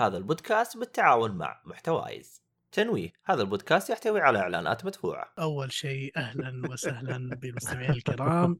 [0.00, 2.42] هذا البودكاست بالتعاون مع محتوايز.
[2.72, 5.32] تنويه هذا البودكاست يحتوي على إعلانات مدفوعة.
[5.38, 8.58] أول شيء أهلا وسهلا بالمستمعين الكرام.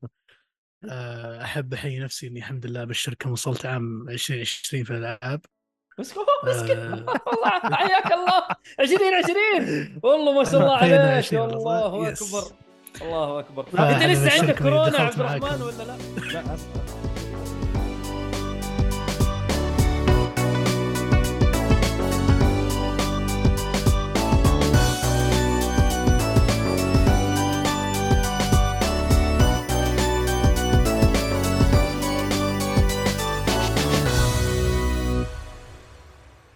[0.90, 5.40] آه، أحب احيي نفسي إني الحمد لله بالشركة وصلت عام 2020 في الألعاب.
[5.98, 6.14] بس
[6.44, 6.92] مسكين آه.
[7.26, 8.42] والله حياك الله.
[8.80, 11.00] 2020 والله ما شاء الله عليك.
[11.00, 11.86] 20 والله.
[11.86, 12.08] الله.
[12.12, 12.56] أكبر.
[13.02, 13.66] الله أكبر.
[13.72, 15.62] لا، أنت أنا لسه عندك كورونا عبد الرحمن.
[15.62, 15.96] ولا لا؟
[16.32, 16.99] لا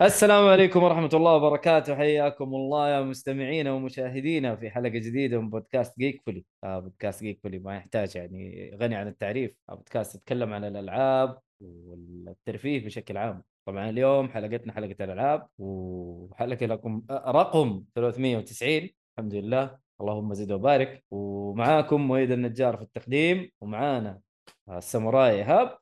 [0.02, 1.96] السلام عليكم ورحمة الله وبركاته.
[1.96, 7.40] حياكم الله يا مستمعينا ومشاهدينا في حلقة جديدة من بودكاست جيك فولي آه بودكاست جيك
[7.42, 9.56] فولي ما يحتاج يعني غني عن التعريف.
[9.70, 13.42] آه بودكاست يتكلم عن الألعاب والترفيه بشكل عام.
[13.66, 19.78] طبعا اليوم حلقتنا حلقة الألعاب وحلقة رقم آه، رقم 390 الحمد لله.
[20.00, 21.04] اللهم زد وبارك.
[21.10, 24.20] ومعاكم مؤيد النجار في التقديم ومعانا
[24.68, 25.78] الساموراي إيهاب.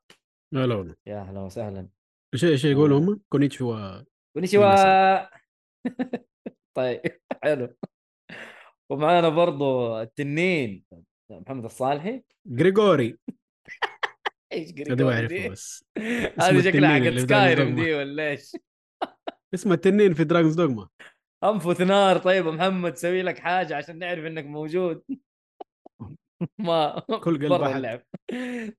[0.53, 2.02] لا لا يا أهلا وسهلا.
[2.35, 4.03] إيش إيش يقولوا هم؟ كونيتشوا
[4.37, 5.23] ونشوا
[6.77, 7.01] طيب
[7.43, 7.77] حلو.
[8.91, 10.85] ومعانا برضو التنين
[11.31, 12.23] محمد الصالحي.
[12.47, 13.19] جريجوري
[14.53, 15.85] إيش هذا ما اعرفه بس.
[16.41, 18.53] هذه شكلها حقت سكايرم دي ولا إيش؟
[19.55, 20.89] اسمه التنين في دراجونز دوغما
[21.45, 22.19] أنفث نار.
[22.19, 25.03] طيب محمد سوي لك حاجة عشان نعرف إنك موجود.
[26.59, 27.77] ما كل قلب برا.
[27.77, 28.01] اللعب.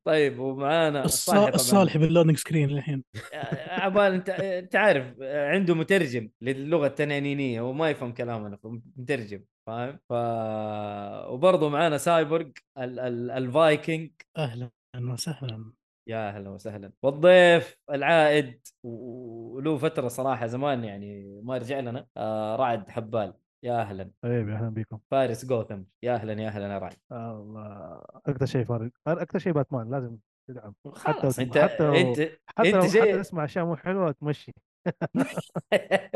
[0.04, 3.04] طيب ومعانا الص- الصالحي بال loading screen الحين
[3.68, 8.58] عبال أنت أنت عارف عنده مترجم للغة التنانينية هو ما يفهم كلامنا
[8.98, 10.14] مترجم فاهم؟ ف
[11.34, 13.00] وبرضه معانا سايبورغ ال...
[13.00, 13.32] ال...
[13.32, 15.74] الفايكنج أهلا وسهلا.
[16.10, 16.92] يا أهلا وسهلا.
[17.04, 23.34] والضيف العائد وله فترة صراحة زمان يعني ما رجع لنا آه رعد حبال.
[23.64, 24.12] يا أهلا.
[24.24, 25.00] حبيبي أهلا بكم.
[25.12, 25.84] فارس جوثم.
[26.04, 28.02] يا أهلا يا أهلا يا رعد الله.
[28.26, 30.74] أكثر شيء فارق أكثر شيء باتمان لازم تدعم.
[30.86, 34.54] أنت حتى لو أنت حتى لو انت حتى شيء تسمع اشياء مو حلوة تمشي.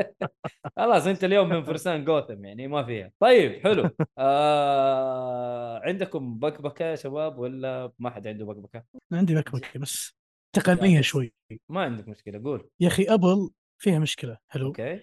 [0.78, 3.12] خلاص أنت اليوم من فرسان جوثم يعني ما فيها.
[3.20, 3.90] طيب حلو.
[4.18, 5.80] آه...
[5.84, 10.18] عندكم بكبكة يا شباب ولا ما حد عنده بكبكة؟ عندي بكبكة بس
[10.56, 11.34] تقنيه شوي.
[11.70, 12.70] ما عندك مشكلة قول.
[12.80, 13.50] يا أخي أبل
[13.82, 14.68] فيها مشكلة حلو.
[14.68, 15.02] أوكي هي-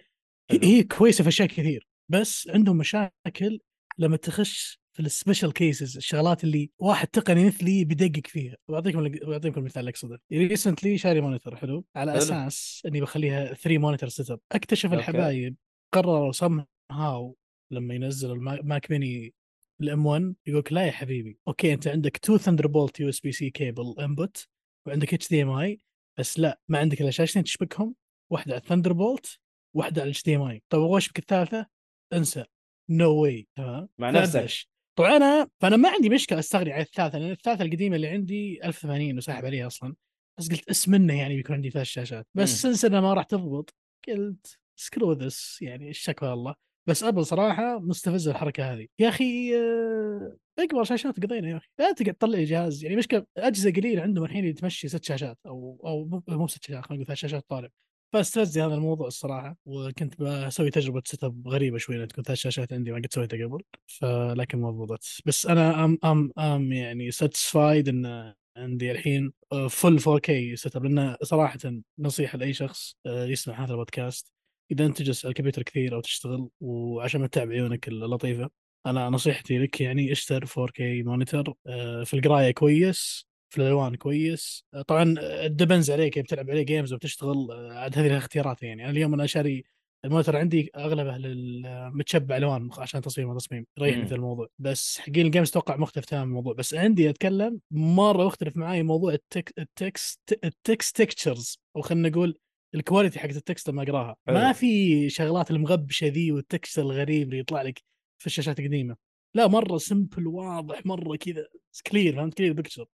[0.50, 0.61] حلو.
[0.62, 1.88] هي كويسة في أشياء كثير.
[2.09, 3.60] بس عندهم مشاكل
[3.98, 8.56] لما تخش في ال special cases الشغلات اللي واحد تقني مثلي بيدقق فيها.
[8.70, 10.20] بعطيكم بعطيكم المثال اللي أقصده.
[10.32, 12.20] recently شاري monitor حلو؟ على حلو.
[12.20, 14.97] أساس إني بخليها 3 monitor setup أكتشف أوكي.
[14.97, 15.56] الحبايب
[15.94, 17.37] قرروا سم هاو
[17.70, 19.34] لما ينزلوا الماك ميني
[19.81, 23.32] الإم 1 يقولك لا يا حبيبي أوكي أنت عندك تو ثندر بولت يو اس بي
[23.32, 24.47] سي كيبل انبوت
[24.87, 25.81] وعندك HDMI
[26.19, 27.94] بس لا ما عندك إلا شاشتين تشبكهم
[28.31, 29.38] واحدة على ال Thunderbolt
[29.76, 31.74] واحدة على ال HDMI طيب أبغى اشبك الثالثة؟
[32.12, 32.44] انسى.
[32.91, 34.66] no way تمام مع نفسك.
[34.98, 39.16] طبعا أنا فأنا ما عندي مشكلة استغني عن الثالثة لأن الثالثة القديمة اللي عندي 1080
[39.16, 39.94] وساحب عليها أصلا.
[40.38, 42.26] بس قلت أس منه يعني بيكون عندي ثلاث شاشات.
[42.34, 42.72] بس مم.
[42.72, 43.75] since إنها ما راح تضبط
[44.09, 46.54] قلت screw this يعني الشكوى الله.
[46.88, 48.87] بس أبل صراحة مستفزة الحركة هذه.
[48.98, 51.69] يا أخي آه، أكبر شاشات قضينا يا أخي.
[51.78, 52.84] لا تقعد تطلع لي جهاز.
[52.84, 56.84] يعني مشكلة أجهزة قليلة عندهم الحين اللي تمشي ست شاشات أو أو مو ست شاشات
[56.84, 57.70] خلينا نقول ثلاث شاشات طالب
[58.14, 62.92] فاستفزني هذا الموضوع الصراحة وكنت بسوي تجربة setup غريبة شوي لأن تكون ثلاث شاشات عندي
[62.92, 68.34] ما قد سويتها قبل فلكن ما ضبطت بس أنا I'm I'm I'm يعني satisfied إن
[68.56, 69.32] عندي الحين
[69.70, 71.58] فل 4K setup لأن صراحة
[71.98, 74.32] نصيحة لأي شخص يسمع هذا البودكاست
[74.70, 78.50] إذا أنت تجلس على الكمبيوتر كثير أو تشتغل وعشان ما تتعب عيونك اللطيفة
[78.86, 84.65] أنا نصيحتي لك يعني اشتر 4K monitor آه، في القراية كويس في الالوان كويس.
[84.75, 88.82] آه، طبعا it depends عليك بتلعب عليه games وبتشتغل آه، عاد هذه الاختيارات يعني.
[88.82, 89.65] أنا اليوم أنا شاري
[90.05, 94.06] ال monitor عندي أغلبه للمتشبع ألوان عشان تصميم وتصميم يريحني.
[94.06, 94.48] في الموضوع.
[94.59, 96.54] بس حقين ال games أتوقع مختلف تماما الموضوع.
[96.54, 101.82] بس عندي أتكلم مرة مختلف معاي موضوع ال tex- ال text ال text textures أو
[101.82, 102.38] خلينا نقول
[102.75, 104.16] ال quality حقت ال text لما أقراها.
[104.28, 107.82] ما في شغلات المغبشة ذي وال text الغريب اللي يطلع لك
[108.19, 108.96] في الشاشات القديمة.
[109.34, 111.49] لا مرة simple واضح مرة كذا
[111.87, 112.87] clear فهمت؟ clear picture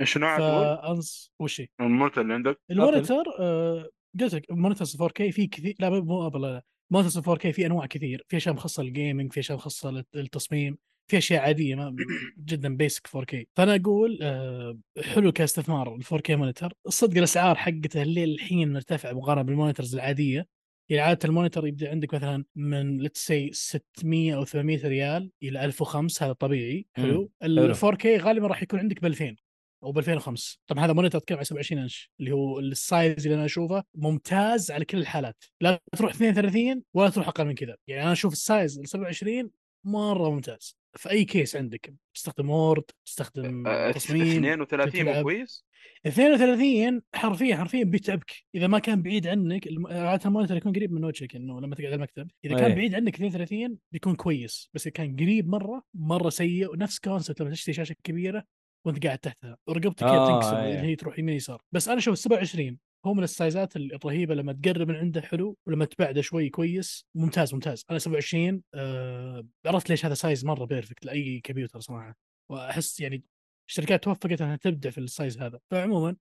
[0.00, 3.88] إيش نوع تقول؟ فانس وش هي؟ ال monitor اللي عندك؟ ال monitor آه،
[4.20, 6.62] قلت لك monitors 4K في كثير لا مو أبل لا
[6.92, 8.24] monitors 4K في أنواع كثير.
[8.28, 10.78] في أشياء مخصصة لل gaming في أشياء مخصصة لل- للتصميم
[11.10, 11.96] في أشياء عادية ما
[12.38, 14.78] جدا basic 4K فأنا أقول آه،
[15.14, 20.46] حلو كاستثمار ال 4K monitor الصدق الأسعار حقته اللي الحين مرتفعة مقارنة بال monitors العادية.
[20.90, 25.64] يعني عادة ال monitor يبدأ عندك مثلا من let's say 600 أو 800 ريال إلى
[25.64, 26.86] 1005 هذا طبيعي.
[26.96, 27.30] حلو.
[27.42, 27.64] حلو.
[27.64, 29.36] ال 4K غالبا راح يكون عندك ب 2000
[29.84, 33.34] أو ب 2005 طبعا هذا monitor تتكلم عن 27 إنش؟ اللي هو ال size اللي
[33.34, 35.44] أنا أشوفه ممتاز على كل الحالات.
[35.60, 37.76] لا تروح 32 ولا تروح أقل من كذا.
[37.86, 39.50] يعني أنا أشوف ال size ال 27
[39.84, 40.78] مرة ممتاز.
[40.96, 41.94] في أي case عندك.
[42.14, 45.22] تستخدم Word تستخدم آه، تصميم 32 مو.
[45.22, 45.64] كويس؟
[46.06, 48.32] 32 حرفيا حرفيا بيتعبك.
[48.54, 51.86] إذا ما كان بعيد عنك عادة ال monitor يكون قريب من وجهك إنه لما تقعد
[51.86, 52.30] على المكتب.
[52.44, 52.74] إذا كان أيه.
[52.74, 54.70] بعيد عنك 32 بيكون كويس.
[54.74, 56.72] بس إذا كان قريب مرة مرة سيء.
[56.72, 58.44] ونفس concept لما تشتري شاشة كبيرة
[58.88, 60.58] وانت قاعد تحتها ورقبتك كذا آه، تنكسر.
[60.58, 61.62] اللي هي تروح يمين يسار.
[61.72, 65.84] بس أنا أشوف 27 هو من ال sizeات الرهيبة لما تقرب من عنده حلو ولما
[65.84, 67.06] تبعده شوي كويس.
[67.14, 67.84] ممتاز ممتاز.
[67.90, 72.16] أنا 27 آه عرفت ليش هذا size مرة perfect لأي كمبيوتر صراحة.
[72.50, 73.24] وأحس يعني
[73.70, 75.60] الشركات توفقت إنها تبدع في ال size هذا.
[75.70, 76.16] فعموما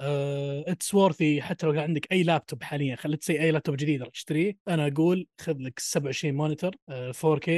[0.00, 4.08] it's worthy حتى لو كان عندك أي لابتوب حاليا let's say أي لابتوب جديد راح
[4.08, 4.56] تشتريه.
[4.68, 7.50] أنا أقول خذ لك 27 monitor آه 4K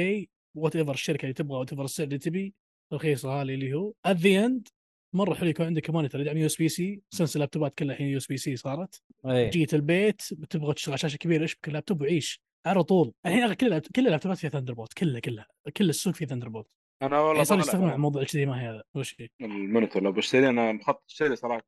[0.57, 2.53] whatever الشركة اللي تبغى whatever السعر اللي تبي.
[2.93, 3.93] رخيصة هذه اللي هو.
[4.05, 4.67] at the end
[5.15, 9.01] مرة حلو يكون عندك monitor يدعم USB-C سلسله ال laptopات كلها الحين USB-C صارت.
[9.25, 9.49] إيه.
[9.49, 12.41] جيت البيت بتبغى تشتغل على شاشة كبيرة اشبك اللابتوب وعيش.
[12.65, 13.13] على طول.
[13.25, 15.47] الحين كل كل ال laptopات فيها Thunderbolt كلها كلها.
[15.77, 16.67] كل السوق فيه Thunderbolt
[17.01, 18.83] أنا والله صار طالع يستخدمون على موضوع ال HD ما هي هذا.
[18.95, 21.63] وش هي؟ ال monitor لو بشتري أنا مخطط أشتري صراحة.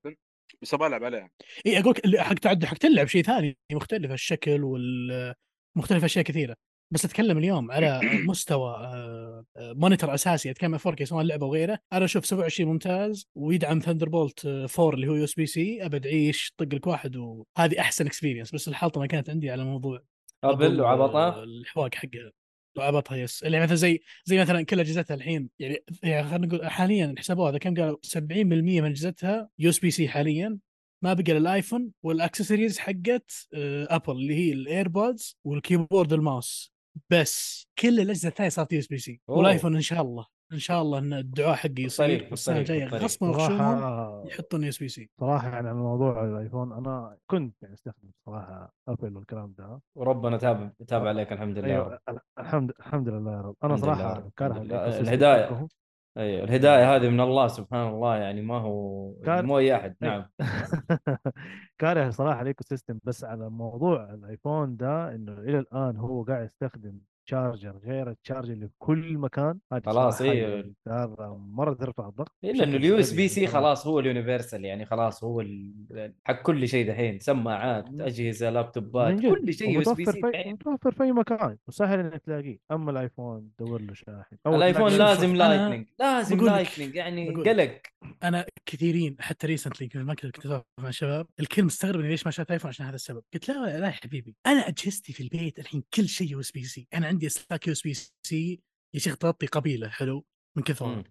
[0.62, 1.30] بس أبغى ألعب عليها.
[1.66, 5.34] اي أقول لك اللي حق تعد حق تلعب شيء ثاني مختلف الشكل وال
[5.78, 6.56] مختلف أشياء كثيرة.
[6.92, 12.06] بس أتكلم اليوم على مستوى آه، آه، monitor أساسي أتكلم 4K سواء لعبة وغيره أنا
[12.06, 15.86] أشوف 27 ممتاز ويدعم Thunderbolt 4 اللي هو USB-C.
[15.86, 20.04] أبد عيش طق لك واحد وهذه أحسن experience بس الحلطه ما كانت عندي على موضوع
[20.44, 22.32] أبل أبل، وعبطه آه، الحواق حقها.
[22.78, 23.44] وعبطها yes.
[23.44, 25.50] اللي مثلا زي زي مثلا كل أجهزتها الحين.
[25.60, 30.60] يعني يعني خلينا نقول حاليا حسبوها هذا كم قالوا 70% من أجهزتها USB-C حاليا.
[31.04, 36.71] ما بقى للايفون والأكسسوارز حقت آه، ابل اللي هي الايربودز وال keyboard وال mouse
[37.10, 39.22] بس كل الأجهزة الثانية صارت USB-C.
[39.28, 42.86] والآيفون إن شاء الله إن شاء الله إن الدعاء حقي يصير السنة الجاية.
[42.88, 49.18] غصبا وخشوما يحطون USB-C صراحة يعني على موضوع الآيفون أنا كنت يعني استخدم صراحة أبل
[49.18, 52.00] والكلام ده وربنا تاب تاب عليك الحمد لله يا رب.
[52.10, 54.30] أيوه الحمد الحمد لله يا رب أنا صراحة.
[54.38, 55.70] كاره الحمد
[56.18, 60.10] أيوه الهداية هذه من الله سبحان الله يعني ما هو كان- مو أي أحد أي.
[60.10, 60.26] نعم
[61.80, 67.00] كاره صراحة ال ecosystem بس على موضوع الآيفون ده إنه إلى الآن هو قاعد يستخدم
[67.26, 70.44] charger غير ال charger اللي في كل مكان خلاص، إيه.
[70.48, 73.48] يعني هذا مرة ترفع الضغط الا بشكل انه ال USB-C.
[73.48, 79.20] خلاص هو ال universal يعني خلاص هو ال- حق كل شيء دحين سماعات أجهزة لابتوبات
[79.22, 84.36] كل شيء USB-C متوفر في أي مكان وسهل إنك تلاقيه أما الآيفون دور له شاحن
[84.48, 87.30] الآيفون لازم Lightning لازم Lightning يعني.
[87.34, 87.82] قلق
[88.24, 92.52] أنا كثيرين حتى recently كنت ما كنت مع الشباب الكل مستغرب إني ليش ما شريت
[92.52, 93.24] ايفون عشان هذا السبب.
[93.34, 97.28] قلت لا لا يا حبيبي أنا اجهزتي في البيت الحين كل شيء USB-C أنا عندي
[97.28, 98.62] اسلاك USB-C
[98.94, 100.26] يا شيخ تغطي قبيلة حلو
[100.58, 101.04] من مم.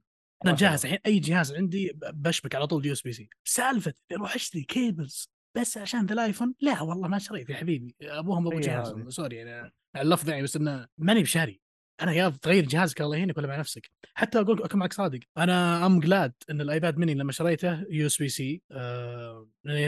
[0.45, 5.79] أنا جاهز الحين أي جهاز عندي بشبك على طول USB-C سالفة أروح اشتري cables بس
[5.79, 9.09] عشان ذا الآيفون؟ لا والله ما شريت يا حبيبي أبوهم أبو هي جهاز.
[9.09, 11.61] سوري يعني اللفظ يعني بس إنه ماني بشاري.
[12.03, 13.91] أنا يا تغير جهازك الله يهينك ولا مع نفسك.
[14.15, 15.21] حتى أقول أكون معك صادق.
[15.39, 18.63] أنا أم جلاد إن الآيباد ميني لما شريته يو إس بي سي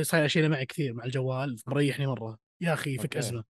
[0.03, 2.38] صاير اشيله معي كثير مع الجوال مريحني مرة.
[2.61, 3.19] يا أخي فك أوكي.
[3.19, 3.44] أزمة.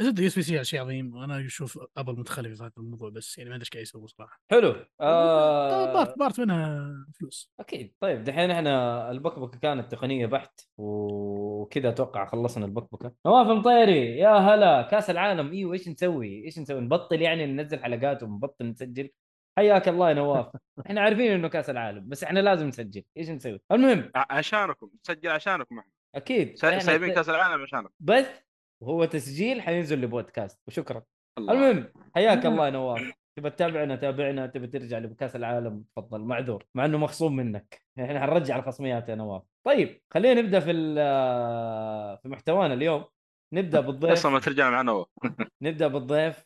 [0.00, 3.38] زد يو إس بي سي شيء عظيم وأنا أشوف ابل متخلف في هذا الموضوع بس
[3.38, 4.40] يعني ما أدري إيش قاعد يسوي صراحة.
[4.50, 4.76] حلو.
[5.00, 5.92] آه...
[5.92, 7.52] بارت بارت منها فلوس.
[7.60, 7.94] أكيد.
[8.00, 14.82] طيب دحين إحنا البكبكه كانت تقنية بحت وكذا أتوقع خلصنا البكبكه نواف مطيري يا هلا
[14.82, 15.52] كأس العالم.
[15.52, 19.10] إيوه إيش نسوي؟ إيش نسوي؟ نبطل يعني ننزل حلقات ونبطل نسجل.
[19.58, 20.46] حياك الله يا نواف.
[20.86, 23.02] إحنا عارفين إنه كأس العالم بس إحنا لازم نسجل.
[23.16, 24.10] إيش نسوي؟ المهم.
[24.14, 24.90] ع- عشانكم.
[25.04, 25.92] نسجل عشانكم إحنا.
[26.14, 26.56] أكيد.
[26.58, 27.90] سايبين كأس العالم عشانكم.
[28.00, 28.46] بث
[28.80, 31.02] وهو تسجيل حينزل لبودكاست وشكرا.
[31.38, 31.52] الله.
[31.52, 33.12] المهم حياك الله يا نواف.
[33.36, 36.20] تبى تتابعنا تابعنا تبى ترجع لكاس العالم تفضل.
[36.20, 37.82] معذور مع إنه مخصوم منك.
[38.00, 39.42] إحنا حنرجع الخصميات يا نواف.
[39.64, 43.04] طيب خلينا نبدأ في ال- في محتوانا اليوم.
[43.52, 44.12] نبدأ بالضيف.
[44.12, 45.06] أصلا ما ترجع مع نواف.
[45.62, 46.44] نبدأ بالضيف.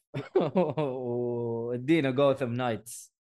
[0.79, 3.15] وادينا جوثم نايتس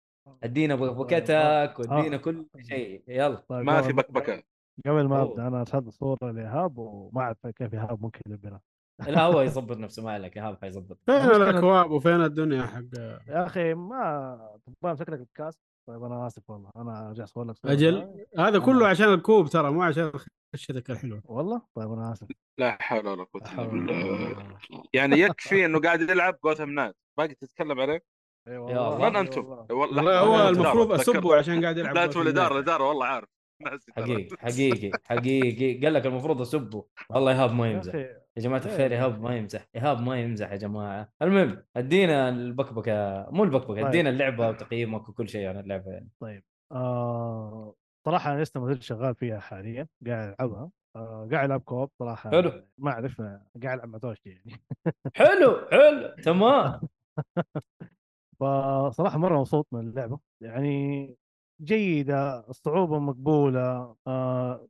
[0.42, 3.02] ادينا بكبكتك وادينا كل شيء.
[3.08, 3.42] يلا.
[3.48, 4.42] طيب ما في بكبكة.
[4.86, 5.22] قبل ما.
[5.22, 8.60] أبدأ أنا ارسلت صورة لايهاب وما أعرف كيف ايهاب ممكن يلبنا
[9.00, 12.82] لا هو يظبط نفسه ما عليك ايهاب حيظبط فين الأكواب وفين الدنيا حق
[13.28, 15.54] يا أخي ما تبغى امسك لك الكاس
[15.88, 17.56] طيب أنا آسف والله أنا ارجع اصور لك.
[17.64, 20.12] أجل هذا كله عشان الكوب ترى مو عشان
[20.54, 22.26] خشتك الحلوه والله طيب أنا آسف
[22.58, 24.58] لا حول ولا قوة لا إلا بالله.
[24.92, 28.02] يعني يكفي إنه قاعد يلعب جوثم نايت باقي تتكلم عليه
[28.48, 29.08] إي يا والله الله.
[29.08, 30.20] من إي أنتم؟ والله.
[30.20, 30.92] هو المفروض.
[30.92, 32.36] اسبه عشان قاعد يلعب لا جوثم تقول نايت.
[32.38, 33.28] اداره الاداره والله عارف.
[33.96, 37.92] حقيقي حقيقي حقيقي قال لك المفروض أسبه والله ايهاب ما يمزح
[38.36, 41.12] يا جماعة ليه؟ الخير إيهاب ما يمزح إيهاب ما يمزح يا جماعة.
[41.22, 43.86] المهم أدينا البكبكة مو البكبكة طيب.
[43.86, 46.10] أدينا اللعبة وتقييمك وكل شيء عن اللعبة يعني.
[46.20, 46.44] طيب.
[46.72, 47.74] آه
[48.06, 50.70] صراحة أنا لسه ما زلت شغال فيها حاليا قاعد ألعبها.
[50.96, 52.66] آه، قاعد ألعب كوب صراحة حلو.
[52.78, 54.52] ما اعرف قاعد ألعب مع زوجتي يعني.
[55.16, 56.80] حلو حلو تمام.
[58.40, 60.18] فصراحة مرة مبسوط من اللعبة.
[60.42, 61.16] يعني
[61.62, 63.96] جيدة الصعوبة مقبولة.
[64.06, 64.68] آه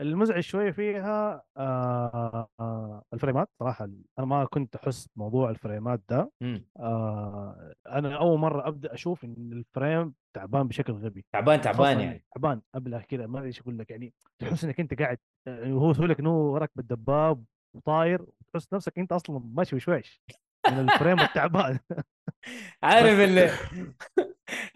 [0.00, 3.48] المزعج شوية فيها آه آه الفريمات.
[3.58, 3.84] صراحة
[4.18, 6.30] أنا ما كنت أحس موضوع الفريمات ده.
[6.40, 6.64] مم.
[6.78, 11.24] آه أنا أول مرة أبدأ أشوف إن الفريم تعبان بشكل غبي.
[11.32, 12.24] تعبان تعبان يعني.
[12.34, 12.60] تعبان.
[12.74, 13.90] ابله كذا ما أدري إيش أقول لك.
[13.90, 17.44] يعني تحس إنك أنت قاعد يعني هو يسوي لك إنه راكب الدباب
[17.76, 20.22] وطاير وتحس نفسك أنت أصلا ماشي وشويش
[20.70, 21.78] من ال frame التعبان.
[22.82, 23.50] عارف اللي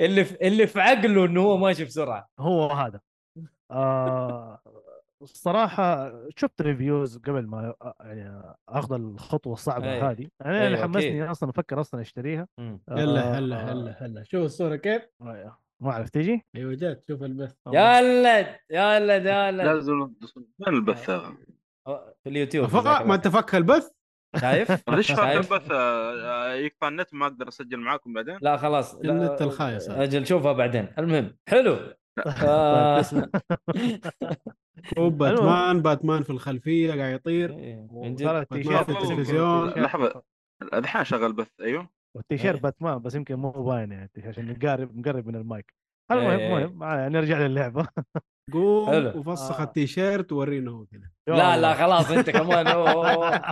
[0.01, 2.29] اللي في اللي في عقله إنه هو ماشي بسرعة.
[2.39, 3.01] هو هذا.
[3.71, 4.61] آه
[5.23, 10.01] الصراحة شفت reviews قبل ما آه، يعني أخذ الخطوة الصعبة أي.
[10.01, 10.29] هذه.
[10.41, 11.23] يعني أنا أيوة، اللي حمسني أكيد.
[11.31, 12.49] أصلا أفكر أصلا أشتريها.
[12.59, 12.81] مم.
[12.91, 13.97] هلا آه، هلا هلا.
[14.07, 17.05] هلا شوف الصورة كيف؟ آه، ما أعرف تيجي أيوه جات.
[17.09, 17.55] شوف البث.
[17.73, 19.61] يا ولد يا ولد يا ولد.
[19.67, 21.33] لازم وين البث هذا؟
[22.23, 22.67] في اليوتيوب.
[22.67, 23.91] فقط ما أنت فك البث؟
[24.41, 28.95] شايف؟ ليش شايف؟ البث؟ آه، يقطع النت ما أقدر أسجل معاكم بعدين؟ لا خلاص.
[28.95, 29.89] لا، النت الخايس.
[29.91, 30.89] أجل شوفها بعدين.
[30.99, 31.73] المهم حلو.
[31.75, 31.98] آه.
[34.99, 37.51] وباتمان باتمان في الخلفية قاعد يطير
[38.07, 39.69] التيشيرت في التلفزيون.
[39.69, 40.23] لحظة.
[40.75, 42.63] الحين شغل بث أيوه والتيشيرت إيه.
[42.63, 45.75] باتمان بس يمكن مو باين يعني عشان مقارب مقرب من المايك
[46.11, 46.57] المهم إيه.
[46.65, 47.89] المهم آه، نرجع للعبة
[48.53, 48.89] قوم.
[49.17, 49.65] وفسخ آه.
[49.65, 53.31] التيشيرت وورينا هو كذا لا لا خلاص أنت كمان أوه، أوه، أوه.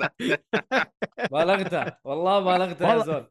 [0.00, 0.12] لا
[1.32, 2.98] بالغت والله بالغت يا.
[2.98, 3.24] زول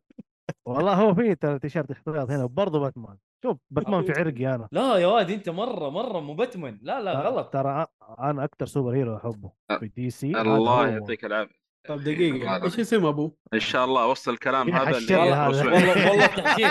[0.66, 3.18] والله هو في ترى تيشيرت احتياط هنا وبرضه باتمان.
[3.44, 4.68] شوف باتمان في عرقي أنا.
[4.72, 6.80] لا يا واد أنت مرة مرة مو باتمان.
[6.82, 7.54] لا لا غلط.
[7.54, 7.86] ترى
[8.20, 10.42] أنا أكثر superhero أحبه في DC.
[10.42, 10.88] الله.
[10.88, 11.60] يعطيك العافية.
[11.88, 15.16] طب دقيقة إيش اسم ابوه؟ إن شاء الله اوصل الكلام هذا اللي.
[15.16, 15.58] بروس.
[15.66, 16.68] والله والله تحشير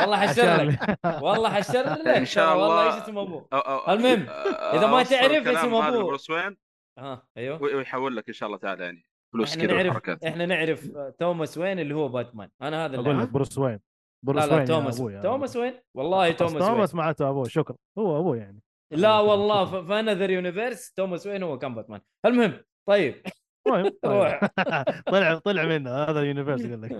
[0.00, 0.98] والله حشر لك.
[1.22, 2.08] والله حشر لك.
[2.08, 2.94] إن شاء ترى والله الله.
[2.96, 3.48] إيش اسم ابوه
[3.88, 6.00] المهم، آه، إذا ما تعرف اسم هذا أبوه.
[6.02, 6.56] لبروس وين؟
[6.98, 7.62] ها أيوه.
[7.62, 9.04] و- ويحول لك إن شاء الله تعالى يعني.
[9.32, 12.48] فلوس كذا نعرف وحركات إحنا نعرف توماس وين اللي هو باتمان.
[12.62, 13.28] أنا هذا اللي أقول لك.
[13.28, 13.72] بروس وين.
[13.72, 13.80] لا
[14.26, 15.00] بروس لا وين توماس.
[15.00, 15.22] يا أبوي.
[15.22, 16.60] توماس وين؟ والله توماس وين.
[16.62, 17.76] توماس معناته ابوه شكرا.
[17.98, 18.60] هو ابوه يعني.
[18.92, 22.00] لا والله ف- في another universe توماس وين هو كان باتمان.
[22.26, 22.52] المهم
[22.88, 23.22] طيب.
[23.66, 24.12] المهم طيب.
[24.12, 24.40] روح.
[25.12, 25.90] طلع طلع منه.
[26.04, 26.92] هذا اليونيفرس قال لك.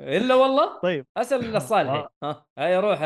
[0.00, 1.06] إلا والله؟ طيب.
[1.16, 1.96] أسأل الصالحي.
[1.98, 2.08] آه.
[2.22, 2.46] ها.
[2.58, 2.98] هيا روح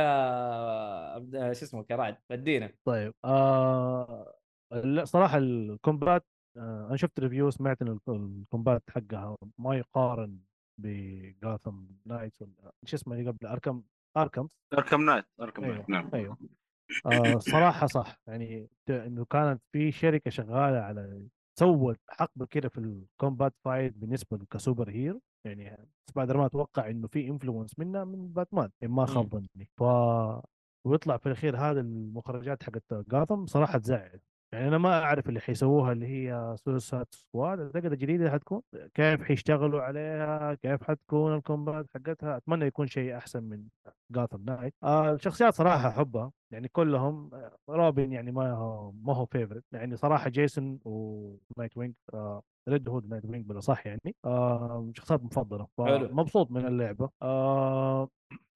[1.59, 4.35] شو اسمه كراعد ادينا طيب آه
[4.73, 10.38] لا، صراحة الكومبات أنا شفت ريفيو سمعت إن الك- الكومبات حقها ما يقارن
[10.78, 13.82] بجاثم نايتس ولا شو اسمه اللي قبل؟ اركم
[14.16, 16.11] اركم اركم نايت اركم أيوه، نايت نعم.
[16.14, 16.37] أيوه.
[17.06, 18.16] آه صراحة صح.
[18.26, 21.26] يعني إنه كانت في شركة شغالة على
[21.59, 25.21] سوت حقبه كده في ال combat fight بالنسبة ك superhero.
[25.47, 28.71] يعني سبايدر مان أتوقع إنه في influence منه من باتمان.
[28.82, 29.68] ان ما خاب ظني.
[29.76, 29.82] ف
[30.87, 34.21] ويطلع في الأخير هذا المخرجات حقت جاثم صراحة تزعل.
[34.52, 38.62] يعني أنا ما أعرف اللي حيسووها اللي هي Suicide Squad أعتقد الجديدة حتكون
[38.94, 42.37] كيف حيشتغلوا عليها كيف حتكون ال combat حقتها.
[42.37, 43.64] أتمنى يكون شيء أحسن من
[44.11, 49.26] Gotham Knights آه الشخصيات صراحة احبها يعني كلهم آه، روبن يعني ما هو ما هو
[49.26, 55.23] favorite يعني صراحة جيسون و Nightwing آه Red Hood Nightwing بلا صح يعني آه شخصيات
[55.23, 55.66] مفضلة.
[55.78, 56.09] حلو.
[56.09, 57.11] فمبسوط من اللعبة.
[57.23, 58.09] آه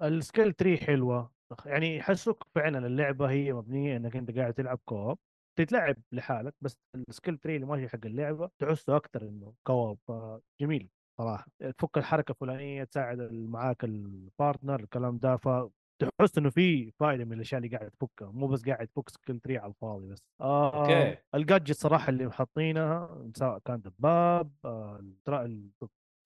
[0.03, 1.31] ال skill tree حلوة.
[1.67, 5.19] يعني يحسوك فعلا اللعبة هي مبنية إنك أنت قاعد تلعب co-op
[5.57, 10.89] تتلعب لحالك بس ال skill tree اللي ماشي حق اللعبة تحسه أكثر إنه co-op فجميل
[11.21, 11.47] صراحة.
[11.79, 17.63] تفك الحركة الفلانية تساعد معاك ال partner الكلام ده فتحس إنه في فائده من الأشياء
[17.65, 18.31] اللي قاعد تفكها.
[18.33, 20.19] مو بس قاعد تفك skill tree على الفاضي بس.
[20.41, 21.19] آه okay.
[21.35, 25.01] ال gadget صراحة اللي حاطينها سواء كان دباب آه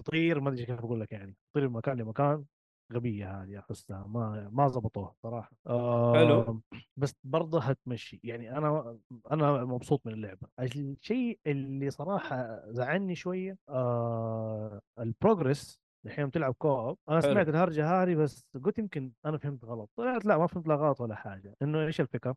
[0.05, 2.45] تطير ما أدري كيف أقول لك يعني تطير من مكان لمكان.
[2.93, 5.51] غبية هذه احسها ما ما زبطوها صراحة.
[5.67, 6.61] آه حلو.
[6.97, 8.21] بس برضه هتمشي.
[8.25, 8.99] يعني أنا
[9.33, 10.49] أنا مبسوط من اللعبة.
[10.61, 17.33] الشيء اللي صراحة زعلني شوية آه ال progress الحين بتلعب co-op أنا حلو.
[17.33, 19.91] سمعت الهرجة هذه بس قلت يمكن أنا فهمت غلط.
[19.97, 21.57] طلعت لا ما فهمت لا غلط ولا حاجة.
[21.63, 22.37] إنه إيش الفكرة؟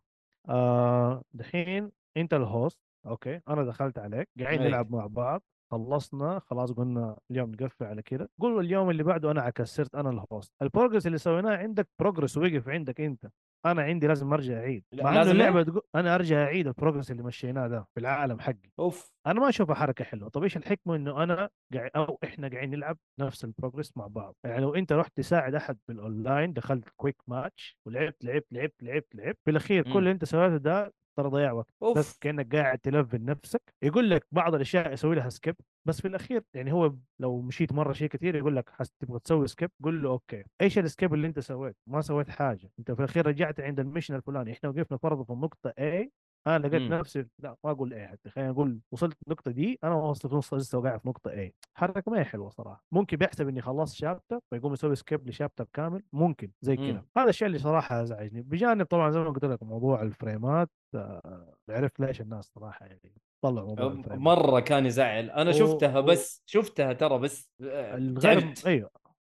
[0.50, 4.62] آه دحين أنت ال host okay أنا دخلت عليك قاعدين.
[4.62, 5.44] نلعب مع بعض.
[5.74, 8.30] خلصنا خلاص قلنا اليوم نقفل على كده.
[8.40, 11.88] قول اليوم اللي بعده أنا عكس صرت أنا ال host ال progress اللي سويناه عندك
[12.00, 13.28] progress وقف عندك أنت.
[13.66, 14.84] أنا عندي لازم أرجع أعيد.
[14.94, 18.40] مع إنه لازم اللعبة؟ تقول أنا أرجع أعيد ال progress اللي مشيناه ده في العالم
[18.40, 18.72] حقي.
[18.80, 19.14] أوف.
[19.28, 20.30] أنا ما اشوفها حركة حلوة.
[20.30, 24.36] طب إيش الحكمة؟ إنه أنا قاعد أو إحنا قاعدين نلعب نفس ال progress مع بعض.
[24.44, 29.38] يعني لو أنت رحت تساعد أحد بالاونلاين دخلت quick match ولعبت لعبت لعبت لعبت لعبت.
[29.46, 29.98] في الاخير كل.
[29.98, 31.68] اللي أنت سويته ده ترى ضياع وقت.
[31.84, 31.98] أوف.
[31.98, 33.62] بس كأنك قاعد تلفل نفسك.
[33.84, 35.56] يقول لك بعض الأشياء يسوي لها skip
[35.86, 39.48] بس في الأخير يعني هو لو مشيت مرة شيء كثير يقول لك حس تبغى تسوي
[39.48, 40.44] skip قول له okay.
[40.62, 42.72] إيش ال skip اللي أنت سويت؟ ما سويت حاجة.
[42.80, 44.52] أنت في الأخير رجعت عند ال mission الفلاني.
[44.52, 46.08] إحنا وقفنا فرض في النقطه A
[46.48, 46.94] أنا لقيت مم.
[46.94, 50.78] نفسي لا ما أقول إيه حتى خلينا نقول وصلت النقطة دي أنا وصلت نص لسه
[50.78, 52.84] وقاعد في نقطة A حركة ما هي حلوة صراحة.
[52.92, 57.06] ممكن بيحسب إني خلصت chapter فيقوم يسوي skip ل chapter كامل ممكن زي كذا مم.
[57.18, 58.42] هذا الشيء اللي صراحة أزعجني.
[58.42, 63.68] بجانب طبعا زي ما قلت لك موضوع الفريمات آه، عرفت ليش الناس صراحة يعني طلعوا
[63.68, 65.30] موضوع مرة كان يزعل.
[65.30, 68.54] أنا و- شفتها بس شفتها ترى بس آه، الغير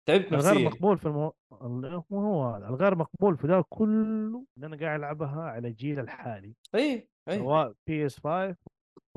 [0.08, 0.68] تعبت تعبت الغير نفسيا.
[0.68, 1.34] مقبول في المو...
[1.62, 5.98] ال- مو هو هذا الغير مقبول في ذا كله إن أنا قاعد ألعبها على الجيل
[6.00, 6.54] الحالي.
[6.74, 8.56] اي اي سواء بي اس 5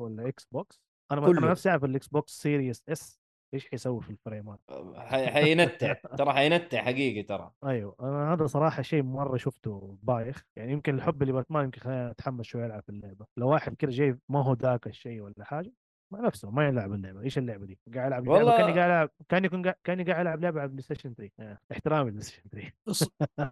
[0.00, 0.80] ولا إكس بوكس
[1.12, 1.38] أنا كله.
[1.38, 3.20] أنا نفسي أعرف الاكس بوكس سيريس اس
[3.54, 4.60] إيش حيسوي في الفريمات.
[4.96, 5.92] حي- حينتع.
[6.18, 7.52] ترى حينتع حقيقي ترى.
[7.64, 10.44] أيوه أنا هذا صراحة شيء مرة شفته بايخ.
[10.56, 13.26] يعني يمكن الحب اللي باتمان يمكن خلينا أتحمس شوية ألعب في اللعبة.
[13.38, 15.72] لو واحد كده جاي ما هو ذاك الشيء ولا حاجة.
[16.14, 19.10] مع نفسه ما يلعب اللعبة إيش اللعبة دي؟ قاعد العب والله- والله كاني قاعد العب
[19.28, 22.48] كاني كنت قاعد كاني قاعد العب لعبة على بلاي ستيشن 3 آه، احترامي للبلاي ستيشن
[22.50, 23.50] 3 الص-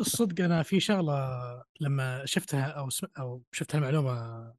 [0.00, 1.14] الصدق أنا في شغلة
[1.80, 3.06] لما شفتها أو سم...
[3.18, 4.12] أو شفت المعلومه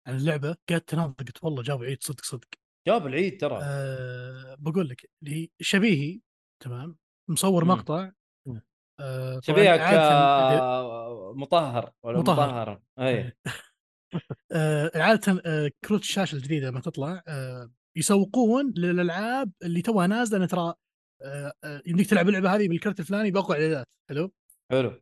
[0.07, 2.47] عن اللعبة قعدت أناظر قلت والله جابوا عيد صدق صدق.
[2.87, 3.59] جاب العيد ترى.
[3.63, 6.21] أه بقول لك اللي هي شبيهي
[6.63, 6.95] تمام
[7.29, 7.71] مصور مم.
[7.71, 8.11] مقطع.
[8.99, 12.47] أه شبيهك آه، مطهر ولا مطهر.
[12.49, 13.33] مطهر اي
[14.51, 20.47] آه، عادة آه، كروت الشاشة الجديدة لما تطلع آه، يسوقون للألعاب اللي توها نازلة أن
[20.47, 20.73] ترى
[21.21, 23.87] آه، آه، يمديك تلعب اللعبة هذه بالكرت الفلاني بأقوى إعدادات.
[24.09, 24.33] حلو؟
[24.71, 25.01] حلو.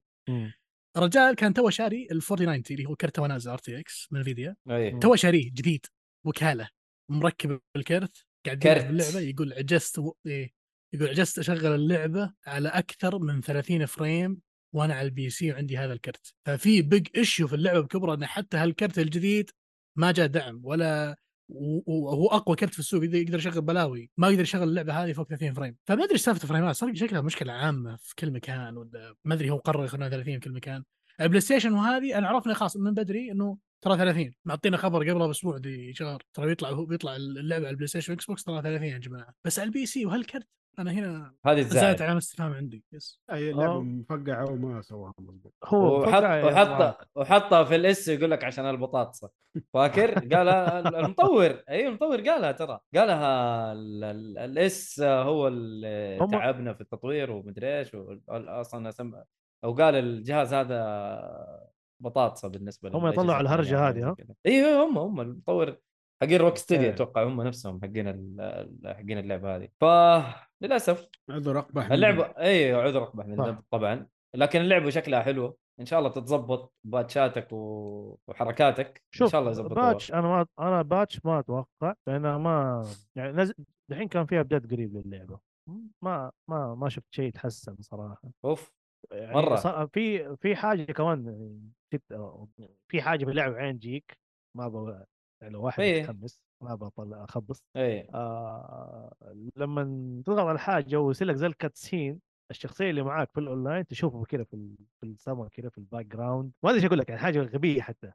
[0.97, 4.55] الرجال كان تو شاري ال 4090 اللي هو كرت تو نازل RTX من إنفيديا.
[4.99, 5.85] تو شاريه جديد
[6.25, 6.69] وكالة
[7.11, 8.89] مركب الكرت قاعد يلعب كرت.
[8.89, 10.13] اللعبة يقول عجزت و...
[10.25, 10.51] إيه
[10.93, 14.41] يقول عجزت أشغل اللعبة على أكثر من 30 frame
[14.73, 16.33] وأنا على ال PC وعندي هذا الكرت.
[16.45, 19.49] ففي big issue في اللعبة بكبرى إن حتى هالكرت الجديد
[19.97, 21.17] ما جاء دعم ولا
[21.85, 25.53] وهو أقوى كرت في السوق يقدر يشغل بلاوي ما يقدر يشغل اللعبة هذه فوق 30
[25.53, 25.75] frame.
[25.85, 29.49] فما أدري إيش سالفة الفريمات صار شكلها مشكلة عامة في كل مكان ولا ما أدري
[29.49, 30.83] هو قرر يخلونها 30 في كل مكان.
[31.21, 35.57] البلاي ستيشن وهذه أنا عرفنا خلاص من بدري إنه ترى 30 معطينا خبر قبلها بأسبوع
[35.57, 36.23] دي شهر.
[36.33, 39.33] ترى بيطلع هو بيطلع اللعبة على البلاي ستيشن واكس بوكس ترى 30 يا جماعة.
[39.45, 40.47] بس على ال PC وهالكرت
[40.79, 43.81] أنا هنا هذه زادت علامه استفهام عندي يس أي اللعبه آه.
[43.81, 47.07] مفقعة وما سواها مضبوط هو وحط وحط.
[47.15, 49.29] وحطها في الإس يقول لك عشان البطاطسه
[49.73, 50.47] فاكر؟ قال
[50.95, 57.31] المطور أيوه المطور قالها ترى قالها ال- ال- الإس هو اللي هم- تعبنا في التطوير
[57.31, 57.91] ومدري إيش
[58.29, 59.13] أصلا اسم
[59.63, 61.59] أو قال الجهاز هذا
[61.99, 65.75] بطاطسة بالنسبة هم يطلعوا الهرجة الثانية هذه، ها؟ أيوه هم هم المطور
[66.23, 66.89] حقين Rocksteady إيه.
[66.93, 68.07] أتوقع هم نفسهم حقين
[68.85, 69.69] حقين اللعبة هذه.
[69.81, 72.23] فللاسف عذر اقبح من اللعبة.
[72.23, 73.45] اي عذر اقبح من صح.
[73.45, 74.07] ذنب طبعا.
[74.35, 78.17] لكن اللعبة شكلها حلوة إن شاء الله تتظبط باتشاتك و...
[78.27, 78.87] وحركاتك.
[78.87, 79.91] إن شوف شاء الله يظبطوها.
[79.91, 83.55] باتش أنا ما أنا patch ما أتوقع لأن ما يعني نزل
[83.91, 85.39] الحين كان في update قريب للعبة.
[86.03, 88.21] ما ما ما شفت شيء يتحسن صراحة.
[88.45, 88.71] أوف.
[89.11, 89.57] يعني.
[89.57, 91.49] صار- في في حاجة كمان
[92.91, 94.17] في حاجة في اللعبة عين جيك
[94.57, 95.05] ما أبغى
[95.49, 96.01] لو واحد إيه.
[96.03, 97.63] متحمس ما أبغى أطلع أخبص.
[97.75, 99.13] اي آه
[99.55, 99.83] لما
[100.25, 102.19] تضغط على حاجة ويصير لك زي ال cutscene
[102.51, 106.51] الشخصية اللي معاك في الأونلاين تشوفه كذا في في السما كذا في ال background.
[106.63, 108.11] ما أدري إيش أقول لك يعني حاجة غبية حتى.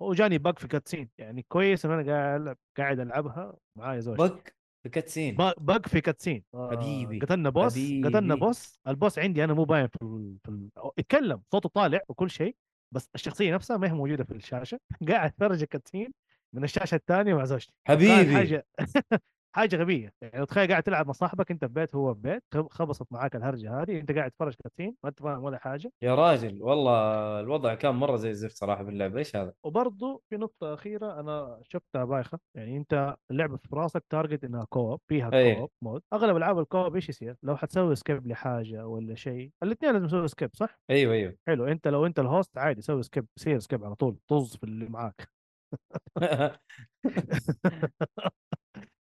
[0.00, 4.22] وجاني bug في cutscene يعني كويس إن أنا قاعد قاعد ألعبها معايا زوجتي.
[4.34, 4.48] bug
[4.86, 6.44] ب cutscene با- bug في cutscene.
[6.54, 8.08] آه، حبيبي، قتلنا boss حبيبي.
[8.08, 10.36] قتلنا boss ال boss عندي أنا مو باين في ال...
[10.44, 10.70] في ال...
[10.98, 12.56] يتكلم صوته طالع وكل شيء
[12.94, 14.80] بس الشخصية نفسها ما هي موجودة في الشاشة.
[15.08, 16.12] قاعد اتفرج ال cutscene.
[16.54, 18.34] من الشاشة الثانية مع زوجتي حبيبي.
[18.36, 18.66] حاجة
[19.56, 20.12] حاجة غبية.
[20.22, 23.36] يعني تخيل قاعد تلعب مع صاحبك انت في بيت هو في بيت خب- خبصت معاك
[23.36, 25.92] الهرجة هذه انت قاعد تتفرج cutscene ما انت فاهم ولا حاجة.
[26.02, 30.74] يا راجل والله الوضع كان مرة زي الزفت صراحة باللعبه إيش هذا؟ وبرضه في نقطة
[30.74, 32.38] أخيرة أنا شفتها بايخة.
[32.56, 35.54] يعني أنت اللعبة في راسك target إنها co-op فيها أي.
[35.54, 39.50] co-op mode أغلب ألعاب ال co-op إيش يصير؟ لو حتسوي skip لحاجة ولا شيء.
[39.62, 41.36] الاثنين لازم يسوي skip صح؟ أيوه أيوه.
[41.46, 41.66] حلو.
[41.66, 44.88] أنت لو أنت ال host عادي سوي skip سير skip على طول طز في اللي
[44.88, 45.28] معاك.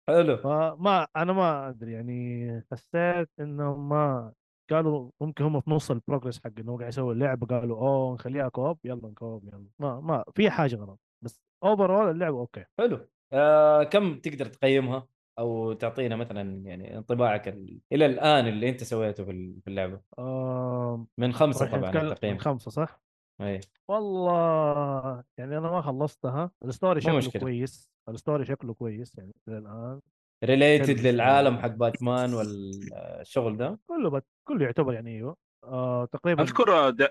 [0.09, 0.37] حلو.
[0.44, 4.33] فما أنا ما أدري يعني حسيت إنهم ما
[4.71, 8.49] قالوا ممكن هم في نص ال progress حق إنه قاعد يسوي اللعبه قالوا أوه نخليها
[8.49, 9.66] co-op يلا ن co-op يلا.
[9.79, 12.64] ما ما في حاجة غلط بس over اللعبه okay.
[12.79, 13.09] حلو.
[13.33, 17.81] آه كم تقدر تقيمها؟ أو تعطينا مثلا يعني انطباعك ال...
[17.92, 20.01] إلى الآن اللي أنت سويته في ال- في اللعبة.
[20.18, 22.33] آم، من خمسة طبعا التقييم.
[22.35, 23.01] من خمسة صح؟
[23.40, 27.42] اي والله يعني أنا ما خلصتها ال story شكله مشكلة.
[27.42, 30.01] كويس ال story شكله كويس يعني إلى الآن.
[30.45, 31.01] related.
[31.07, 34.24] للعالم حق باتمان والشغل ده؟ كله بت...
[34.48, 35.37] كله يعتبر يعني أيوه.
[35.64, 37.09] آه تقريبا أذكر د...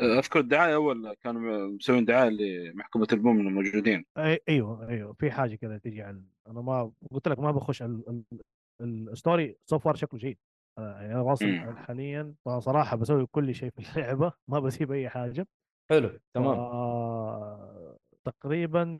[0.00, 4.04] أذكر الدعاية أول كانوا مسوين دعاية لمحكمة المؤمن الموجودين.
[4.18, 8.24] أي أيوه أيوه في حاجة كذا تيجي عن أنا ما قلت لك ما بخش ال-
[8.80, 10.38] ال- ال story so far شكله جيد
[10.78, 11.76] آه، يعني أنا واصل.
[11.76, 15.46] حاليا فصراحة بسوي كل شيء في اللعبة ما بسيب أي حاجة.
[15.90, 16.58] حلو تمام.
[16.58, 18.98] آه تقريبا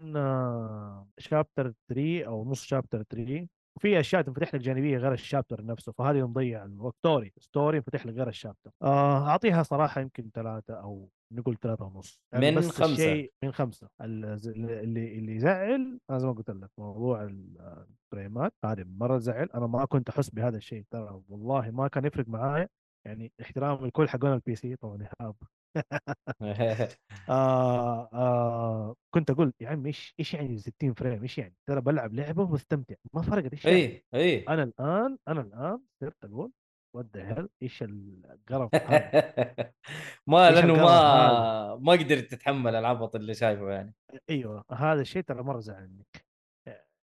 [1.19, 5.93] chapter 3 أو نص chapter 3 وفي أشياء تنفتح لك جانبية غير ال chapter نفسه
[5.93, 6.95] فهذه مضيع الوقت.
[6.97, 11.85] story story ينفتح لك غير ال chapter آه أعطيها صراحة يمكن ثلاثة أو نقول ثلاثة
[11.85, 12.21] ونص.
[12.33, 12.93] يعني من بس خمسة.
[12.93, 13.89] الشيء من خمسة.
[14.01, 19.19] ال- اللي اللي يزعل أنا زي ما قلت لك موضوع ال- ال frameات هذه مرة
[19.19, 19.49] زعل.
[19.55, 22.69] أنا ما كنت أحس بهذا الشيء ترى والله ما كان يفرق معايا.
[23.07, 25.35] يعني احترام الكل حقون ال PC طبعا إيهاب.
[27.29, 32.15] آه آه كنت أقول يا عم إيش إيش يعني 60 frame؟ إيش يعني؟ ترى بلعب
[32.15, 36.53] لعبة وبستمتع ما فرقت إيش يعني؟ اي اي أنا الآن أنا الآن صرت أقول
[36.97, 39.73] what the hell إيش القرف هذا؟
[40.27, 43.95] ما لأنه ما ما قدرت تتحمل العبط اللي شايفه يعني.
[44.31, 46.07] أيوه هذا الشيء ترى مرة زعلني.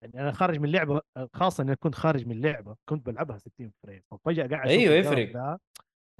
[0.01, 1.01] يعني أنا خارج من لعبة
[1.33, 5.59] خاصة إني كنت خارج من لعبة كنت بلعبها 60 frame وفجاه قاعد القرف يفرق.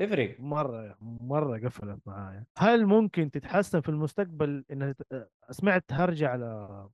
[0.02, 2.46] يفرق مرة مرة قفلت معايا.
[2.58, 6.90] هل ممكن تتحسن في المستقبل إنها ت- سمعت هرجع على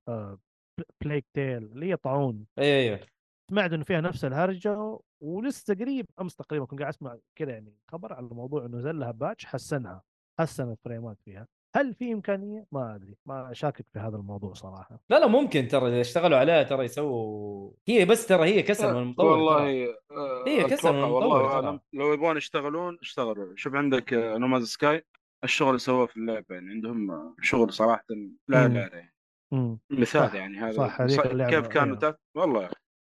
[1.00, 3.06] بليك تيل اللي هي طاعون؟ أيوه أيوه.
[3.50, 8.12] سمعت إنه فيها نفس الهرجة ولسه قريب أمس تقريبا كنت قاعد أسمع كذا يعني خبر
[8.12, 10.02] على الموضوع إنه نزل لها باتش حسنها
[10.40, 11.46] حسن الفريمات فيها.
[11.78, 15.00] هل في إمكانية؟ ما أدري ما شاكك في هذا الموضوع صراحة.
[15.10, 19.02] لا لا ممكن ترى إذا اشتغلوا عليها ترى يسووا هي بس ترى هي كسر من
[19.02, 19.26] المطور.
[19.32, 23.56] والله آه، هي كسر من المطور والله لو يبغون يشتغلون اشتغلوا.
[23.56, 25.04] شوف عندك نوماز سكاي
[25.44, 28.04] الشغل اللي سووه في اللعبة يعني عندهم آه، شغل صراحة
[28.48, 28.68] لا.
[28.68, 29.08] لا
[29.52, 31.96] امم مثال صح، يعني هذا صح، هذيك ص- اللعبة، كيف كانوا.
[31.96, 32.70] تات والله.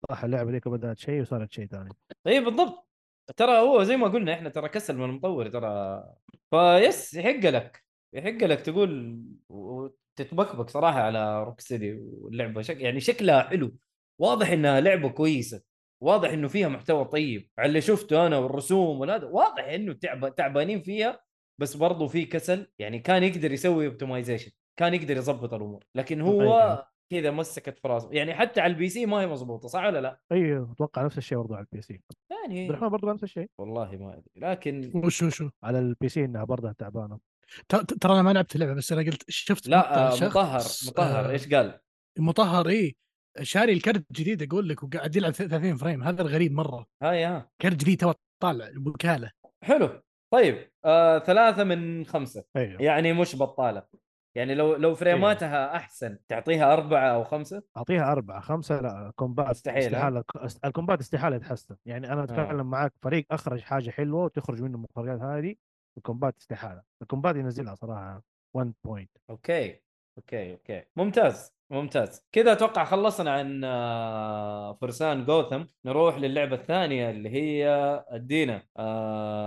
[0.09, 1.89] صح اللعبة ذيك بدأت شيء وصارت شيء ثاني.
[2.27, 2.89] اي بالضبط.
[3.37, 6.03] ترى هو زي ما قلنا إحنا ترى كسل من المطور ترى.
[6.51, 7.88] فيس يحق لك.
[8.13, 12.61] يحق لك تقول وتتبكبك صراحة على روك سيتي واللعبة.
[12.61, 13.75] شك يعني شكلها حلو.
[14.21, 15.61] واضح إنها لعبة كويسة.
[16.03, 17.49] واضح إنه فيها محتوى طيب.
[17.57, 21.19] على اللي شفته أنا والرسوم وهذا واضح إنه تعب تعبانين فيها
[21.61, 22.71] بس برضو في كسل.
[22.79, 25.83] يعني كان يقدر يسوي optimization كان يقدر يظبط الأمور.
[25.95, 26.89] لكن هو أيوة.
[27.11, 30.19] كذا مسكت في راسه يعني حتى على ال PC ما هي مضبوطة صح ولا لا؟
[30.31, 32.01] أيوه أتوقع نفس الشيء برضه على ال PC.
[32.31, 33.49] يعني عبد الرحمن برضه نفس الشيء.
[33.57, 34.23] والله ما أدري.
[34.35, 37.19] لكن وشو شو على ال PC إنها برضه تعبانة.
[38.01, 41.25] ترى أنا ما لعبت اللعبة بس أنا قلت شفت لا آه، مطهر مطهر.
[41.25, 41.79] آه، إيش قال؟
[42.19, 42.93] مطهر إيه.
[43.41, 46.03] شاري الكرت جديد أقول لك وقاعد يلعب 30 frame.
[46.03, 46.85] هذا الغريب مرة.
[47.03, 49.31] هاي ها كرت جديد تو طالع وكالة.
[49.63, 50.01] حلو.
[50.33, 52.43] طيب آه ثلاثة من خمسة.
[52.55, 52.81] أيوه.
[52.81, 53.83] يعني مش بطالة.
[54.35, 58.39] يعني لو لو frameاتها أحسن تعطيها أربعة أو خمسة؟ أعطيها أربعة.
[58.41, 62.63] خمسة لا combat مستحيل، ها؟ استحالة است- ال combat استحالة يتحسن يعني أنا أتكلم آه.
[62.63, 65.55] معاك فريق أخرج حاجة حلوة وتخرج منه المخرجات هذه
[65.97, 66.81] ال combat استحالة.
[67.01, 68.23] ال combat ينزلها صراحة
[68.55, 69.79] 1 بوينت أوكي
[70.17, 70.83] أوكي أوكي.
[70.95, 72.25] ممتاز ممتاز.
[72.31, 75.63] كذا أتوقع خلصنا عن آه، فرسان جوثام.
[75.85, 77.67] نروح للعبة الثانية اللي هي
[78.07, 78.63] ادينا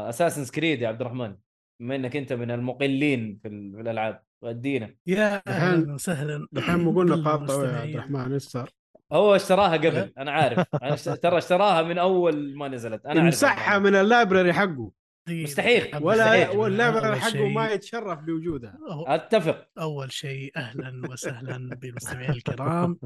[0.09, 1.37] Assassin's Creed يا عبد الرحمن.
[1.81, 4.23] بما إنك أنت من المقلين في ال- في الألعاب.
[4.45, 6.47] ادينا يا دحين- أهلا وسهلا.
[6.53, 7.89] دحين مو قلنا قاطع يا عبد.
[7.95, 8.71] الرحمن إيش صار؟
[9.13, 10.67] هو اشتراها قبل أنا عارف.
[10.75, 13.07] اشت- ترى اشتراها من أول ما نزلت.
[13.07, 13.79] أنا الموضوع.
[13.79, 14.91] من اللايبرري حقه.
[15.29, 15.99] مستحيل.
[16.01, 18.79] ولا أول حقه ما يتشرف بوجودها.
[19.07, 19.69] أتفق.
[19.79, 22.99] أول شيء أهلا وسهلا بالمستمعين الكرام.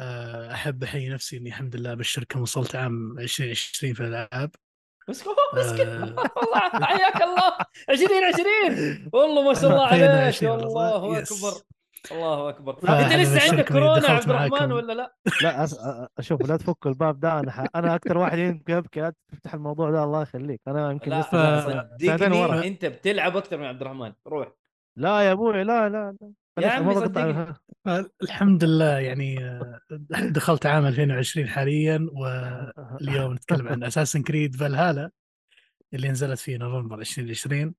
[0.00, 4.50] آه، أحب أحيي نفسي إني الحمد لله بالشركة وصلت عام 2020 في الألعاب.
[5.08, 5.88] بس مسكين.
[5.88, 6.02] آه.
[6.36, 7.58] والله حياك الله.
[7.88, 10.10] 20 20 والله ما شاء الله عليك.
[10.10, 10.66] 20 الله.
[10.96, 11.18] والله.
[11.18, 11.52] أكبر.
[12.10, 12.72] الله أكبر.
[12.72, 14.72] أنت لسه عندك كورونا عبد الرحمن.
[14.72, 15.78] ولا لا؟ لا أس...
[16.18, 17.64] أشوف لا تفك الباب ده أنا ح...
[17.76, 20.60] أنا أكثر واحد يمكن ابكي لا تفتح الموضوع ده الله يخليك.
[20.68, 21.60] أنا يمكن لا لسه
[21.98, 24.12] صدقني أنت بتلعب أكثر من عبد الرحمن.
[24.26, 24.52] روح.
[24.96, 26.32] لا يا أبوي لا لا لا.
[26.58, 27.54] يا عمي صدقني.
[28.22, 29.80] الحمد لله يعني آه،
[30.36, 35.10] دخلت عام 2020 حاليا واليوم نتكلم عن اساسن كريد فالهالا
[35.94, 37.74] اللي نزلت في نوفمبر 2020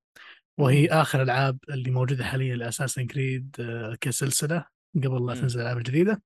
[0.57, 5.33] وهي آخر الالعاب اللي موجودة حاليا لأساسن كريد آه، كسلسلة قبل لا.
[5.35, 6.21] تنزل الالعاب الجديده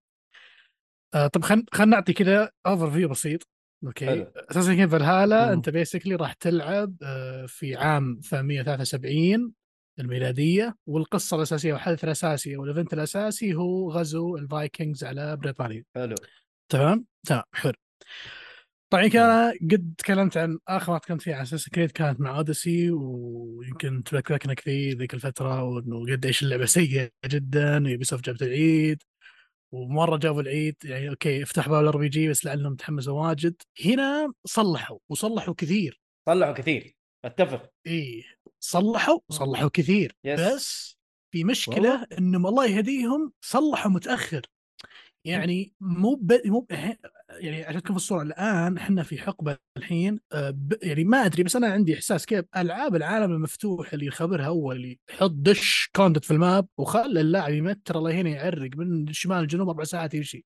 [1.14, 3.48] آه، طب خلينا خلينا نعطي كذا overview بسيط.
[3.84, 4.28] okay.
[4.36, 5.54] Assassin's Creed Valhalla.
[5.54, 9.54] أنت basically راح تلعب آه، في عام 873
[10.00, 15.84] الميلادية والقصة الأساسية والحدث الأساسي وال event الأساسي هو غزو ال Vikings على بريطانيا.
[15.96, 16.16] حلو.
[16.70, 17.74] تمام؟ تمام حلو.
[18.90, 22.92] طبعا كان قد تكلمت عن اخر ما تكلمت فيه عن Assassin's Creed كانت مع Odyssey
[22.92, 29.04] ويمكن تبكبكنا كثير ذيك الفترة وإنه قد إيش اللعبة سيئة جدا و Ubisoft جابت العيد
[29.72, 33.56] ومرة جابوا العيد يعني أوكي افتح باب الار بي جي بس لعلهم تحمسوا واجد.
[33.86, 36.02] هنا صلحوا وصلحوا كثير.
[36.30, 36.96] صلحوا كثير
[37.26, 37.72] أتفق.
[37.86, 38.24] إيه
[38.60, 40.16] صلحوا صلحوا كثير.
[40.24, 40.40] يس.
[40.40, 40.98] بس
[41.32, 44.42] في مشكلة إنهم الله يهديهم صلحوا متأخر.
[45.26, 46.42] يعني مو ب...
[46.46, 46.74] مو ب...
[47.40, 50.58] يعني عشان تكون في الصورة الآن إحنا في حقبة الحين آه،.
[50.84, 55.00] يعني ما أدري بس أنا عندي إحساس كيف ألعاب العالم المفتوح اللي يخبرها اول اللي
[55.10, 59.84] يحط دش كوندت في الماب وخلى اللاعب يمتر الله هنا يعرق من الشمال الجنوب أربع
[59.84, 60.44] ساعات يمشي.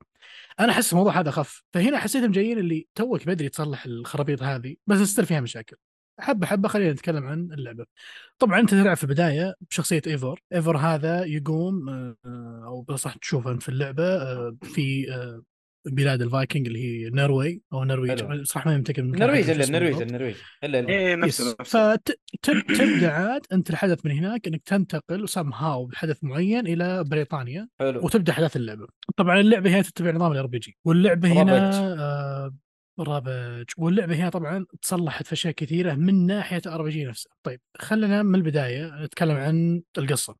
[0.60, 1.63] أنا أحس الموضوع هذا خف.
[1.73, 5.77] فهنا حسيتهم جايين اللي توك بدري تصلح الخرابيط هذه بس استر فيها مشاكل.
[6.19, 7.86] حبة حبة خلينا نتكلم عن اللعبة.
[8.39, 10.41] طبعا أنت تلعب في البداية بشخصية إيفور.
[10.54, 15.41] إيفور هذا يقوم آه، أو بصح تشوفه في اللعبة آه، في آه،
[15.86, 18.44] بلاد الفايكنج اللي هي Norway أو نرويج.
[18.44, 20.02] صراحة ما من النرويج إلا النرويج.
[20.02, 26.24] النرويج إلا إيه نفس فتبدا عاد أنت الحدث من هناك إنك تنتقل سم هاو بحدث
[26.24, 28.06] معين إلى بريطانيا حلو.
[28.06, 28.88] وتبدأ احداث اللعبة.
[29.17, 30.77] طبعا اللعبة هي تتبع نظام ال RPG.
[30.86, 31.76] واللعبة هنا رابج.
[32.00, 32.56] آه
[33.00, 33.65] رابج.
[33.78, 37.34] واللعبة هنا طبعا تصلحت في أشياء كثيرة من ناحية ال RPG نفسها.
[37.44, 40.36] طيب خلينا من البداية نتكلم عن القصة.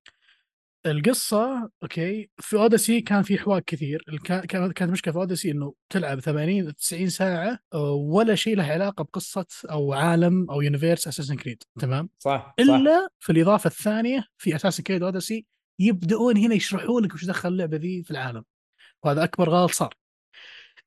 [0.86, 4.04] القصة okay في Odyssey كان في حواك كثير.
[4.50, 9.46] كانت مشكله في Odyssey إنه تلعب 80 90 ساعة آه، ولا شيء له علاقة بقصة
[9.72, 12.56] أو عالم أو universe Assassin's Creed تمام؟ صح صح.
[12.60, 15.46] إلا في الإضافة الثانية في Assassin's Creed Odyssey
[15.80, 18.44] يبدؤون هنا يشرحوا لك وش دخل اللعبة ذي في العالم.
[19.04, 19.94] وهذا أكبر غلط صار.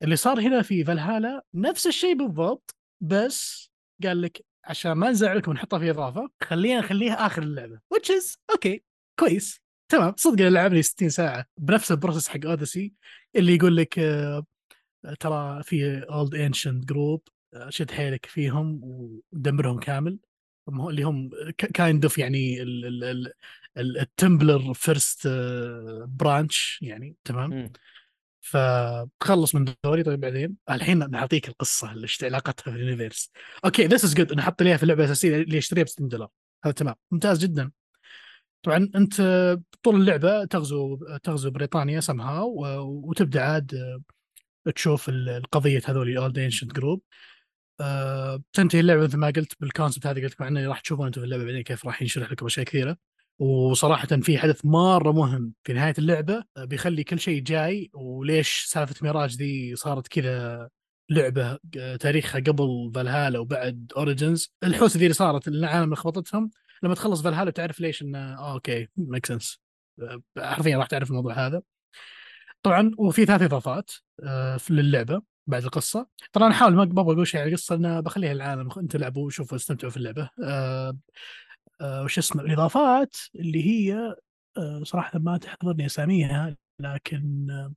[0.02, 3.70] اللي صار هنا في فالهالا نفس الشيء بالضبط بس
[4.04, 8.82] قال لك عشان ما نزعلكم ونحطها في إضافة خلينا نخليها آخر اللعبة which is okay
[9.20, 9.63] كويس.
[9.88, 12.92] تمام صدق لعبني 60 ساعة بنفس ال process حق Odyssey
[13.36, 14.46] اللي يقول لك آه،
[15.20, 17.22] ترى في old ancient group
[17.68, 20.18] شد حيلك فيهم ودمرهم كامل.
[20.68, 22.62] اللي هم kind of يعني
[23.76, 25.28] ال Templar first
[26.06, 27.72] branch يعني تمام.
[28.40, 30.02] فتخلص من دوري.
[30.02, 33.30] طيب بعدين؟ الحين نعطيك القصة اللي إيش علاقتها في ال universe
[33.64, 36.28] okay this is good نحط ليها في اللعبة الأساسية اللي يشتريها ب 60 دولار.
[36.64, 36.94] هذا تمام.
[37.10, 37.70] ممتاز جدا.
[38.64, 39.14] طبعا أنت
[39.82, 42.42] طول اللعبة تغزو تغزو بريطانيا سمها
[42.82, 43.74] وتبدأ عاد
[44.66, 47.02] آه، تشوف ال- القضية هذول old ancient group
[48.52, 51.24] تنتهي اللعبة مثل ما قلت بال concept هذه قلت لكم عنه راح تشوفون أنتم في
[51.24, 52.96] اللعبة بعدين كيف راح ينشرح لكم أشياء كثيرة.
[53.38, 58.94] وصراحة في حدث مرة مهم في نهاية اللعبة آه، بيخلي كل شيء جاي وليش سالفة
[59.02, 60.68] ميراج ذي صارت كذا
[61.10, 66.50] لعبة آه، تاريخها قبل فالهالا وبعد Origins الحوسه ذي اللي صارت العالم اللي خبطتهم
[66.84, 69.60] لما تخلص فالهالا تعرف ليش إنه آه okay make sense
[70.38, 71.62] حرفيا راح تعرف الموضوع هذا.
[72.62, 73.90] طبعا وفي ثلاث إضافات
[74.24, 76.06] آه، للعبة بعد القصة.
[76.32, 78.68] طبعا أنا أحاول ما أبغى أقول شيء عن القصة أنا بخليها للعالم.
[78.78, 80.30] أنتم لعبوا وشوفوا استمتعوا في اللعبة.
[80.44, 80.98] آه،
[81.80, 84.14] آه، وش اسمه الإضافات؟ اللي هي
[84.56, 87.72] آه، صراحة ما تحضرني أساميها لكن آه،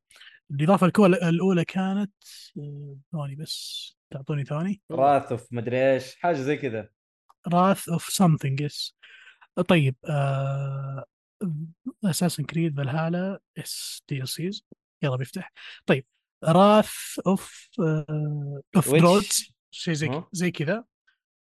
[0.51, 0.91] الإضافة
[1.29, 2.11] الأولى كانت
[2.59, 4.81] آه، ثواني بس تعطوني ثواني.
[4.91, 6.89] Wrath of مدري إيش حاجة زي كذا.
[7.47, 8.95] Wrath of something yes.
[9.67, 9.95] طيب
[12.05, 14.65] Assassin's Creed Valhalla's DLCs
[15.03, 15.51] يلا بيفتح.
[15.85, 16.05] طيب
[16.43, 16.91] Wrath
[17.27, 17.67] of
[18.75, 19.51] of Which- Druids.
[19.71, 20.83] شيء زي؟ زي كذا.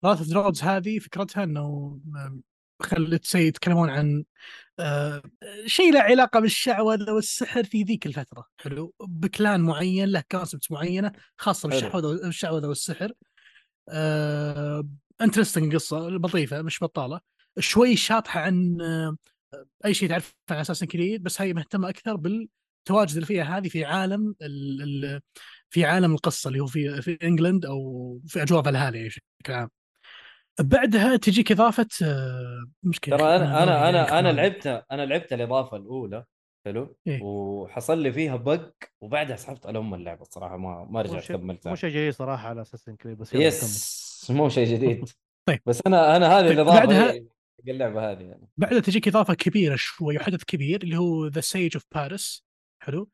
[0.06, 2.00] Wrath of Druids هذه فكرتها إنه
[2.82, 4.24] خلت سي يتكلمون عن
[4.80, 5.22] آه،
[5.66, 8.46] شيء له علاقة بالشعوذة والسحر في ذيك الفترة.
[8.60, 8.94] حلو.
[9.00, 11.70] ب clan معين له concept معينة خاصة.
[11.70, 13.12] بالشعوذة الشعوذة والسحر.
[15.24, 17.20] interesting قصة لطيفة مش بطالة.
[17.60, 19.18] شوي شاطحة عن آه،
[19.86, 23.86] أي شيء تعرف عن Assassin's Creed بس هي مهتمة أكثر بالتواجد اللي فيها هذه في
[23.86, 25.22] عالم ال ال
[25.70, 29.70] في عالم القصة اللي هو في في England أو في أجواء فالهالا يعني بشكل عام.
[30.60, 34.36] بعدها تجيك إضافة آه، مشكلة ترى أنا أنا أنا أنا كمان.
[34.36, 36.26] لعبتها أنا لعبت الإضافة الأولى
[36.66, 37.24] حلو؟ إيه.
[37.24, 41.76] وحصل لي فيها bug وبعدها سحبت على أم اللعبة الصراحة ما ما رجعت مو كملتها
[41.76, 43.50] شيء جديد صراحة على Assassin's Creed بس يلا
[44.38, 45.10] مو شيء جديد.
[45.48, 45.60] طيب.
[45.66, 47.26] بس أنا أنا هذه طيب، الإضافة بعدها-
[47.68, 48.50] اللعبة هذه يعني.
[48.58, 52.44] بعدها تجيك إضافة كبيرة شوي وحدث كبير اللي هو The Siege of Paris
[52.84, 53.10] حلو.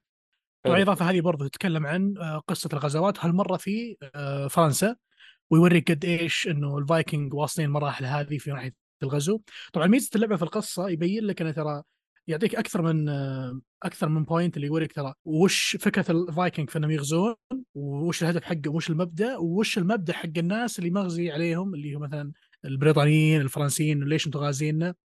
[0.65, 0.78] طبعا.
[0.78, 3.26] الإضافة هذه برضو تتكلم عن آه، قصة الغزوات.
[3.26, 4.96] هالمرة في آه، فرنسا
[5.50, 9.41] ويوريك قد إيش إنه الفايكنج واصلين المراحل هذه في ناحيه الغزو.
[9.74, 11.84] طبعا ميزة اللعبة في القصة يبين لك إنه ترى
[12.28, 13.10] يعطيك أكثر من
[13.84, 17.36] أكثر من point اللي يوريك ترى وش فكرة الفايكنج في إنهم يغزون
[17.76, 22.32] وش الهدف حقه وش المبدأ وش المبدأ حق الناس اللي مغزي عليهم اللي هو مثلا
[22.66, 24.96] البريطانيين الفرنسيين ليش أنتم غازينا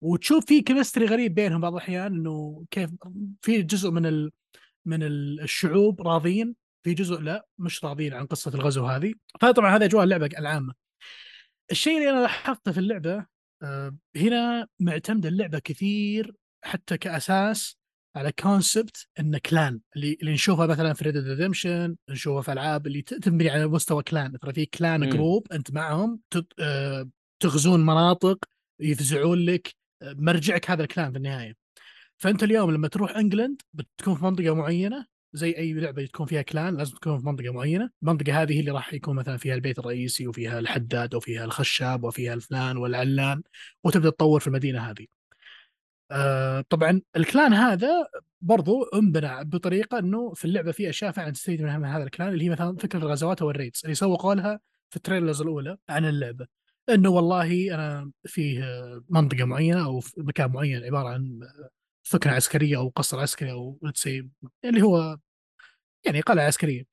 [0.00, 2.90] وتشوف في كيمستري غريب بينهم بعض الأحيان إنه كيف
[3.42, 4.30] في جزء من ال
[4.86, 9.14] من ال- الشعوب راضين في جزء لا مش راضين عن قصة الغزو هذه.
[9.40, 10.74] فطبعا هذا أجواء اللعبة العامة.
[11.70, 13.26] الشيء اللي أنا لاحظته في اللعبة
[13.62, 17.76] آه، هنا معتمدة اللعبة كثير حتى كأساس
[18.16, 23.02] على concept انه clan اللي اللي نشوفها مثلا في Red Redemption نشوفها في ألعاب اللي
[23.02, 25.10] تبني على مستوى clan ترى في clan مم.
[25.10, 26.20] group أنت معهم
[26.58, 27.08] آه،
[27.40, 28.44] تغزون مناطق
[28.80, 31.56] يفزعون لك مرجعك هذا ال clan في النهاية
[32.18, 36.76] فأنت اليوم لما تروح England بتكون في منطقة معينة زي أي لعبة تكون فيها clan
[36.76, 40.26] لازم تكون في منطقة معينة، المنطقة هذه هي اللي راح يكون مثلا فيها البيت الرئيسي
[40.26, 43.42] وفيها الحداد وفيها الخشاب وفيها الفلان والعلان
[43.84, 45.06] وتبدأ تطور في المدينة هذه.
[46.12, 48.06] آه طبعا ال clan هذا
[48.40, 52.28] برضو انبنى بطريقة إنه في اللعبة في أشياء فعلا تستفيد منها من هذا ال clan
[52.28, 55.76] اللي هي مثلا فكرة الغزوات أو ال raids اللي سوقوا لها في ال trailers الأولى
[55.88, 56.46] عن اللعبة.
[56.88, 58.64] إنه والله أنا فيه
[59.08, 61.40] منطقة معينة أو في مكان معين عبارة عن
[62.06, 63.78] ثكنه عسكرية أو قصر عسكري أو
[64.64, 65.18] اللي هو
[66.04, 66.84] يعني قلعة عسكرية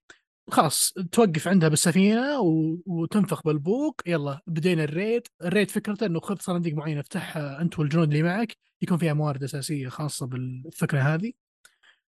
[0.53, 2.77] خلاص توقف عندها بالسفينة و...
[2.85, 4.01] وتنفخ بالبوق.
[4.07, 5.27] يلا بدينا ال raid.
[5.43, 8.57] ال raid فكرته إنه خذ صناديق معينة افتحها أنت والجنود اللي معك.
[8.81, 11.31] يكون فيها موارد أساسية خاصة بالثكنه هذه.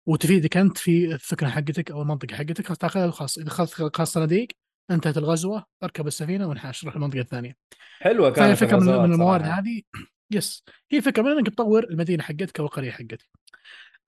[0.06, 2.66] وتفيدك أنت في الثكنه حقتك أو المنطقة حقتك.
[2.66, 4.48] خلاص تأخذها خلاص إذا اخذت خلاص صناديق
[4.90, 5.64] انتهت الغزوة.
[5.82, 7.56] اركب السفينة وانحاش روح المنطقة الثانية.
[7.98, 9.60] حلوة كانت فكرة من, من الموارد صراحة.
[9.60, 9.82] هذه.
[10.30, 13.28] يس هي فكرة من إنك تطور المدينة حقتك أو القرية حقتك.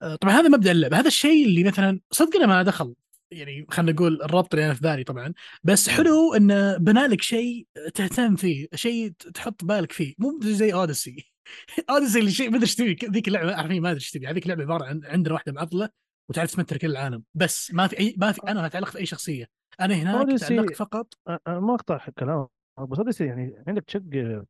[0.01, 0.99] آه، طبعا هذا مبدأ اللعبة.
[0.99, 2.95] هذا الشيء اللي مثلا صدق أنا ما دخل
[3.31, 5.33] يعني خلينا نقول الربط اللي أنا في بالي طبعا.
[5.63, 10.13] بس حلو انه بنى لك شيء تهتم فيه شيء تحط بالك فيه.
[10.17, 11.31] مو زي اوديسي
[11.89, 14.27] اوديسي اللي شيء ما أدري إيش تبي ذيك اللعبة عارفين ما أدري إيش تبي.
[14.27, 15.89] هذيك اللعبة عبارة عن عندنا واحدة معضلة
[16.29, 17.23] وتعرف تمتر كل العالم.
[17.35, 19.49] بس ما في أي ما في أنا ما اتعلق في أي شخصية.
[19.79, 21.13] أنا هناك Odyssey- تعلقت فقط.
[21.47, 22.47] أنا ما أقطع كلام
[22.79, 24.01] بس هذا يعني عندك تشق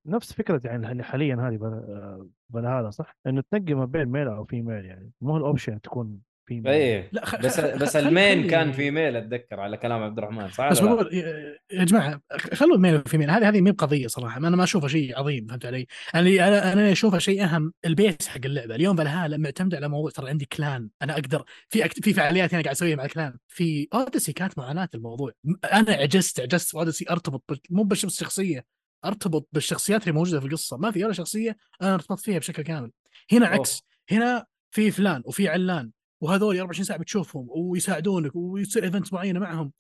[0.06, 4.28] نفس فكرة يعني اللي حاليا هذه بل- بل هذا صح؟ إنه تنقي ما بين ميل
[4.28, 5.12] أو فيميل يعني.
[5.22, 7.10] مو الاوبشن تكون فيميل إيه.
[7.12, 7.36] لا خ...
[7.36, 10.80] بس خ- بس المين خلي- كان في ميل أتذكر على كلام عبد الرحمن صح بس؟
[10.80, 12.22] بقول يا- يا جماعة
[12.54, 14.38] خلوا ال male و female هذه هذه مي بقضيه صراحة.
[14.38, 18.28] أنا ما أشوفها شيء عظيم فهمت علي؟ يعني أنا أنا أشوفها شيء أهم ال base
[18.28, 18.76] حق اللعبة.
[18.76, 20.90] اليوم فالهالا معتمد على موضوع ترى عندي clan.
[21.02, 22.04] أنا أقدر في act...
[22.04, 25.32] في فعاليات أنا قاعد أسويها مع ال clan في Odyssey كانت معاناة الموضوع.
[25.74, 27.60] أنا عجزت عجزت في Odyssey أرتبط بال...
[27.70, 28.66] مو بس بالشخصية.
[29.06, 30.78] أرتبط بالشخصيات اللي موجودة في القصة.
[30.78, 32.92] ما في ولا شخصية أنا ارتبطت فيها بشكل كامل.
[33.32, 33.56] هنا أوه.
[33.56, 33.84] عكس.
[34.12, 35.92] هنا في فلان وفي علان.
[36.22, 39.72] وهذول 24 ساعة بتشوفهم ويساعدونك ويصير event معينة معهم.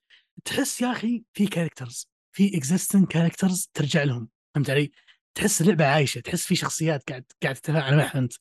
[0.45, 4.29] تحس يا أخي في characters في existing characters ترجع لهم.
[4.55, 4.91] فهمت علي؟
[5.35, 8.33] تحس اللعبه عايشة تحس في شخصيات قاعد قاعد تتفاعل معها انت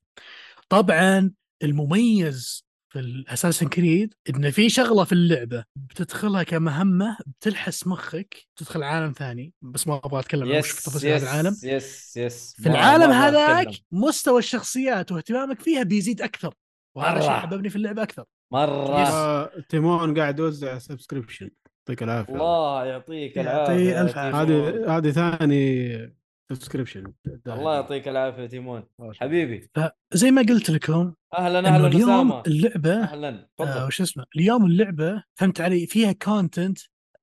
[0.68, 1.30] طبعا
[1.62, 8.82] المميز في ال Assassin's Creed إن في شغلة في اللعبة بتدخلها كمهمة بتلحس مخك تدخل
[8.82, 9.52] عالم ثاني.
[9.62, 11.56] بس ما أبغى أتكلم عن في تفاصيل هذا العالم.
[11.62, 13.68] yes yes في العالم هذاك.
[13.92, 16.54] مستوى الشخصيات واهتمامك فيها بيزيد أكثر.
[16.98, 17.38] وهذا شيء مرة.
[17.38, 18.24] حببني في اللعبة أكثر.
[18.52, 19.02] مرة.
[19.02, 19.08] yes.
[19.08, 22.32] آه، تيمون قاعد يوزع subscription يعطيك العافية.
[22.34, 24.02] الله يعطيك العافية.
[24.02, 26.18] هذه هذه ثاني
[26.52, 27.12] subscription
[27.46, 28.84] الله يعطيك العافية تيمون.
[29.20, 29.68] حبيبي.
[29.74, 33.28] فزي ما قلت لكم أهلا أهلا اليوم اسامه اللعبة أهلا.
[33.60, 36.78] آه تفضل وش اسمه؟ اليوم اللعبة فهمت علي؟ فيها content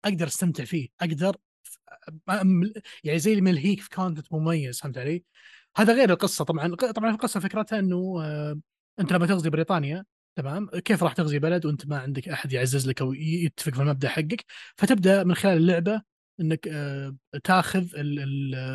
[0.05, 0.87] أقدر أستمتع فيه.
[1.01, 1.35] أقدر
[3.03, 5.23] يعني زي اللي ملهيك في content مميز فهمت علي؟
[5.77, 6.75] هذا غير القصة طبعا.
[6.75, 8.59] طبعا القصة فكرتها إنه آه
[8.99, 10.05] أنت لما تغزي بريطانيا
[10.35, 14.09] تمام؟ كيف راح تغزي بلد وأنت ما عندك أحد يعزز لك أو يتفق في المبدأ
[14.09, 16.01] حقك؟ فتبدأ من خلال اللعبة
[16.39, 17.87] إنك آه تاخذ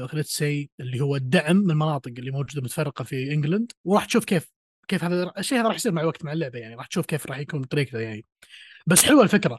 [0.07, 4.53] let's say اللي هو الدعم من المناطق اللي موجودة متفرقة في England وراح تشوف كيف
[4.89, 7.39] كيف هذا الشيء هذا راح يصير مع الوقت مع اللعبة يعني راح تشوف كيف راح
[7.39, 8.25] يكون طريقته يعني.
[8.87, 9.59] بس حلوة الفكرة.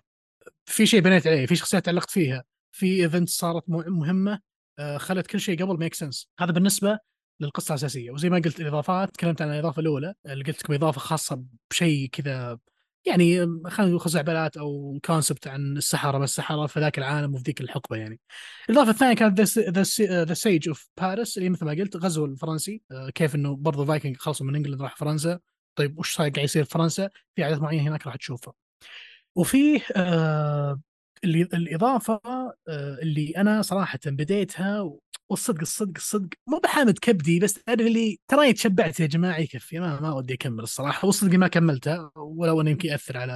[0.66, 4.40] في شيء بنيت عليه في شخصيات تعلقت فيها في event صارت مه- مهمة
[4.80, 7.00] آه، خلت كل شيء قبل make sense هذا بالنسبة
[7.42, 8.12] للقصة الأساسية.
[8.12, 12.60] وزي ما قلت الإضافات تكلمت عن الإضافة الأولى اللي قلت لكم إضافة خاصة بشيء كذا
[13.06, 17.62] يعني خلينا نقول خزعبلات أو concept عن السحرة ما السحرة في ذاك العالم وفي ذيك
[17.62, 18.20] الحقبة يعني.
[18.70, 19.42] الإضافة الثانية كانت
[20.00, 22.82] The Siege of Paris اللي مثل ما قلت غزو الفرنسي.
[22.92, 25.40] آه، كيف إنه برضو فايكنج خلصوا من England راح فرنسا.
[25.76, 27.10] طيب وش صاير؟ قاعد يصير في فرنسا.
[27.36, 28.54] في عادات معينه هناك راح تشوفها.
[29.36, 30.82] وفيه آه
[31.26, 32.56] الإضافة آه
[33.02, 34.92] اللي أنا صراحة بديتها
[35.32, 36.30] والصدق الصدق الصدق.
[36.48, 39.38] مو بحامد كبدي بس تعرف اللي تراني تشبعت يا جماعة.
[39.40, 41.06] يكفي ما ما ودي أكمل الصراحة.
[41.06, 43.34] والصدق ما كملتها ولو أنه يمكن يأثر على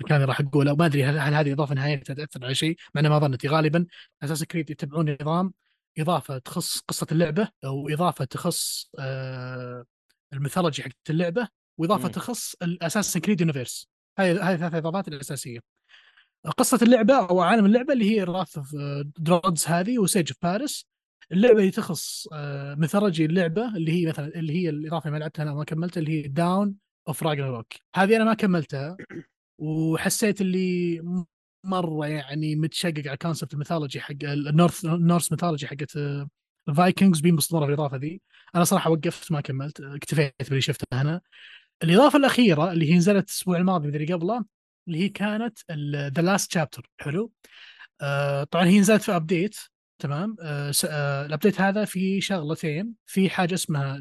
[0.00, 0.72] الكلام اللي راح أقوله.
[0.72, 3.86] وما أدري هل, هل هذه الاضافه نهايتها تأثر على شيء مع ما ظنتي غالبا
[4.22, 5.52] Assassin's Creed يتبعون نظام
[5.98, 9.84] إضافة تخص قصة اللعبة أو إضافة تخص آه
[10.32, 12.10] ال mythology حقت اللعبة وإضافة مم.
[12.10, 15.60] تخص ال Assassin's Creed universe هذه هذه الثلاث إضافات الأساسية.
[16.58, 18.74] قصة اللعبة أو عالم اللعبة اللي هي Wrath of
[19.18, 20.93] Druids هذه و Siege of Paris
[21.32, 25.54] اللعبة اللي تخص آه، mythology اللعبة اللي هي مثلا اللي هي الإضافة ما لعبتها أنا
[25.54, 26.74] ما كملتها اللي هي Dawn
[27.08, 28.96] of Ragnarok هذه أنا ما كملتها
[29.58, 31.00] وحسيت اللي
[31.64, 36.28] مرة يعني متشقق على concept ال mythology حق ال Norse ال Norse mythology حقت آه،
[36.68, 38.20] ال Vikings بينبسطون في الإضافة ذي.
[38.54, 41.20] أنا صراحة وقفت ما كملت آه، اكتفيت باللي شفته هنا.
[41.82, 44.44] الإضافة الأخيرة اللي هي نزلت الأسبوع الماضي اللي قبله
[44.88, 45.58] اللي هي كانت
[46.16, 47.32] The Last Chapter حلو؟
[48.00, 49.56] آه طبعا هي نزلت في update
[49.98, 52.92] تمام؟ آه آه ال update هذا في شغلتين.
[53.06, 54.00] في حاجة اسمها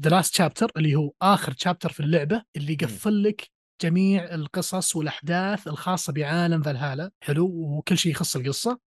[0.00, 3.50] The Last Chapter اللي هو آخر chapter في اللعبة اللي يقفل لك
[3.82, 7.10] جميع القصص والأحداث الخاصة بعالم فالهالا.
[7.20, 8.78] حلو؟ وكل شيء يخص القصة.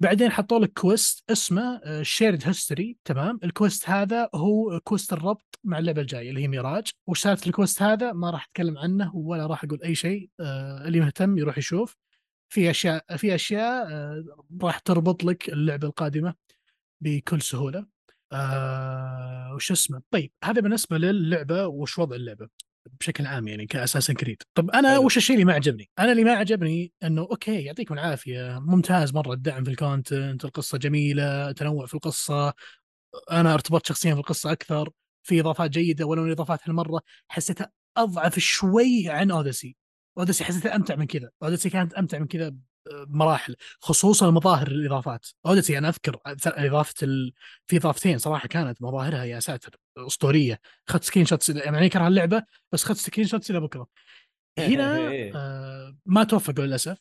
[0.00, 5.78] بعدين حطوا لك quest اسمه Shared History تمام؟ ال quest هذا هو quest الربط مع
[5.78, 6.90] اللعبة الجاية اللي هي ميراج.
[7.06, 10.86] وش سالفه ال quest هذا ما راح أتكلم عنه ولا راح أقول أي شيء آه
[10.86, 11.96] اللي مهتم يروح يشوف.
[12.48, 14.24] في أشياء في أشياء آه
[14.62, 16.34] راح تربط لك اللعبة القادمة
[17.00, 17.86] بكل سهولة.
[18.32, 22.48] آه وش اسمه؟ طيب هذا بالنسبة للعبة وش وضع اللعبة
[23.00, 24.42] بشكل عام يعني ك Assassin's Creed.
[24.54, 25.06] طب أنا حلو.
[25.06, 29.32] وش الشيء اللي ما عجبني؟ أنا اللي ما عجبني إنه okay يعطيكم العافية ممتاز مرة
[29.32, 32.54] الدعم في ال content القصة جميلة تنوع في القصة
[33.30, 34.90] أنا ارتبطت شخصيا في القصة أكثر
[35.22, 39.76] في إضافات جيدة ولو الاضافات هالمرة حسيتها أضعف شوي عن Odyssey
[40.18, 41.30] Odyssey حسيتها أمتع من كذا.
[41.42, 42.54] Odyssey كانت أمتع من كذا
[43.06, 45.26] بمراحل خصوصا مظاهر الإضافات.
[45.46, 47.32] Odyssey أنا أذكر إضافة ال...
[47.66, 50.60] في إضافتين صراحة كانت مظاهرها يا ساتر أسطورية.
[50.88, 52.42] أخذت screenshots يعني أكره اللعبة
[52.72, 53.86] بس أخذت screenshots إلى بكرة.
[54.58, 56.98] هنا آه ما توفقوا للأسف.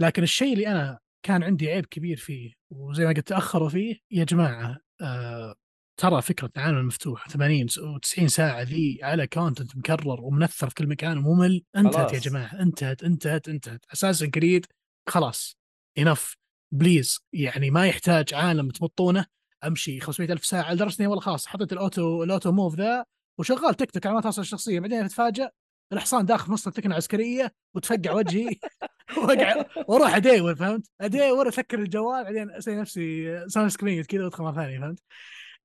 [0.00, 4.24] لكن الشيء اللي أنا كان عندي عيب كبير فيه وزي ما قلت تأخروا فيه يا
[4.24, 5.54] جماعة آه
[5.96, 11.18] ترى فكرة العالم المفتوح 80 و90 ساعة ذي على content مكرر ومنثر في كل مكان
[11.18, 12.12] وممل انتهت خلاص.
[12.12, 14.66] يا جماعة انتهت انتهت انتهت Assassin's Creed
[15.08, 15.56] خلاص
[15.98, 16.36] enough
[16.72, 19.26] please يعني ما يحتاج عالم تمطونه
[19.64, 23.04] أمشي 500 ألف ساعة لدرجه اني والله خلاص حطيت ال auto ال auto move ذا
[23.38, 25.48] وشغال تك تك على ما توصل الشخصيه بعدين تتفاجئ
[25.92, 28.56] الحصان داخل في نص الثكنة العسكرية وتفقع وجهي
[29.18, 34.54] وأقع وأروح أدور فهمت؟ أدور اسكر الجوال بعدين أسوي نفسي sound screen كذا وأدخل مرة
[34.54, 35.02] ثانية فهمت؟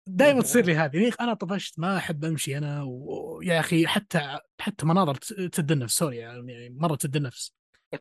[0.08, 1.12] دائما تصير لي هذه.
[1.22, 5.98] أنا طفشت ما أحب أمشي أنا ويا أخي حتى حتى مناظر تسد النفس.
[5.98, 7.54] sorry يعني مرة تسد النفس.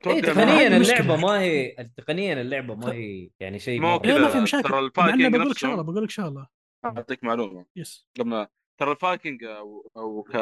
[0.07, 0.77] إيه تقنيا.
[0.77, 3.97] اللعبة ما هي تقنيا اللعبة ما هي يعني شيء مو.
[4.05, 4.91] لا ما كذا، في مشاكل.
[4.91, 6.47] ترى إنه بقول لك شغلة بقول لك شغلة.
[6.85, 7.67] أعطيك معلومة.
[7.77, 8.09] yes.
[8.21, 8.47] قبل
[8.79, 10.37] ترى الفايكنج أو أو ك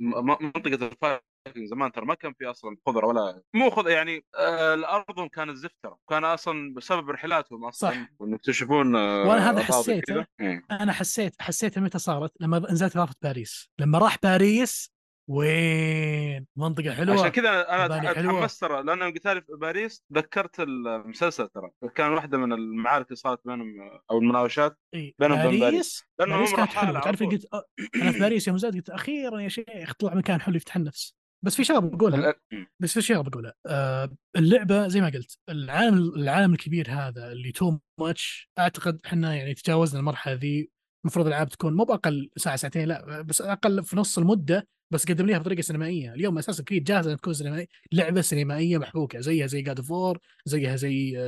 [0.00, 5.28] منطقة الفايكنج زمان ترى ما كان في أصلا خضرة ولا مو خضره يعني آه الأرض
[5.32, 7.96] كانت زفت كان أصلا بسبب رحلاتهم أصلا صح.
[8.22, 10.00] يكتشفون آه وأنا هذا.
[10.00, 10.26] كذا.
[10.40, 10.62] إيه.
[10.70, 14.92] أنا حسيت حسيت متى صارت لما نزلت اضافه باريس لما راح باريس
[15.30, 18.38] وين منطقة حلوة عشان كذا أنا حلوة.
[18.40, 23.16] تحمست ترى لأنه قلت لي في باريس ذكرت المسلسل ترى كان واحدة من المعارك اللي
[23.16, 24.78] صارت بينهم أو المناوشات.
[25.18, 27.22] بينهم وبين باريس لأنه باريس كانت على تعرف.
[27.22, 27.46] قلت
[27.94, 31.56] أنا في باريس يوم زاد قلت أخيرا يا شيخ طلع مكان حلو يفتح النفس بس
[31.56, 32.34] في شغلة بقولها.
[32.80, 33.54] بس في شيء بقولها.
[33.66, 39.54] آه اللعبة زي ما قلت العالم العالم الكبير هذا اللي too much أعتقد إحنا يعني
[39.54, 40.70] تجاوزنا المرحلة ذي
[41.04, 45.26] المفروض الألعاب تكون مو بأقل ساعة ساعتين لا بس أقل في نص المدة بس قدم
[45.26, 46.14] ليها بطريقة سينمائية.
[46.14, 50.76] اليوم Assassin's Creed جاهزة تكون سينمائية لعبة سينمائية محبوكة زيها زي God of War زيها
[50.76, 51.18] زي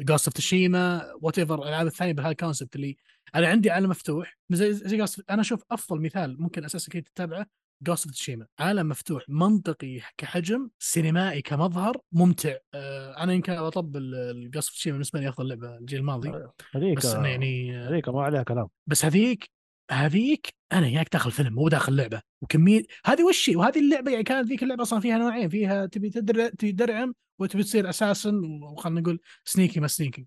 [0.00, 2.96] Ghost of Tsushima whatever الألعاب الثانية بهال concept اللي
[3.34, 4.38] أنا عندي عالم مفتوح.
[4.50, 7.46] زي زي أنا أشوف أفضل مثال ممكن Assassin's Creed تتابعه
[7.82, 12.54] Ghost of Tsushima عالم مفتوح منطقي كحجم سينمائي كمظهر ممتع.
[12.74, 16.32] آه أنا يمكن بطبل ال Ghost of Tsushima بالنسبة لي أفضل لعبه الجيل الماضي.
[16.74, 18.68] هذيك بس إنه يعني آه، هذيك ما عليها كلام.
[18.86, 19.50] بس هذيك
[19.90, 24.48] هذيك أنا وياك داخل فيلم مو داخل لعبه وكمية هذه وش؟ وهذه اللعبة يعني كانت
[24.48, 26.48] ذيك اللعبة أصلا فيها نوعين فيها تبي تدر...
[26.48, 30.26] تبي تدرعم وتبي تصير assassin وخلنا نقول sneaky ما sneaky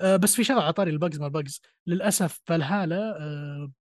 [0.00, 1.60] آه بس في شغلة على طاري ال bugs ما ال bugs.
[1.86, 3.72] للأسف فالهالة آه آه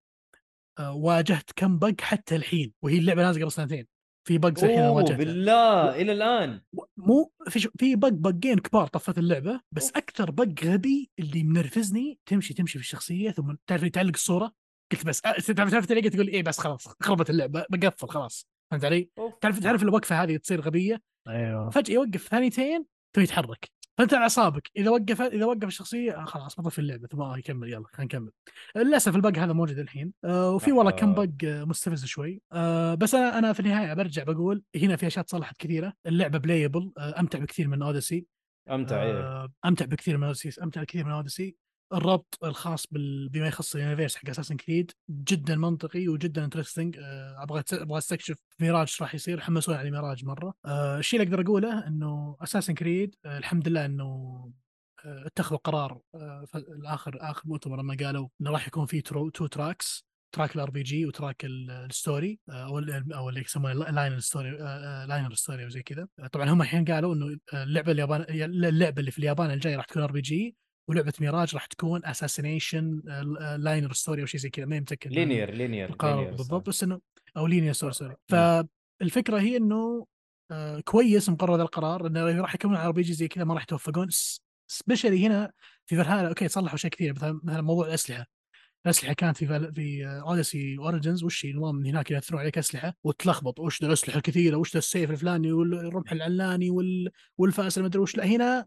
[0.80, 3.88] واجهت كم بق حتى الحين وهي اللعبة نازلة قبل سنتين.
[4.28, 5.18] في بجز الحين أنا واجهتها.
[5.18, 6.62] بالله إلى الآن.
[6.98, 9.98] مو في شو- في بق بقين كبار طفت اللعبة بس أوف.
[9.98, 14.54] أكثر بق غبي اللي منرفزني تمشي تمشي في الشخصية ثم تعرف تعلق الصورة؟
[14.92, 18.86] قلت بس أه، تعرف تعرف تلاقي تقول إيه بس خلاص خربت اللعبة بقفل خلاص فهمت
[18.86, 19.34] علي؟ أوف.
[19.42, 21.70] تعرف تعرف الوقفة هذه تصير غبية؟ أيوه.
[21.70, 23.70] فجأة يوقف ثانيتين ثم يتحرك.
[24.02, 24.72] فأنت على أعصابك.
[24.78, 28.32] إذا وقف إذا وقف الشخصية آه خلاص بطفي اللعبة ثم آه يكمل يلا خلينا نكمل.
[28.76, 30.14] للأسف ال bug هذا موجود الحين.
[30.24, 31.14] آه وفي والله كم.
[31.14, 32.42] بق آه، مستفز شوي.
[32.96, 35.94] بس أنا أنا في النهاية برجع بقول هنا في أشياء تصلحت كثيرة.
[36.06, 38.26] اللعبة playable أمتع بكثير من Odyssey
[38.72, 39.50] أمتع إيه.
[39.66, 41.56] أمتع بكثير من Odyssey أمتع بكثير من Odyssey
[41.94, 43.30] الربط الخاص بال...
[43.30, 48.38] بما يخص ال universe حق Assassin's Creed جدا منطقي وجدا interesting أه أبغى أبغى أستكشف
[48.60, 49.40] ميراج إيش راح يصير.
[49.42, 50.54] حمسوني على ميراج مرة.
[50.66, 54.52] أه الشيء اللي أقدر أقوله إنه Assassin's Creed أه الحمد لله إنه
[55.06, 56.02] اتخذوا قرار
[56.56, 60.06] الآخر آخر مؤتمر لما قالوا إنه راح يكون في two tracks
[60.36, 62.80] track ال RPG و track ال- ال story آه، أو
[63.14, 64.52] أو اللي يسمونه line story
[65.08, 66.08] linear story وزي كذا.
[66.20, 68.22] آه، طبعا هم الحين قالوا إنه اللعبة اليابان
[68.66, 70.56] اللعبة اللي في اليابان الجاية راح تكون RPG
[70.88, 73.02] ولعبة ميراج راح تكون assassination
[73.58, 77.00] linear story أو شيء زي كذا ما من linear linear linear بالضبط بس إنه
[77.38, 78.16] أو linear sorry sorry.
[78.28, 80.06] فالفكرة هي إنه
[80.52, 84.08] آه، كويس مقرر ذا القرار إنه راح يكون RPG زي كذا ما راح يتوفقون.
[84.68, 85.52] specially هنا
[85.86, 88.26] في Valhalla okay صلحوا اشياء كثيره مثلا مثلا موضوع الأسلحة.
[88.86, 89.76] الأسلحة كانت في Val...
[89.76, 93.60] في Odyssey Origins وش نظام من هناك ينثرون عليك أسلحة وتلخبط.
[93.60, 97.12] وش ذا الأسلحة الكثيرة؟ وش ذا السيف الفلاني والرمح العلاني وال...
[97.38, 98.16] والفاس المدري وش.
[98.16, 98.66] لا هنا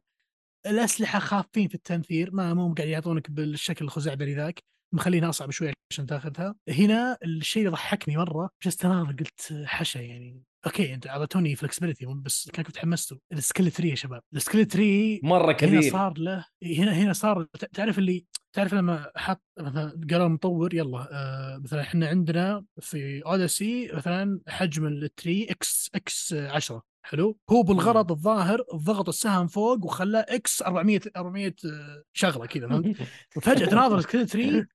[0.67, 4.63] الأسلحة خافين في التنثير ما مو قاعد يعطونك بالشكل الخزعبلي ذاك
[4.95, 6.55] مخلينها أصعب شوي عشان تاخذها.
[6.69, 10.43] هنا الشيء اللي ضحكني مرة جلست اناظر قلت حشا يعني.
[10.67, 13.19] okay أنت اعطيتوني flexibility بس كأنكم تحمستوا.
[13.33, 14.23] ال skill tree يا شباب.
[14.35, 15.93] ال skill tree مرة هنا كبير.
[15.93, 21.59] صار له هنا هنا صار تعرف اللي تعرف لما حط مثلا قالوا المطور يلا آه
[21.59, 27.39] مثلا إحنا عندنا في Odyssey مثلا حجم ال tree x x 10 حلو.
[27.51, 32.97] هو بالغلط الظاهر ضغط السهم فوق وخلاه x 400 400 آه، شغلة كذا فهمت؟
[33.43, 34.67] فجاه تناظر skill tree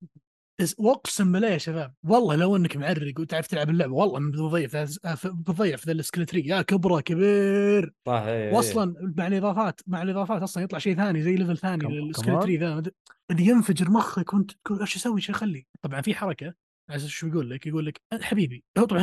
[0.61, 4.85] إز- واقسم بالله يا شباب والله لو إنك معرق وتعرف تلعب اللعبة والله بتضيع
[5.25, 7.93] بتضيع في ذا ال skill tree يا كبرة كبير.
[8.07, 8.53] إيه، إيه.
[8.55, 12.91] واصلا مع الإضافات مع الإضافات أصلا يطلع شيء ثاني زي level ثاني؟ 3 ذا
[13.31, 16.53] اللي ينفجر مخك وأنت تقول إيش أسوي؟ إيش أخلي؟ طبعا في حركة.
[16.89, 19.01] عايز شو يقول لك يقول لك حبيبي هو طبعا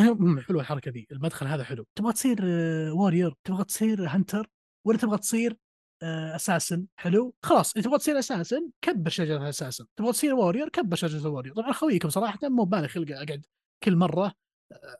[0.48, 1.86] حلوة الحركة ذي المدخل هذا حلو.
[1.98, 2.44] تبغى تصير
[2.92, 4.46] warrior تبغى تصير hunter
[4.86, 5.56] ولا تبغى تصير
[6.02, 10.96] assassin حلو خلاص انت تبغى تصير assassin كبر شجرة ال assassin تبغى تصير warrior كبر
[10.96, 13.46] شجرة ال warrior طبعا خويكم صراحة مو بالغ خلقه أقعد
[13.84, 14.32] كل مرة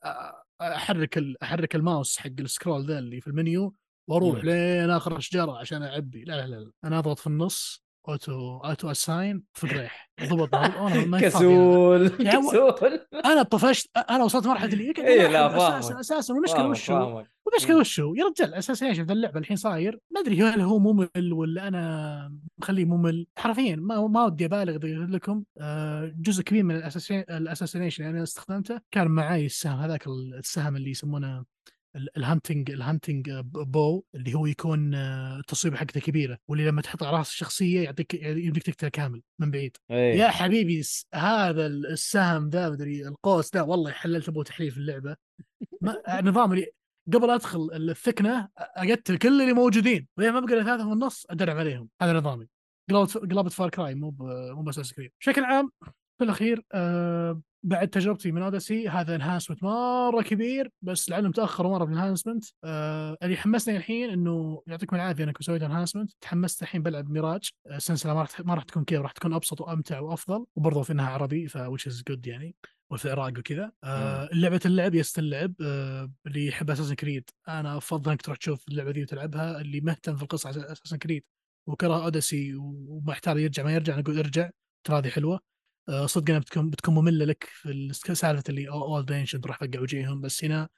[0.05, 3.75] آه، أحرك أحرك الماوس حق ال scroll ذا اللي في المنيو
[4.11, 4.45] وأروح.
[4.45, 6.25] لين آخر الشجرة عشان أعبي.
[6.25, 6.73] لا لا, لا.
[6.85, 13.07] أنا أضغط في النص auto auto assign في قريح ضبط أنا يفضي كسول يعني كسول
[13.31, 15.79] أنا طفشت أنا وصلت مرحلة اللي إيه، لا،.
[15.79, 17.77] أساسا أساسا والمشكلة فاهمك، وش هو؟ المشكلة.
[17.77, 21.33] وش هو؟ يا رجال أساسا إيش ذا اللعبة الحين صاير ما أدري هل هو ممل
[21.33, 26.77] ولا أنا مخليه ممل حرفيا ما ما ودي أبالغ لكم آه، جزء كبير من
[27.31, 30.07] ال assassination اللي أنا استخدمته كان معي السهم هذاك
[30.39, 31.45] السهم اللي يسمونه
[32.17, 37.03] ال hunting ال hunting bow اللي هو يكون آه، التصويبه حقته كبيرة واللي لما تحط
[37.03, 39.77] على رأس الشخصية يعطيك يمديك تقتله كامل من بعيد.
[39.91, 40.15] إيه.
[40.15, 40.83] يا حبيبي
[41.15, 45.17] هذا السهم ذا مدري القوس ذا والله حللت ابو تحليل اللعبة.
[45.81, 46.67] ما نظام اللي
[47.13, 51.89] قبل أدخل الثكنة أقتل كل اللي موجودين ولين ما بقى ثلاثة في النص ادرب عليهم.
[52.03, 52.47] هذا نظامي.
[52.91, 54.15] قلبت قلبت Far Cry مو
[54.51, 55.71] مو بس كريم بشكل عام
[56.19, 61.85] في الأخير آه بعد تجربتي من Odyssey هذا enhancement مرة كبير بس لعلهم تاخروا مرة
[61.85, 67.11] بال enhancement آه اللي حمسني الحين إنه يعطيكم العافية إنكم سويتوا enhancement تحمست الحين بلعب
[67.11, 67.51] ميراج.
[67.67, 70.93] آه، السلسلة ما راح ما راح تكون كذا راح تكون أبسط وأمتع وأفضل وبرضه في
[70.93, 72.55] إنها عربي ف which is good يعني
[72.91, 73.73] وفي العراق وكذا.
[73.85, 78.69] آه لعبة اللعب يست اللعب آه اللي يحب Assassin's Creed أنا أفضل إنك تروح تشوف
[78.69, 79.61] اللعبة ذي وتلعبها.
[79.61, 81.25] اللي مهتم في القصة Assassin's Creed
[81.67, 84.51] وكره Odyssey ومحتار يرجع ما يرجع نقول ارجع
[84.85, 85.56] ترى هذه حلوة.
[86.07, 90.21] صدق إنها بتكون بتكون مملة لك في سالفة ال Order of Ancients تروح فقع وجيههم
[90.21, 90.69] بس هنا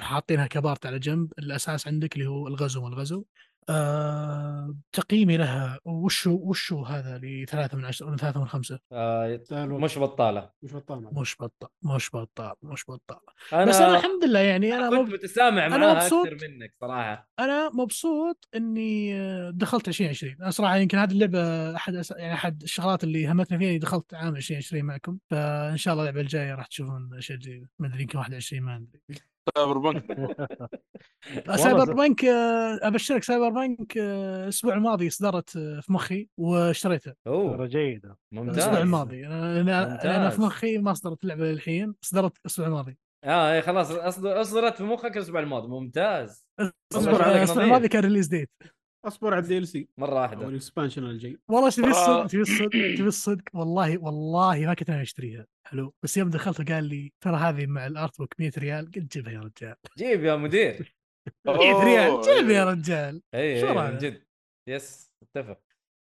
[0.00, 1.32] حاطينها ك part على جنب.
[1.38, 3.24] الأساس عندك اللي هو الغزو والغزو
[3.68, 9.98] آه تقييمي لها وشو وشو هذا لثلاثة من عشرة من ثلاثة من خمسة؟ آه، مش
[9.98, 10.50] بطالة.
[10.62, 13.18] مش بطال مش بطال مش بطال مش بطال
[13.52, 15.12] أنا بس أنا الحمد لله يعني أنا كنت مب...
[15.14, 16.26] متسامع أنا معاها مبسوط.
[16.26, 17.28] أكثر منك صراحة.
[17.38, 22.10] أنا مبسوط إني آه، دخلت 2020 أنا صراحة يمكن هذه اللعبة أحد أس...
[22.10, 25.18] يعني أحد الشغلات اللي همتني فيها إني دخلت عام 2020 معكم.
[25.30, 27.70] فإن شاء الله اللعبة الجاية راح تشوفون أشياء جديدة.
[27.78, 29.20] ما أدري يمكن 21 ما أدري.
[29.54, 30.04] Cyberpunk
[31.56, 37.56] Cyber punk آه، أبشرك Cyberpunk آه، الأسبوع الماضي اصدرت آه، في مخي واشتريتها أوه.
[37.56, 38.16] ترى جيدة.
[38.32, 38.54] ممتاز.
[38.58, 39.26] الأسبوع الماضي.
[39.26, 40.06] أنا أنا ممتاز.
[40.06, 42.98] أنا في مخي ما اصدرت اللعبه للحين اصدرت الأسبوع الماضي.
[43.24, 43.90] آه إيه خلاص
[44.24, 45.68] أصدرت في مخك الأسبوع الماضي.
[45.68, 46.46] ممتاز.
[46.60, 47.64] عليك شغلك الأسبوع.
[47.64, 48.50] الماضي كان release date
[49.06, 51.38] أصبر على ال DLC مره أو واحدة ال expansion الجاي.
[51.48, 51.88] والله تبي.
[51.90, 55.46] الصدق تبي الصدق تبي الصدق والله والله ما كنت أنا أشتريها.
[55.66, 55.94] حلو.
[56.02, 58.90] بس يوم دخلت وقال لي ترى هذه مع ال art book 100 ريال.
[58.90, 59.74] قلت جيبها يا رجال.
[59.98, 60.94] جيب يا مدير.
[61.46, 62.20] 100 ريال.
[62.20, 62.64] جيب يا إيه.
[62.64, 64.22] رجال اي؟ من جد.
[64.68, 65.58] yes اتفق.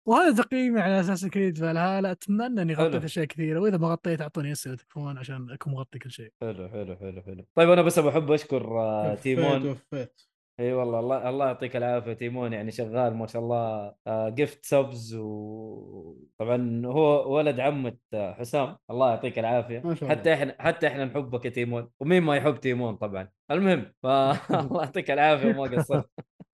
[0.07, 3.03] وهذا تقييمي على Assassin's Creed Valhalla أتمنى إني غطيت.
[3.03, 3.59] أشياء كثيرة.
[3.59, 6.31] وإذا ما غطيت أعطوني أسئلة تكفون عشان أكون مغطي كل شيء.
[6.41, 7.45] حلو حلو حلو حلو.
[7.55, 9.67] طيب أنا بس بحب أشكر آه، تيمون.
[9.67, 10.21] وفيت
[10.59, 13.95] إي والله الله الله يعطيك العافية تيمون يعني شغال ما شاء الله.
[14.29, 18.77] gift subs وطبعا هو ولد عمة آه، حسام.
[18.89, 19.79] الله يعطيك العافية.
[19.79, 20.19] ما شاء الله.
[20.21, 21.89] حتى إحنا حتى إحنا نحبك يا تيمون.
[21.99, 23.29] ومين ما يحب تيمون طبعا.
[23.51, 26.09] المهم فالله يعطيك العافية وما قصرت.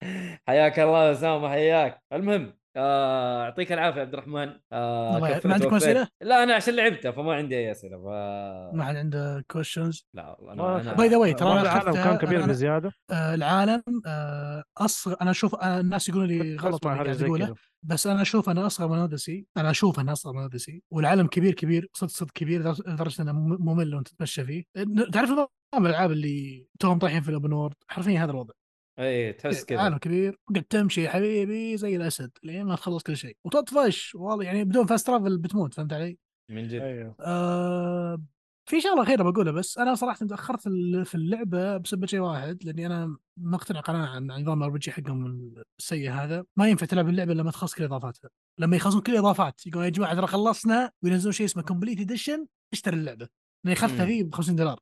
[0.48, 4.60] حياك الله يا اسامه حياك المهم آه، يعطيك العافية عبد الرحمن.
[4.72, 5.74] آه، ما عندك ووفيت.
[5.74, 8.06] أسئلة؟ لا أنا عشان لعبتها فما عندي أي أسئلة ف
[8.76, 11.18] ما حد عنده questions لا والله أنا, by the أنا...
[11.22, 12.92] way ترى أنا العالم كان كبير أنا- بزيادة.
[13.12, 17.26] آه العالم آه أصغر أنا أشوف أنا الناس يقولوا لي غلط اللي حاجة قاعد زي
[17.26, 17.56] اقوله كذا.
[17.84, 21.54] بس أنا أشوف أنا أصغر من Odyssey أنا أشوف انه أصغر من Odyssey والعالم كبير
[21.54, 24.64] كبير صدق صدق كبير لدرجة- لدرجة إنه مم- ممل وأنت تتمشى فيه.
[25.14, 25.48] تعرف نظام
[25.86, 28.54] الألعاب اللي توهم طايحين في ال open world حرفيا هذا الوضع؟
[29.00, 33.18] اي تحس كذا عالم كبير قد تمشي يا حبيبي زي الأسد لين ما تخلص كل
[33.18, 33.38] شيء.
[33.44, 36.18] وتطفش والله يعني بدون fast travel بتموت فهمت علي؟
[36.52, 37.16] من جد أيوه.
[37.20, 38.22] آه
[38.70, 42.86] في شغلة اخيره بقولها بس أنا صراحة تأخرت ال- في اللعبة بسبب شيء واحد لأني
[42.86, 46.44] أنا مقتنع قناعه ان نظام ال RPG حقهم السيء هذا.
[46.58, 48.30] ما ينفع تلعب اللعبة لما تخلص كل إضافاتها.
[48.60, 52.96] لما يخلصون كل الاضافات يقولون يا جماعة ترى خلصنا وينزلون شيء اسمه complete edition اشتري
[52.96, 53.28] اللعبة.
[53.66, 54.06] لاني اخذتها.
[54.06, 54.80] فيه ب 50 دولار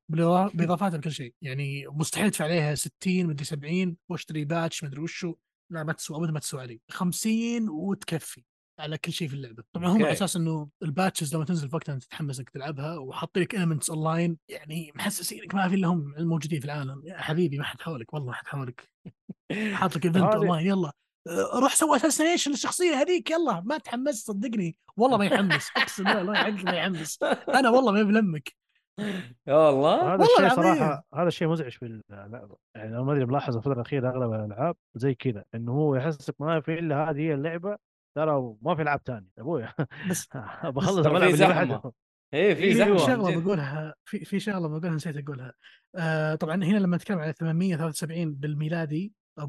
[0.53, 1.33] باضافاتها بكل شيء.
[1.41, 5.35] يعني مستحيل ادفع عليها 60 مدري 70 واشتري patch مدري وشو.
[5.71, 8.43] لا ما تسوى أبدا ما تسوى علي 50 وتكفي
[8.79, 9.63] على كل شيء في اللعبة.
[9.73, 10.03] طبعا هم.
[10.03, 13.55] على أساس إنه ال patches لما تنزل في وقتها أنت تتحمس إنك تلعبها وحاطين لك
[13.55, 17.01] ال events online يعني محسسينك ما في إلا هم الموجودين في العالم.
[17.05, 18.89] يا حبيبي ما حد حولك والله ما حد حولك.
[19.71, 20.91] حاط لك event online يلا.
[21.27, 23.61] أه، روح سوي assassination للشخصية هذيك يلا.
[23.65, 24.77] ما تحمست صدقني.
[24.97, 26.23] والله ما يحمس أقسم بالله
[26.63, 27.19] ما يحمس.
[27.49, 28.64] أنا والله ما بلمك.
[29.47, 30.63] يا والله هذا الشيء العظيم.
[30.63, 34.75] صراحة هذا الشيء مزعج في اللعبه يعني أنا ما أدري ملاحظ الفترة الأخيرة أغلب الألعاب
[34.95, 37.77] زي كذا إنه هو يحسسك ما في إلا هذه هي اللعبة
[38.17, 39.67] ترى ما في ألعاب ثانية يا أبوي
[40.09, 40.27] بس
[40.75, 41.53] بخلص ترى ألعاب في اللي زحمة.
[41.53, 41.91] بعدها.
[42.33, 43.41] اي في في زحمة شغلة.
[43.41, 45.53] بقولها في في شغلة بقولها نسيت أقولها
[45.95, 49.47] آه طبعا هنا لما نتكلم على 873 بالميلادي أو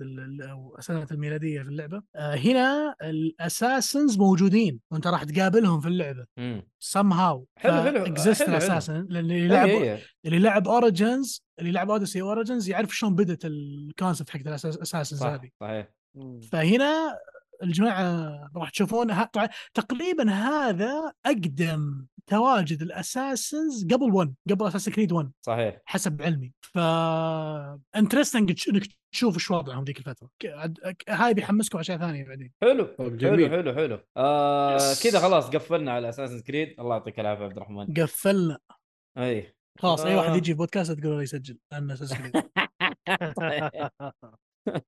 [0.00, 5.88] ال- أو سنة الميلادية في اللعبة آه هنا ال assassins موجودين وأنت راح تقابلهم في
[5.88, 6.62] اللعبة مم.
[6.84, 8.66] somehow حلو، حلو، exist حلو، حلو.
[8.66, 9.98] ال assassin اللي لعب.
[10.26, 15.18] اللي لعب Origins اللي لعب Odyssey Origins يعرف شلون بدت ال concept حق ال assassins
[15.20, 15.88] صح هذه صحيح.
[16.52, 17.18] فهنا
[17.62, 19.30] الجماعة راح تشوفون ها-
[19.74, 25.80] تقريبا هذا أقدم تواجد ال assassins قبل 1 قبل Assassin's Creed 1 صحيح.
[25.84, 26.52] حسب علمي.
[26.60, 26.78] ف
[27.96, 30.30] interesting انك تشوف إيش وضعهم ذيك الفترة.
[31.08, 32.52] هاي بيحمسكم اشياء ثانية بعدين.
[32.62, 32.84] حلو.
[32.84, 33.50] طيب حلو جميل.
[33.50, 33.98] حلو حلو.
[34.16, 35.02] آه yes.
[35.02, 37.94] كذا خلاص قفلنا على Assassin's Creed الله يعطيك العافية عبد الرحمن.
[37.94, 38.58] قفلنا.
[39.18, 40.36] اي خلاص أي واحد آه.
[40.36, 42.42] يجي بودكاست تقول له يسجل عن Assassin's Creed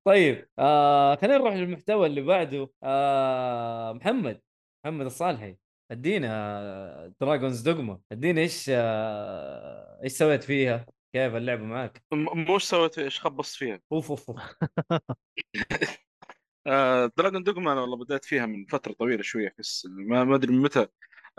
[0.05, 2.71] طيب آه خلينا نروح للمحتوى اللي بعده.
[2.83, 4.41] آه محمد.
[4.85, 5.57] محمد الصالحي.
[5.91, 12.63] ادينا Dragon's Dogma ادينا إيش آه إيش سويت فيها؟ كيف اللعبة معاك م- مو إيش
[12.65, 14.31] سويت إيش خبصت فيها؟ أوف أوف.
[16.67, 20.63] آه Dragon's Dogma أنا والله بدأت فيها من فترة طويلة شوية احس ما أدري من
[20.63, 20.87] متى.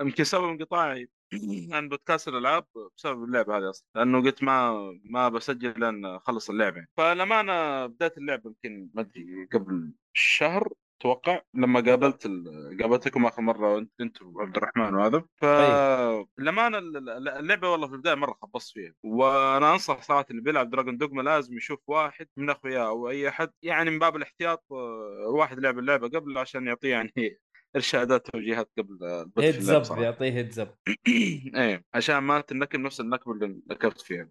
[0.02, 1.10] يمكن سبب انقطاعي
[1.74, 2.66] عن بودكاست الألعاب
[2.98, 4.74] بسبب اللعبة هذه أصلا لأنه قلت ما
[5.06, 6.76] ما بسجل لين أخلص اللعبة.
[6.78, 6.90] يعني.
[6.98, 10.74] فللأمانة بدأت اللعبة يمكن ما أدري قبل شهر.
[11.00, 12.78] أتوقع لما قابلت ال...
[12.82, 16.78] قابلتكم آخر مرة أنت انت وعبد الرحمن وهذا فللامانه
[17.40, 18.94] اللعبة والله في البداية مرة خبصت فيها.
[19.04, 23.50] وأنا أنصح صراحة اللي بيلعب Dragon's Dogma لازم يشوف واحد من أخوياه أو أي أحد
[23.62, 27.40] يعني من باب الاحتياط آه، واحد لعب اللعبة قبل عشان يعطيه يعني
[27.76, 28.98] إرشادات توجيهات قبل
[29.38, 30.76] heads up يعطيه heads up
[31.56, 34.30] إيه عشان ما تنكب نفس النكبة اللي نكبت فيها.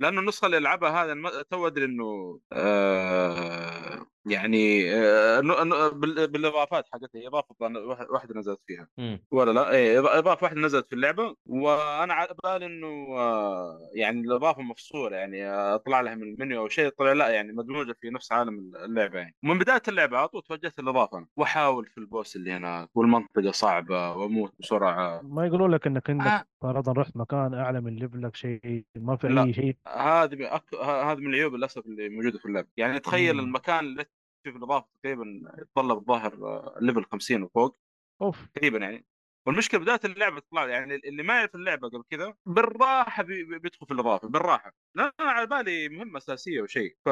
[0.00, 3.97] لأنه النسخة اللي ألعبها هذا تو أدري إنه آه
[4.30, 5.88] يعني آه
[6.26, 9.22] بالإضافات حقتها إضافة واحد- واحدة نزلت فيها مم.
[9.30, 9.64] ولا لا
[10.02, 12.86] إض- إضافة واحدة نزلت في اللعبة وأنا على بالي إنه
[13.18, 17.52] آه يعني الإضافة مفصولة يعني آه، اطلع لها من المنيو أو شيء طلع لا يعني
[17.52, 21.26] مدموجة في نفس عالم اللعبة يعني ومن بداية اللعبة على طول توجهت للإضافة أنا.
[21.36, 26.12] وأحاول في البوس اللي هناك والمنطقة صعبة وأموت بسرعة ما يقولوا لك إنك آه.
[26.14, 29.42] عندك فرضا رحت مكان أعلى من level ك شيء ما في لا.
[29.44, 30.46] أي شيء هذه من
[30.82, 33.38] هذه من العيوب للأسف اللي موجودة في اللعبة يعني تخيل.
[33.40, 34.04] المكان اللي
[34.52, 37.76] في الاضافه تقريبا يتطلب الظاهر آه، level 50 وفوق.
[38.22, 38.46] أوف.
[38.54, 39.06] تقريبا يعني.
[39.46, 43.86] والمشكلة بداية اللعبه تطلع يعني اللي ما يعرف اللعبة قبل كذا بالراحة بي- بي- بيدخل
[43.86, 44.74] في الاضافه بالراحة.
[44.94, 47.08] لا أنا على بالي مهمة أساسية وشيء ف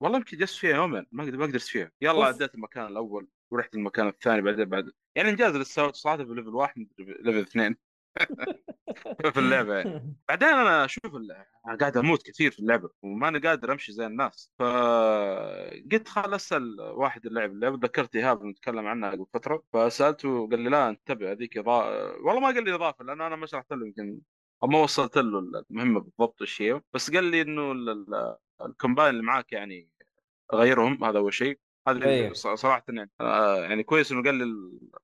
[0.00, 1.90] والله يمكن جلست فيها يومين ما قدرت ما قدرت فيها.
[2.02, 2.24] يلا.
[2.24, 4.92] عديت المكان الأول ورحت المكان الثاني بعدين بعد.
[5.16, 7.76] يعني إنجاز لسه صراحة في level واحد level اثنين.
[9.34, 9.74] في اللعبة.
[9.74, 10.16] يعني.
[10.28, 11.14] بعدين أنا أشوف
[11.66, 14.52] أنا قاعد أموت كثير في اللعبة وماني قادر أمشي زي الناس.
[14.58, 19.62] فقلت خل أسأل واحد اللي لعب اللعبة ذكرت إيهاب نتكلم عنها قبل فترة.
[19.72, 23.46] فسألته قال لي لا انتبه هذيك اضافه والله ما قال لي إضافة لأنه أنا ما
[23.46, 24.20] شرحت له يمكن
[24.62, 25.38] أو ما وصلت له
[25.70, 26.80] المهمة بالضبط إيش هي.
[26.92, 29.90] بس قال لي إنه ال- ال- الكومباين اللي معك يعني
[30.54, 31.60] غيرهم هذا أول شيء.
[31.88, 33.10] هذا صراحة يعني.
[33.68, 34.44] يعني كويس إنه قال لي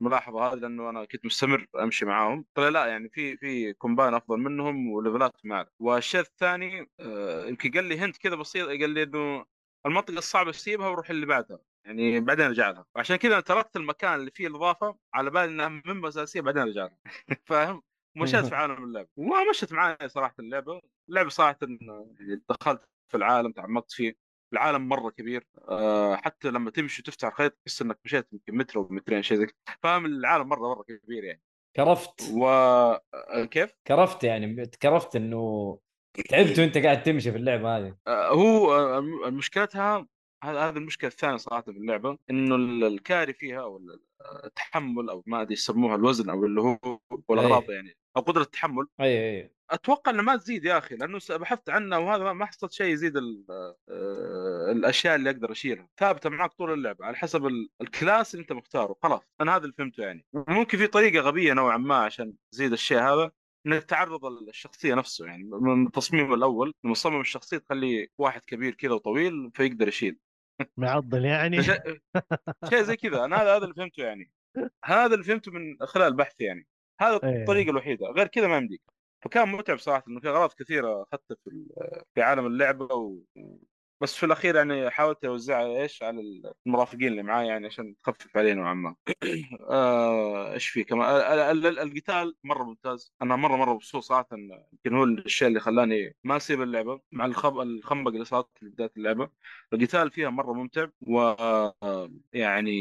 [0.01, 2.45] الملاحظة هذه لأنه أنا كنت مستمر أمشي معاهم.
[2.55, 7.85] طلع لا يعني في في كومباين أفضل منهم وليفلاتهم اعلى والشيء الثاني آه، يمكن قال
[7.85, 9.45] لي هنت كذا بسيط قال لي إنه
[9.87, 11.59] المنطقة الصعبة سيبها وروح اللي بعدها.
[11.85, 12.87] يعني بعدين أرجع لها.
[12.97, 16.83] وعشان كذا أنا تركت المكان اللي فيه الإضافة على بالي إنها مهمه اساسيه بعدين أرجع
[16.83, 16.99] لها.
[17.47, 17.83] فاهم؟
[18.17, 19.09] ومشيت في عالم اللعبة.
[19.17, 20.81] وما مشت معي صراحة اللعبة.
[21.09, 24.24] اللعبه صراحة يعني دخلت في العالم تعمقت فيه.
[24.55, 28.89] العالم مرة كبير أه حتى لما تمشي وتفتح الخيط تحس إنك مشيت يمكن متر أو
[28.91, 29.47] مترين شيء زي.
[29.83, 31.43] فاهم العالم مرة مرة كبير يعني
[31.77, 35.79] كرفت وكيف؟ كرفت يعني كرفت إنه
[36.29, 40.07] تعبت وأنت قاعد تمشي في اللعبة هذه آه، هو آه، مشكلتها
[40.45, 44.01] هذا هذه المشكلة الثانية صراحة في اللعبة إنه ال- ال carry فيها أو ال-
[44.45, 46.79] التحمل أو ما أدري يسموها الوزن أو اللي هو
[47.29, 47.71] والأغراض.
[47.71, 51.99] يعني أو قدرة التحمل أي أي أتوقع إنه ما تزيد يا أخي لأنه بحثت عنها
[51.99, 55.89] وهذا ما حصلت شيء يزيد آه، الأشياء اللي أقدر أشيلها.
[56.01, 59.21] ثابتة معك طول اللعبة على حسب ال- ال class اللي أنت مختاره خلاص.
[59.41, 60.25] أنا هذا اللي فهمته يعني.
[60.35, 63.31] ممكن في طريقة غبية نوعا ما عشان تزيد الشيء هذا
[63.67, 69.51] إنك تعرض الشخصية نفسه يعني من التصميم الأول مصمم الشخصيه تخليه واحد كبير كذا وطويل
[69.55, 70.19] فيقدر يشيل.
[70.77, 71.63] معضل يعني.
[72.71, 73.25] شيء زي كذا.
[73.25, 74.31] أنا هذا هذا اللي فهمته يعني.
[74.85, 76.67] هذا اللي فهمته من خلال البحث يعني.
[77.01, 77.41] هذا إيه.
[77.41, 78.07] الطريقة الوحيدة.
[78.07, 78.94] غير كذا ما يمديك.
[79.25, 81.67] فكان متعب صراحة إنه في أغراض كثيرة أخذتها في
[82.15, 83.19] في عالم اللعبة و...
[84.01, 86.21] بس في الأخير يعني حاولت أوزعها إيش على
[86.67, 88.97] المرافقين اللي معاي يعني عشان تخفف علينا نوعا ما
[90.55, 93.15] إيش في كمان؟ ال- ال- ال- القتال مرة ممتاز.
[93.23, 97.61] أنا مرة مرة مبسوط صراحة يمكن هو الشيء اللي خلاني ما أسيب اللعبة مع الخب...
[97.61, 99.31] الخنبق اللي صارت في بداية اللعبة.
[99.73, 101.35] القتال فيها مرة ممتع و
[102.33, 102.73] يعني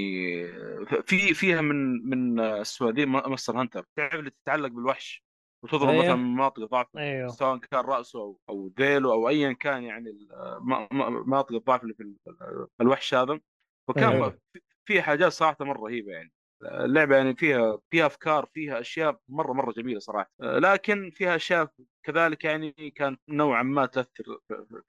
[1.05, 3.85] في فيها من من السوادين مستر هانتر.
[3.95, 5.23] تعرف اللي تتعلق بالوحش؟
[5.63, 6.03] وتضرب أيوه.
[6.03, 7.27] مثلا من مناطق ضعف أيوه.
[7.27, 10.27] سواء كان رأسه أو أو ذيله أو ايا كان يعني
[11.27, 13.39] مناطق الضعف اللي في ال- الوحش هذا.
[13.87, 14.39] وكان أيوه.
[14.85, 16.33] في حاجات صراحة مرة رهيبة يعني.
[16.63, 20.31] اللعبة يعني فيها فيها أفكار فيها أشياء مره مرة جميلة صراحة.
[20.39, 21.71] لكن فيها أشياء
[22.05, 24.23] كذلك يعني كانت نوعا ما تأثر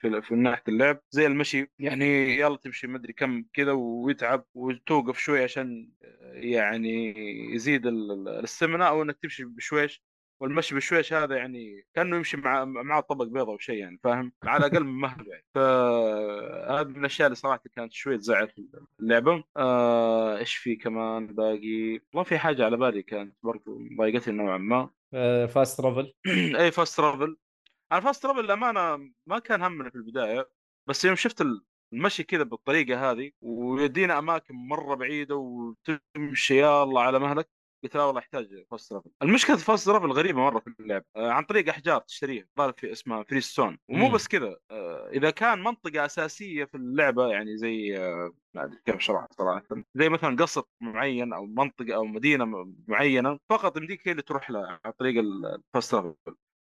[0.00, 1.00] في, في, ناحية اللعب.
[1.10, 2.04] زي المشي يعني
[2.38, 5.92] يلا تمشي مدري كم كذا ويتعب وتوقف شوي عشان
[6.32, 7.14] يعني
[7.54, 10.04] يزيد ال- ال- الاستمناء أو إنك تمشي بشويش.
[10.40, 14.66] والمشي بشويش هذا يعني كأنه يمشي مع مع طبق بيضة أو شيء يعني فاهم؟ على
[14.66, 15.44] الأقل من مهله يعني.
[15.54, 18.52] فهذه من الأشياء اللي صراحة كانت شوي تزعل
[19.00, 19.44] اللعبة.
[19.56, 24.90] آه إيش في كمان باقي؟ والله في حاجة على بالي كانت برضو ضايقتني نوعا ما.
[25.46, 26.12] fast travel
[26.60, 27.36] أي fast travel
[27.92, 30.50] أنا fast travel للأمانة ما كان همنا في البداية
[30.88, 31.44] بس يوم شفت
[31.92, 37.48] المشي كذا بالطريقة هذه ويدينا أماكن مرة بعيدة وتمشي يا الله على مهلك.
[37.84, 41.04] قلت لا والله احتاج fast travel المشكلة في fast travel غريبة مرة في اللعب.
[41.16, 42.46] آه عن طريق أحجار تشتريها.
[42.58, 44.10] ظهر في اسمها ferrystone ومو.
[44.10, 44.56] بس كذا.
[44.70, 49.62] آه إذا كان منطقة أساسية في اللعبة يعني زي آه ما أدري كيف اشرح صراحة.
[49.94, 52.44] زي مثلا قصر معين أو منطقة أو مدينة
[52.88, 56.14] معينة فقط يمديك هي اللي تروح لها عن طريق ال fast travel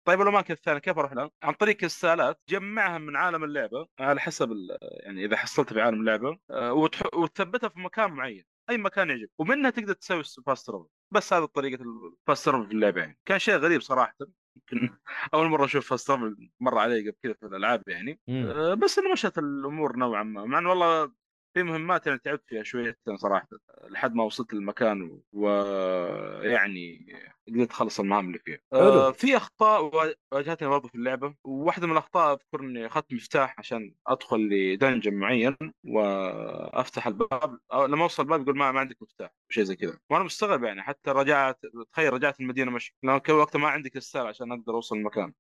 [0.05, 4.51] طيب الاماكن الثانية كيف أروح لها؟ عن طريق كريستالات جمعها من عالم اللعبة على حسب
[4.83, 6.39] يعني إذا حصلتها في عالم اللعبة.
[6.51, 8.45] وتح- وتثبتها في مكان معين.
[8.71, 9.31] أي مكان يعجبك.
[9.39, 11.85] ومنها تقدر تسوي fast travel بس هذه طريقة
[12.27, 13.19] travel في اللعبه يعني.
[13.27, 14.17] كان شيء غريب صراحة.
[14.57, 14.97] يمكن
[15.35, 16.11] أول مرة أشوف fast
[16.61, 18.21] مر علي قبل كذا في الألعاب يعني.
[18.29, 18.47] مم.
[18.47, 20.45] آه، بس إنه مشت الأمور نوعا ما.
[20.45, 21.13] مع إنه والله
[21.55, 23.49] في مهمات يعني تعبت فيها شوية صراحة
[23.91, 27.07] لحد ما وصلت للمكان ويعني
[27.49, 28.59] قدرت أخلص المهام اللي فيها.
[28.73, 33.55] آه في أخطاء وأ- واجهتني برضه في اللعبة وواحدة من الأخطاء اذكر اني أخذت مفتاح
[33.59, 39.31] عشان أدخل لدنجن معين وأفتح الباب أو لما أوصل الباب يقول ما, ما عندك مفتاح
[39.51, 39.99] شيء زي كذا.
[40.11, 41.61] وأنا مستغرب يعني حتى رجعت
[41.93, 45.33] تخيل رجعت المدينة مشي لأن كان وقتها ما عندي كريستال عشان أقدر أوصل المكان.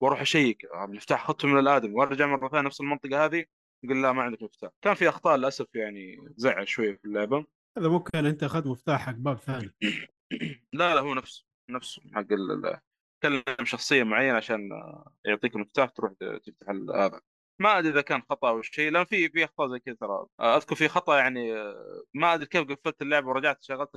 [0.00, 3.44] وأروح أشيك آه، المفتاح اخذته من الآدم وأرجع مرة ثانية نفس المنطقة هذه
[3.84, 4.70] يقول لا ما عندك مفتاح.
[4.82, 7.46] كان في أخطاء للأسف يعني تزعل شوية في اللعبة.
[7.78, 9.70] هذا ممكن أنت أخذت مفتاح حق باب ثاني.
[10.72, 12.80] لا لا هو نفسه نفسه حق ال- ال-
[13.22, 14.70] كلم شخصية معينة عشان
[15.24, 16.12] يعطيك المفتاح تروح
[16.46, 17.20] تفتح هذا.
[17.60, 20.26] ما أدري إذا كان خطأ أو شيء لأن في في أخطاء زي كذا ترى.
[20.40, 21.52] أذكر في خطأ يعني
[22.14, 23.90] ما أدري كيف قفلت اللعبة ورجعت شغلت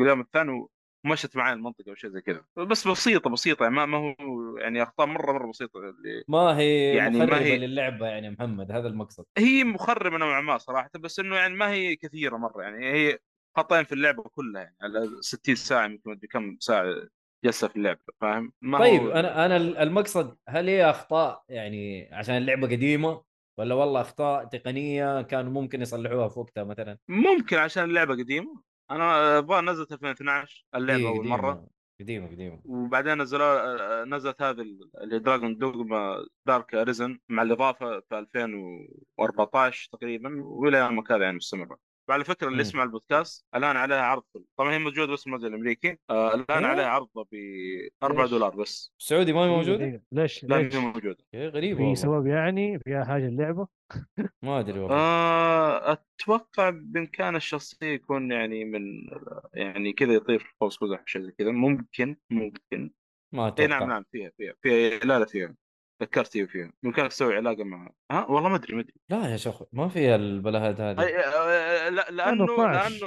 [0.00, 0.66] اليوم الثاني
[1.06, 2.44] ومشت معي المنطقة أو شيء زي كذا.
[2.56, 3.62] بس بسيطة بسيطة.
[3.62, 4.14] يعني ما ما هو
[4.58, 5.78] يعني أخطاء مرة مرة بسيطة.
[5.78, 9.24] اللي ما هي يعني يعني ما مخربة هي- للعبة يعني محمد هذا المقصد.
[9.38, 10.90] هي مخربة نوعا ما صراحة.
[10.98, 12.62] بس إنه يعني ما هي كثيرة مرة.
[12.62, 13.18] يعني هي
[13.56, 14.62] خطأين في اللعبة كلها.
[14.62, 16.84] يعني على 60 ساعة يمكن كم ساعة
[17.44, 18.00] جلسة في اللعبة.
[18.20, 23.22] فاهم؟ ما طيب هو أنا أنا المقصد هل هي أخطاء يعني عشان اللعبة قديمة؟
[23.58, 28.62] ولا والله أخطاء تقنية كانوا ممكن يصلحوها في وقتها مثلا؟ ممكن عشان اللعبة قديمة.
[28.90, 31.36] أنا الظاهر نزلت 2012 اللعبة أول قديمة.
[31.36, 31.66] مرة
[32.00, 34.60] قديمة قديمة وبعدين نزلوا نزلت هذه
[35.02, 41.78] اللي Dragon's Dogma Dark Arisen مع الإضافة في 2014 تقريبا وإلى يومك هذا يعني مستمرة
[42.08, 42.60] وعلى فكرة اللي.
[42.60, 44.22] يسمع البودكاست الآن عليها عرض
[44.56, 45.98] طبعا هي موجودة بس المنزل الأمريكي.
[46.10, 46.66] آه الآن أوه.
[46.66, 47.36] عليها عرض ب
[48.02, 48.92] 4 ليش؟ دولار بس.
[49.00, 50.00] السعودي ما هي موجودة؟ دقيقة.
[50.12, 51.16] ليش؟ لا ليش هي موجودة.
[51.34, 53.68] إيه، غريبة في سبب يعني؟ فيها حاجة اللعبة؟
[54.44, 54.96] ما أدري والله.
[54.96, 58.82] آه أتوقع بإمكان الشخصية يكون يعني من
[59.54, 61.50] يعني كذا يطير في قوس قزح شيء زي كذا.
[61.50, 62.90] ممكن ممكن.
[63.34, 63.66] ما إي أتوقع.
[63.66, 65.54] نعم نعم فيها فيها فيها لا لا فيها.
[66.02, 66.72] ذكرت هي فيها.
[66.82, 67.92] بامكانك تسوي علاقة معها.
[68.10, 68.94] ها؟ والله ما أدري ما أدري.
[69.08, 70.96] لا يا شيخ ما فيها البلاهات هذه.
[71.90, 73.06] لا لأنه 12.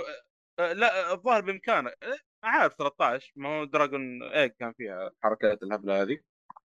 [0.60, 1.98] لأنه لا الظاهر بامكانك
[2.44, 6.20] عارف 13 ما هو Dragon Age كان فيها حركات الهبلة هذه.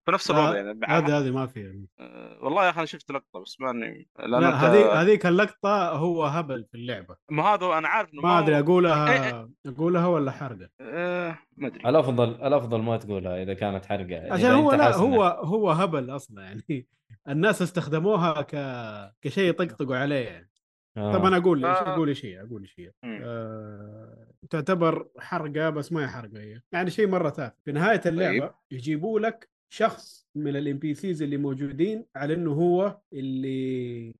[0.05, 3.11] في نفس الوضع لا، يعني هذه هذه ما فيها آه، والله يا أخي أنا شفت
[3.11, 7.15] لقطة بس ماني لا أنت- هذه هذيك اللقطة هو هبل في اللعبة.
[7.31, 11.89] ما هذا أنا عارف إنه ما ادري هو- أقولها أقولها ولا حرقة؟ آه، ما أدري.
[11.89, 16.61] الأفضل الأفضل ما تقولها إذا كانت حرقة عشان هو لا هو هو هبل أصلا يعني.
[17.29, 18.55] الناس استخدموها ك
[19.21, 20.49] كشيء يطقطقوا عليه يعني.
[20.97, 21.13] آه.
[21.13, 21.93] طب أنا أقول آه.
[21.93, 22.91] أقول شيء أقول شيء.
[23.03, 24.27] آه...
[24.49, 26.61] تعتبر حرقة بس ما هي حرقة هي.
[26.71, 28.53] يعني شيء مرة تافه في نهاية اللعبة طيب.
[28.71, 34.15] يجيبوا لك شخص من ال NPCs اللي موجودين على إنه هو اللي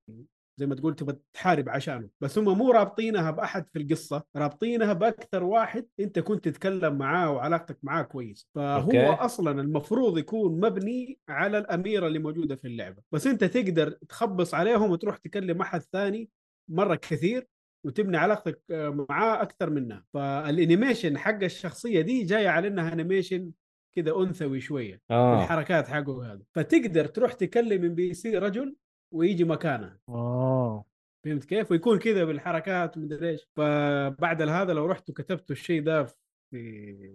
[0.58, 2.10] زي ما تقول تبغى تحارب عشانه.
[2.22, 7.78] بس هم مو رابطينها بأحد في القصة رابطينها بأكثر واحد أنت كنت تتكلم معاه وعلاقتك
[7.84, 8.50] معاه كويس.
[8.56, 9.06] فهو okay.
[9.06, 13.02] أصلا المفروض يكون مبني على الأميرة اللي موجودة في اللعبة.
[13.12, 16.30] بس أنت تقدر تخبص عليهم وتروح تكلم أحد ثاني
[16.70, 17.48] مرة كثير
[17.86, 18.62] وتبني علاقتك
[19.10, 20.06] معاه أكثر منها.
[20.14, 23.52] فال animation حق الشخصية دي جاية على إنها animation
[23.96, 25.44] كذا أنثوي شوية آه.
[25.44, 26.42] الحركات حقه هذا.
[26.56, 28.76] فتقدر تروح تكلم NPC رجل
[29.14, 30.86] ويجي مكانها آه.
[31.26, 33.48] فهمت كيف؟ ويكون كذا بالحركات ومدري إيش.
[33.56, 36.06] فبعد هذا لو رحتوا كتبتوا الشيء ده
[36.52, 36.58] في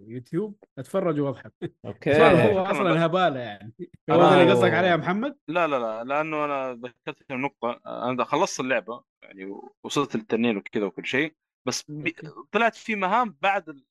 [0.07, 1.53] يوتيوب اتفرجوا وأضحك.
[1.85, 2.13] okay.
[2.13, 3.73] فهو أصلا هبالة يعني.
[4.09, 4.35] هو آه.
[4.35, 8.23] ده اللي قصدك عليه يا محمد؟ لا لا لا لأنه أنا ذكرت في نقطة أنا
[8.23, 9.51] خلصت اللعبة يعني
[9.83, 11.33] وصلت للتنين وكذا وكل شيء
[11.67, 12.15] بس بي...
[12.51, 13.85] طلعت في مهام بعد ال...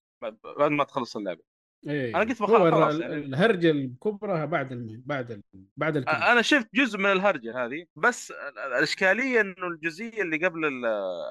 [0.59, 1.50] بعد ما تخلص اللعبة.
[1.89, 2.11] إيه.
[2.17, 3.15] أنا قلت هو بخ- الر- خلاص يعني.
[3.15, 5.03] الهرجة الكبرى بعد الم...
[5.07, 5.43] بعد ال...
[5.77, 10.47] بعد الكل أنا شفت جزء من الهرجة هذه بس ال- ال- الإشكالية إنه الجزئية اللي
[10.47, 10.85] قبل ال...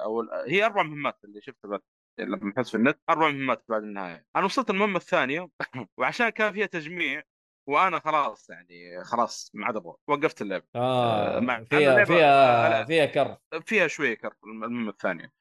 [0.04, 0.28] أو ال...
[0.48, 1.80] هي أربع مهمات اللي شفتها
[2.18, 4.24] لما بحثت في النت أربع مهمات بعد النهاية.
[4.36, 5.48] أنا وصلت المهمة الثانية
[5.98, 7.22] وعشان كان فيها تجميع
[7.66, 10.64] وأنا خلاص يعني خلاص ما عاد أبغى وقفت اللعبة.
[10.74, 13.38] آه مع- فيها فيها أنا- فيها كرف.
[13.66, 15.32] فيها شوية كرف المهمة الثانية.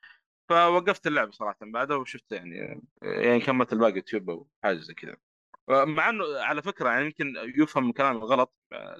[0.49, 5.28] فوقفت اللعبه صراحة بعدها وشفت يعني يعني كملت الباقي يوتيوب أو حاجة زي كذا.
[5.69, 8.55] مع إنه على فكرة يعني يمكن يفهم من كلامي غلط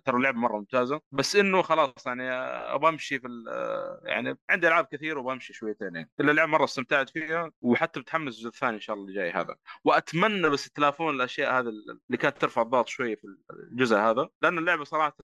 [0.06, 1.02] ترى اللعبة مرة ممتازة.
[1.12, 5.96] بس إنه خلاص يعني أبغى أمشي في ال- يعني عندي ألعاب كثير وأبغى أمشي شويتين
[5.96, 6.10] يعني.
[6.20, 9.56] إلا اللعبه مرة استمتعت فيها وحتى بتحمس الجزء الثاني إن شاء الله اللي جاي هذا.
[9.84, 11.68] وأتمنى بس يتلافون الأشياء هذه
[12.08, 13.28] اللي كانت ترفع الضغط شوية في
[13.72, 14.30] الجزء هذا.
[14.42, 15.18] لأن اللعبة صراحة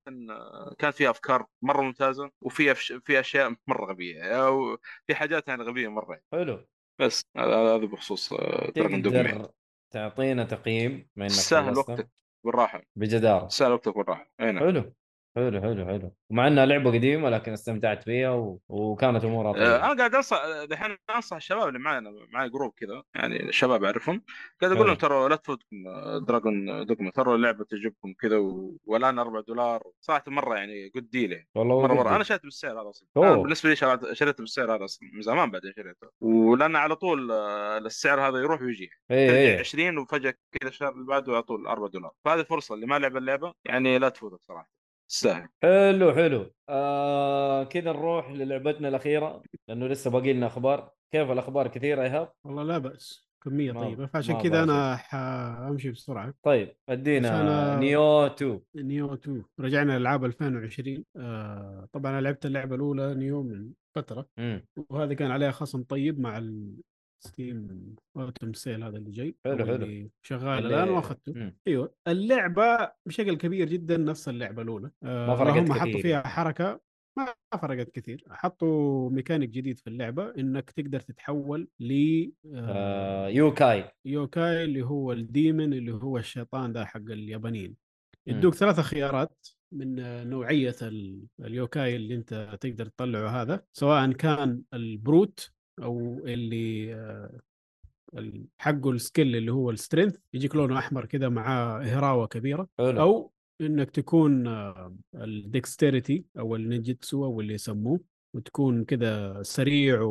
[0.80, 4.78] كانت فيها أفكار مرة ممتازة وفيها في أشياء مرة غبية أو
[5.08, 6.68] في حاجات يعني غبية مرة حلو.
[7.00, 8.34] بس هذا بخصوص
[8.76, 9.49] Dragon's Dogma
[9.96, 12.10] تعطينا تقييم بما إنك سهل وقتك
[12.43, 12.82] بالراحة.
[12.96, 14.32] بجداره سهل وقتك بالراحة.
[14.41, 14.64] أي نعم.
[14.64, 14.93] حلو.
[15.36, 16.12] حلو حلو حلو.
[16.30, 18.60] ومع إنها لعبة قديمة لكن استمتعت فيها و...
[18.68, 19.76] وكانت أمورها آه، طيبة.
[19.76, 20.38] أنا قاعد أنصح
[20.70, 24.22] دحين أنصح الشباب اللي معي معي group كذا يعني الشباب أعرفهم
[24.62, 24.96] قاعد أقول لهم.
[24.96, 28.78] ترى لا تفوتكم آه، Dragon's Dogma ترى اللعبة تعجبكم كذا و...
[28.86, 29.84] والآن 4 دولار.
[30.02, 31.48] صراحة مرة يعني good deal يعني.
[31.56, 31.94] والله مرة.
[31.94, 32.16] مرة.
[32.16, 33.08] أنا شريت بالسعر هذا أصلا.
[33.18, 33.28] أوه.
[33.28, 35.10] أنا بالنسبة لي شريت شريت بالسعر هذا أصلا.
[35.14, 36.08] من زمان بعدين شريته.
[36.22, 38.90] ولأن على طول آه، السعر هذا يروح ويجي.
[39.12, 42.12] اي ترجع اي 20 وفجأة كذا الشهر اللي بعده على طول 4 دولار.
[42.26, 44.74] فهذه فرصة اللي ما لعب اللعبة يعني لا تفوتك صراحة.
[45.10, 46.51] تستاهل حلو حلو.
[46.70, 50.91] آه كذا نروح للعبتنا الأخيرة لأنه لسه باقي لنا أخبار.
[51.14, 53.26] كيف الأخبار كثيرة يا إيهاب؟ والله لا بأس.
[53.43, 54.06] كمية ما- طيبة.
[54.06, 54.64] فعشان كذا.
[54.64, 56.34] أنا حامشي بسرعة.
[56.43, 63.16] طيب ادينا Nioh 2 Nioh 2 رجعنا لألعاب 2020 آه طبعا أنا لعبت اللعبة الأولى
[63.16, 64.28] Nioh من فترة.
[64.38, 64.66] مم.
[64.89, 66.38] وهذا كان عليها خصم طيب مع
[67.26, 70.09] ال Steam Autumn Sale هذا اللي جاي حلو، حلو.
[70.23, 71.51] شغال الآن وأخذته.
[71.67, 76.01] أيوه اللعبة بشكل كبير جدا نفس اللعبة الأولى آه ما فرقت هم حطوا كثير.
[76.01, 76.82] فيها حركة
[77.17, 81.91] ما فرقت كثير حطوا ميكانيك جديد في اللعبة إنك تقدر تتحول ل
[82.53, 87.76] آه آه yokai yokai اللي هو ال demon اللي هو الشيطان ده حق اليابانيين.
[88.28, 89.95] يدوك ثلاثة خيارات من
[90.30, 95.51] نوعية ال- ال yokai اللي أنت تقدر تطلعه هذا سواء كان ال brute
[95.84, 97.39] أو اللي آه،
[98.57, 103.01] حقه ال skill اللي هو ال strength يجيك لونه أحمر كذا مع هراوة كبيرة حلو.
[103.01, 104.47] أو إنك تكون
[105.16, 107.99] ال dexterity أو ال ninjutsu أو اللي يسموه
[108.34, 110.01] وتكون كذا سريع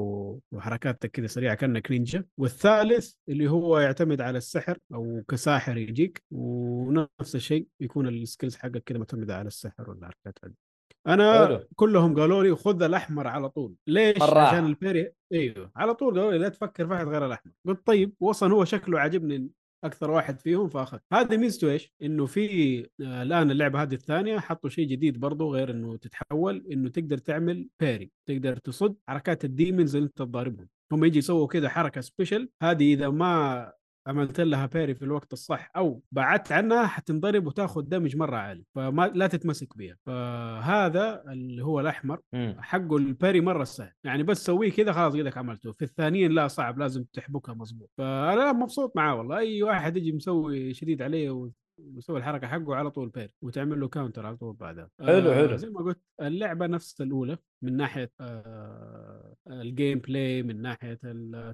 [0.52, 2.24] وحركاتك كذا سريعة كأنك نينجا.
[2.38, 8.82] والثالث اللي هو يعتمد على السحر أو كساحر يجيك ونفس الشيء يكون ال skills حقك
[8.82, 10.63] كذا معتمدة على السحر والحركات هذه
[11.06, 11.60] أنا حلو.
[11.76, 13.74] كلهم قالوا لي خذ الأحمر على طول.
[13.86, 14.38] ليش؟ مرة.
[14.38, 15.12] عشان ال parry.
[15.32, 15.70] أيوه.
[15.76, 17.52] على طول قالوا لي لا تفكر في أحد غير الأحمر.
[17.66, 19.50] قلت طيب وصل هو شكله عاجبني
[19.84, 20.98] أكثر واحد فيهم فأخذ.
[21.12, 25.70] هذه ميزته إيش؟ إنه في آه، الآن اللعبة هذه الثانية حطوا شيء جديد برضو غير
[25.70, 28.10] إنه تتحول إنه تقدر تعمل parry.
[28.28, 30.68] تقدر تصد حركات ال demons اللي أنت تضاربهم.
[30.92, 33.72] هم يجي يسووا كذا حركة special هذه إذا ما
[34.06, 39.06] عملت لها parry في الوقت الصح أو بعدت عنها حتنضرب وتاخذ damage مرة عالي فما
[39.14, 42.20] لا تتمسك بها فهذا اللي هو الأحمر.
[42.58, 43.92] حقه ال parry مرة سهل.
[44.04, 45.72] يعني بس سويه كذا خلاص قدك عملته.
[45.72, 47.90] في الثانيين لا صعب لازم تحبكها مظبوط.
[47.98, 49.38] فأنا مبسوط معاه والله.
[49.38, 54.26] أي واحد يجي مسوي شديد عليه ويسوي الحركة حقه على طول parry وتعمل له counter
[54.26, 55.56] على طول بعدها حلو، حلو.
[55.56, 60.98] زي ما قلت اللعبة نفس الأولى من ناحية آه ال gameplay من ناحية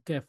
[0.05, 0.25] كيف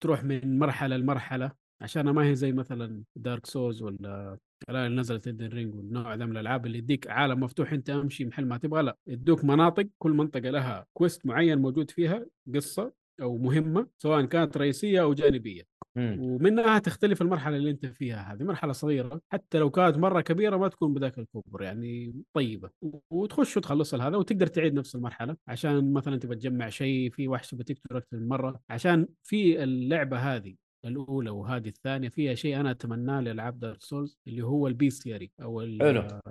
[0.00, 4.38] تروح من مرحلة لمرحلة عشان ما هي زي مثلا Dark Souls ولا
[4.70, 8.24] الان اللي نزلت Elden Ring والنوع ذا من الألعاب اللي يديك عالم مفتوح أنت أمشي
[8.24, 12.92] محل ما تبغى لا يدوك مناطق كل منطقة لها quest معين موجود فيها قصة
[13.22, 15.62] أو مهمة سواء كانت رئيسية أو جانبية.
[15.96, 20.68] ومنها تختلف المرحلة اللي أنت فيها هذه مرحلة صغيرة حتى لو كانت مرة كبيرة ما
[20.68, 22.70] تكون بذاك الكبر يعني طيبة.
[23.10, 27.96] وتخش وتخلص هذا وتقدر تعيد نفس المرحلة عشان مثلا تبى تجمع شيء في وحش بتقتل
[27.96, 33.60] أكثر من مرة عشان في اللعبة هذه الأولى وهذه الثانية فيها شيء أنا أتمناه لألعاب
[33.60, 35.60] Dark Souls اللي هو ال bestiary أو.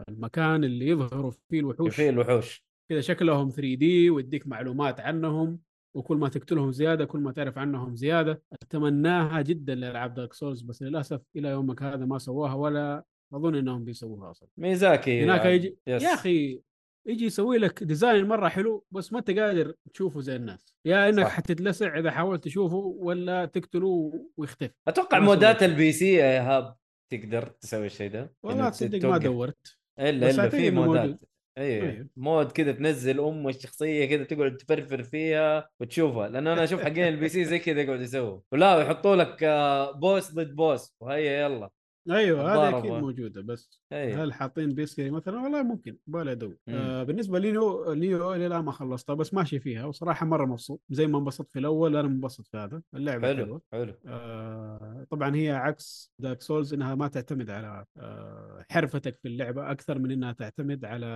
[0.10, 1.96] المكان اللي يظهروا فيه الوحوش.
[1.96, 2.64] في الوحوش.
[2.90, 5.60] كذا شكلهم 3D ويديك معلومات عنهم.
[5.96, 10.82] وكل ما تقتلهم زيادة كل ما تعرف عنهم زيادة أتمناها جدا لالعاب Dark Souls بس
[10.82, 15.56] للأسف إلى يومك هذا ما سووها ولا أظن إنهم بيسووها أصلا ميازاكي هناك يعني.
[15.56, 16.04] يجي يس.
[16.04, 16.62] يا أخي
[17.08, 21.26] يجي يسوي لك design مرة حلو بس ما أنت قادر تشوفه زي الناس يا إنك
[21.26, 21.32] صح.
[21.32, 25.64] حتتلسع إذا حاولت تشوفه ولا تقتله ويختفي أتوقع مودات.
[25.64, 26.76] ال PC يا إيهاب
[27.12, 29.18] تقدر تسوي الشيء ده والله تصدق ما.
[29.18, 31.20] دورت إلا إلا في مودات موجود.
[31.58, 32.08] أيوه أيوه.
[32.18, 37.30] mod كذا تنزل أم الشخصية كذا تقعد تفرفر فيها وتشوفها لأن أنا أشوف حقين ال
[37.30, 41.70] PC زي كذا يقعدوا يسووا ولا يحطوا لك آه، boss ضد boss وهيا يلا
[42.10, 42.80] أيوه هذه الضاربة.
[42.80, 46.58] أكيد موجودة بس أيوه هل حاطين bestiary مثلا والله ممكن بالي ادور.
[46.68, 50.82] آه بالنسبة ل Nioh Nioh إلى الآن ما خلصتها بس ماشي فيها وصراحة مرة مبسوط
[50.90, 55.36] زي ما انبسطت في الأول أنا منبسط في هذا اللعبة حلوة حلو حلو آه طبعا
[55.36, 60.32] هي عكس Dark Souls إنها ما تعتمد على آه حرفتك في اللعبة أكثر من إنها
[60.32, 61.08] تعتمد على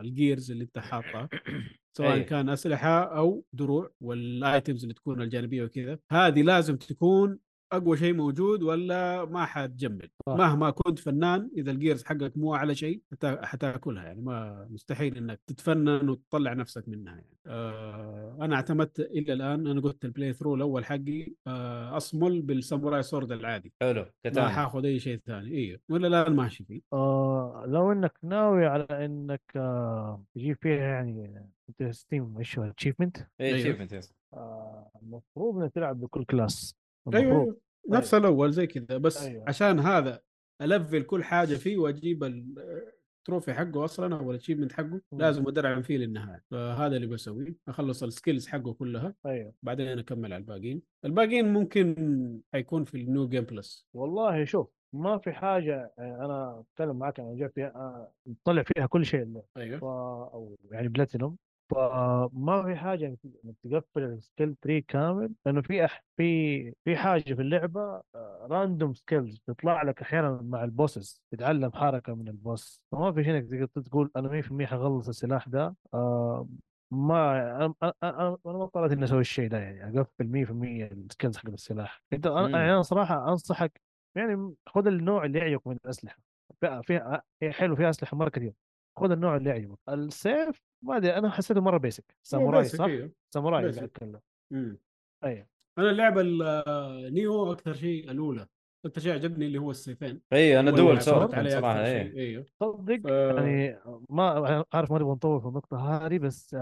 [0.00, 1.28] ال gears اللي أنت حاطها
[1.96, 2.24] سواء أي.
[2.24, 7.38] كان أسلحة أو دروع وال items اللي تكون الجانبية وكذا هذه لازم تكون
[7.72, 10.34] أقوى شيء موجود ولا ما حتكمل؟ صح.
[10.36, 14.20] مهما كنت فنان إذا ال gears حقك مو على شيء حتا- حتاكلها يعني.
[14.20, 17.36] ما مستحيل إنك تتفنن وتطلع نفسك منها يعني.
[17.46, 23.02] آه أنا اعتمدت إلى الآن أنا قلت ال playthrough الأول حقي آه أصمل بال samurai
[23.02, 23.72] sword العادي.
[23.80, 24.06] حلو
[24.36, 25.50] ما حاخذ أي شيء ثاني.
[25.50, 26.80] أيوه ولا الآن ماشي فيه.
[26.92, 33.16] آه لو إنك ناوي على إنك آه تجيب فيها يعني انت Steam إيش هو achievement
[33.40, 33.76] اي.
[34.34, 36.76] آه المفروض إنك تلعب بكل class
[37.14, 37.98] أيوه المفروض أيوه.
[37.98, 39.22] نفس الأول زي كذا بس.
[39.22, 39.44] أيوه.
[39.48, 40.20] عشان هذا
[40.62, 42.24] ألفل كل حاجة فيه وأجيب
[43.24, 45.00] ال trophy حقه أصلا أو ال achievement حقه.
[45.12, 50.32] لازم أدرعم فيه للنهاية فهذا اللي بسويه أخلص ال skills حقه كلها أيوه بعدين أكمل
[50.32, 55.92] على الباقيين الباقيين ممكن حيكون في ال new game plus والله شوف ما في حاجة
[55.98, 59.24] آه، أنا أتكلم معك عن جاب فيها آه، نطلع فيها كل شيء.
[59.24, 59.38] ف...
[59.56, 59.80] أيوه
[60.34, 61.36] أو يعني بلاتينوم
[61.70, 63.06] فما في حاجة
[63.44, 66.04] إنك تقفل ال skill tree كامل لأنه في أح...
[66.16, 68.02] في في حاجة في اللعبة
[68.50, 73.24] random skills تطلع لك أحيانا مع ال bosses تتعلم حركة من ال boss فما في
[73.24, 76.48] شيء إنك تقول أنا 100% حخلص السلاح ده آه
[76.90, 81.36] ما أنا أنا أنا ما اضطريت إني أسوي الشيء ده يعني أقفل 100% ال skills
[81.36, 82.02] حق السلاح.
[82.12, 82.26] أنت.
[82.26, 83.80] أنا يعني صراحة أنصحك
[84.14, 86.18] يعني خذ النوع اللي يعجبك من الأسلحة.
[86.82, 88.52] فيها حلو فيها أسلحة مرة كثير
[88.96, 89.78] خذ النوع اللي يعجبك.
[89.88, 93.66] السيف ما أدري أنا حسيته مرة بيسك ساموراي basic، صح؟ أيوه ساموراي basic.
[93.74, 94.20] اللي اتكلم
[94.52, 94.78] مم.
[95.24, 95.46] أيوه.
[95.78, 98.46] أنا اللعبة النيو أكثر شيء الأولى.
[98.86, 100.20] أكثر شيء عجبني اللي هو السيفين.
[100.32, 102.16] اي أنا دول اللي سورد اعتمدت عليه صراحة اي شيء.
[102.18, 103.78] أيوه صدق ف- يعني
[104.10, 106.54] ما عارف ما نبغى نطول في النقطة هذه بس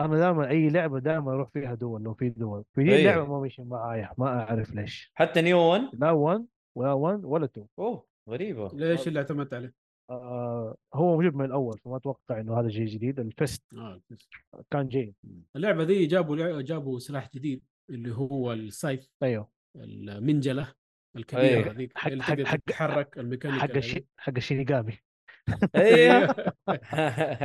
[0.00, 2.98] أنا دائما أي لعبة دائما أروح فيها دول لو في دول في دي إيه.
[3.00, 5.12] اللعبة ما مشي معايا ما أعرف ليش.
[5.14, 8.68] حتى نيو 1 لا 1 ولا 1 ولا 2 أوه غريبة.
[8.74, 13.20] ليش اللي اعتمدت عليه؟ آه هو موجود من الأول فما أتوقع إنه هذا شيء جديد.
[13.20, 14.00] الفيست آه.
[14.70, 15.14] كان جيد.
[15.56, 19.48] اللعبة دي جابوا جابوا سلاح جديد اللي هو السايف أيوه.
[19.76, 20.72] المنجلة.
[21.16, 24.98] الكبيرة هذيك حق- اللي حق- حق- تتحرك الميكانيك حق الشي حق الشينيغامي.
[25.76, 26.26] أيوه
[26.82, 27.42] حق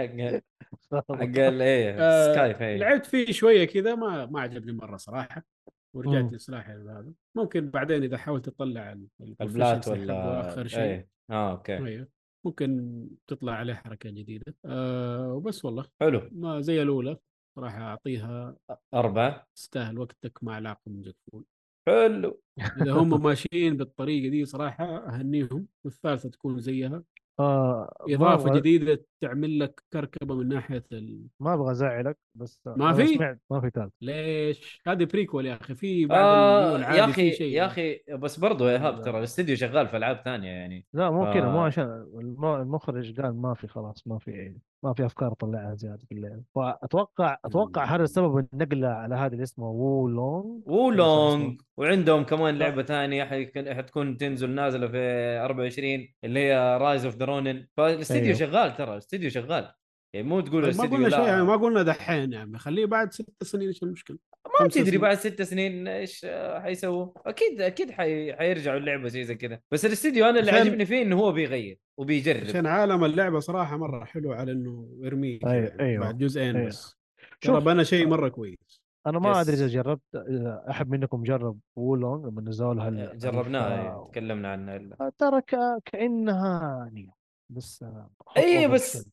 [1.62, 2.78] إيه آه، سكايب إيه.
[2.78, 5.43] لعبت فيه شوية كذا ما ما عجبني مرة صراحة
[5.95, 6.34] ورجعت.
[6.34, 7.14] لسلاحي هذا.
[7.36, 9.07] ممكن بعدين إذا حاولت تطلع ال-
[9.41, 10.80] البلات ولا آخر شيء.
[10.82, 11.78] إيه آه أوكي.
[11.78, 12.07] أيوه
[12.45, 14.55] ممكن تطلع عليه حركة جديدة.
[14.65, 15.85] آه وبس والله.
[16.01, 16.21] حلو.
[16.31, 17.17] ما زي الأولى
[17.55, 18.57] صراحة أعطيها
[18.93, 19.47] أربعة.
[19.55, 21.45] تستاهل وقتك مع العقل من جكفول
[21.87, 22.41] حلو.
[22.77, 27.03] إذا هم ماشيين بالطريقة دي صراحة أهنيهم والثالثة تكون زيها.
[28.09, 31.27] إضافة أبغى- جديدة تعمل لك كركبة من ناحية ال...
[31.39, 35.75] ما أبغى ازعلك بس ما في؟ سمعت ما في ثالث ليش؟ هذه prequel يا أخي
[35.75, 39.03] في بعد آه يا في أخي شيء يا أخي بس برضو يا إيهاب لا.
[39.03, 41.65] ترى الاستديو شغال في ألعاب ثانية يعني لا مو كذا مو آه.
[41.65, 41.83] عشان
[42.19, 46.43] الم- المخرج قال ما في خلاص ما في ما في أفكار اطلعها زياده في اللعبه
[46.55, 52.23] فاتوقع أتوقع هذا السبب النقلة على هذا اللي اسمه Wo Long و Wo Long وعندهم
[52.23, 53.23] كمان لعبة ثانية
[53.73, 54.97] حتكون تنزل نازلة في
[55.45, 58.36] 24 اللي هي Rise of the Ronin فالاستديو أيوه.
[58.36, 59.71] شغال ترى الاستديو شغال.
[60.13, 63.43] يعني مو تقول ما الاستديو قلنا شيء يعني ما قلنا دحين يعني خليه بعد ست
[63.43, 64.17] سنين إيش المشكلة؟
[64.59, 64.97] ما تدري.
[64.97, 66.25] بعد ست سنين إيش
[66.57, 68.33] حيسووا أكيد أكيد حي...
[68.33, 72.43] حيرجعوا اللعبة زي زي كذا بس الاستديو أنا اللي عجبني فيه إنه هو بيغير وبيجرب
[72.43, 76.67] عشان عالم اللعبة صراحة مرة حلو على إنه أيوه، يعني أيوه، بعد جزئين أيوه.
[76.67, 76.95] بس
[77.43, 79.41] شوف، ترى بنى شيء مرة كويس أنا ما.
[79.41, 85.11] أدري إذا جربت اذا أحد منكم جرب وولونج لما نزلوا لها جربناها إيه، تكلمنا عنها.
[85.17, 87.11] ترى ك- كأنها Nioh
[87.49, 89.09] بس آه، hot بس-.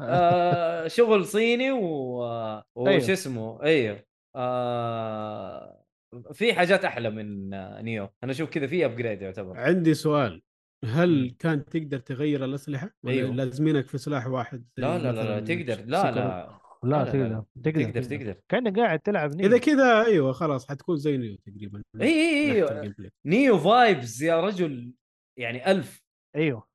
[0.00, 1.82] آه شغل صيني و...
[2.76, 3.12] وش أيوه.
[3.12, 5.84] اسمه أيوه آه...
[6.32, 7.50] في حاجات أحلى من
[7.84, 8.08] Nioh.
[8.24, 9.58] أنا أشوف كذا في upgrade يعتبر.
[9.58, 10.42] عندي سؤال.
[10.84, 11.36] هل مم.
[11.38, 13.34] كان تقدر تغير الأسلحة؟ ولا أيوه.
[13.34, 15.84] لازمينك في سلاح واحد لا لا لا, لا تقدر.
[15.86, 16.64] لا؟ لا.
[16.84, 17.44] لا لا، تقدر لا.
[17.64, 19.46] تقدر تقدر تقدر كأنك قاعد تلعب Nioh.
[19.46, 21.82] إذا كذا أيوه خلاص حتكون زي Nioh تقريبا.
[22.00, 22.78] إي إي من ناحية إي.
[22.78, 23.10] ال gameplay.
[23.24, 24.92] Nioh فايبز يا رجل.
[25.38, 26.02] يعني ألف.
[26.36, 26.73] أيوه.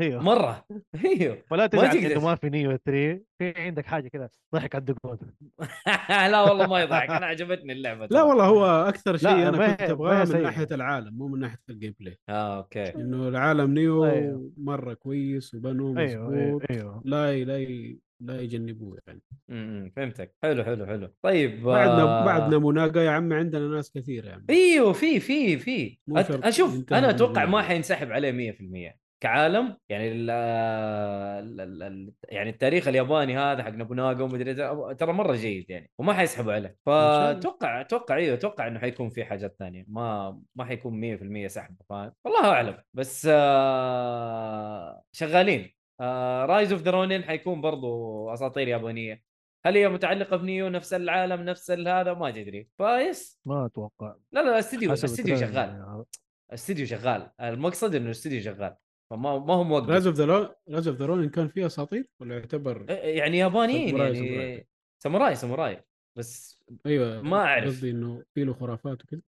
[0.00, 0.22] أيوه.
[0.22, 0.64] مرة.
[1.04, 1.38] أيوه.
[1.50, 1.96] ولا تزعل.
[1.96, 5.18] إنه ما في نيو 3 في عندك حاجة كذا ضحك على الدقون
[6.32, 7.10] لا والله ما يضحك.
[7.10, 8.22] أنا عجبتني اللعبة لا.
[8.22, 10.42] والله هو أكثر شيء أنا كنت أبغاه من سيئة.
[10.42, 12.94] ناحية العالم مو من ناحية الجيم بلاي آه أوكي.
[12.94, 14.50] إنه العالم نيو أيوه.
[14.56, 16.62] مرة كويس وبنوه أيوه مظبوط.
[16.70, 17.02] أيوه, أيوه.
[17.04, 19.22] لا لا لا يجنبوه يعني.
[19.50, 20.34] امم فهمتك.
[20.42, 21.08] حلو حلو حلو.
[21.22, 24.46] طيب بعدنا آه، بعدنا مناقه يا عمي عندنا ناس كثيرة يعني.
[24.50, 25.98] أيوه في في في.
[26.18, 27.44] أشوف أنا أتوقع.
[27.44, 33.70] ما حينسحب عليه 100% كعالم يعني ال ال ال ال يعني التاريخ الياباني هذا حق
[33.70, 34.54] نابوناغا ومدري
[34.94, 36.76] ترى مرة جيد يعني وما حيسحبوا عليه.
[36.86, 41.76] فأتوقع أتوقع إيوه أتوقع إنه حيكون في حاجات ثانية ما ما حيكون 100% سحب.
[41.88, 42.78] فاهم والله أعلم.
[42.94, 45.72] بس آه شغالين.
[46.00, 49.22] آه Rise of the Ronin حيكون برضو أساطير يابانية.
[49.66, 52.68] هل هي متعلقة ب Nioh نفس العالم نفس هذا؟ ما أدري.
[52.78, 54.14] فيس ما أتوقع.
[54.32, 55.68] لا لا استديو حسب استديو ال trailer شغال.
[55.68, 56.04] يعني.
[56.52, 57.30] استديو شغال.
[57.40, 58.76] المقصد إنه الاستديو شغال.
[59.10, 59.88] فما ما هو موقف.
[59.90, 64.66] Rise of the Rise of the كان فيه أساطير ولا يعتبر يعني يابانيين يعني
[65.02, 65.34] ساموراي.
[65.34, 65.84] ساموراي
[66.18, 67.66] بس أيوه ما أعرف.
[67.66, 69.20] قصدي إنه في له خرافات وكذا.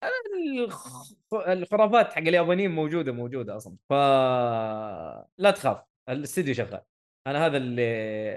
[0.64, 3.76] الخ- الخرافات حق اليابانيين موجودة موجودة أصلا.
[3.90, 3.92] ف
[5.38, 6.80] لا تخاف الاستديو شغال.
[7.26, 7.82] أنا هذا اللي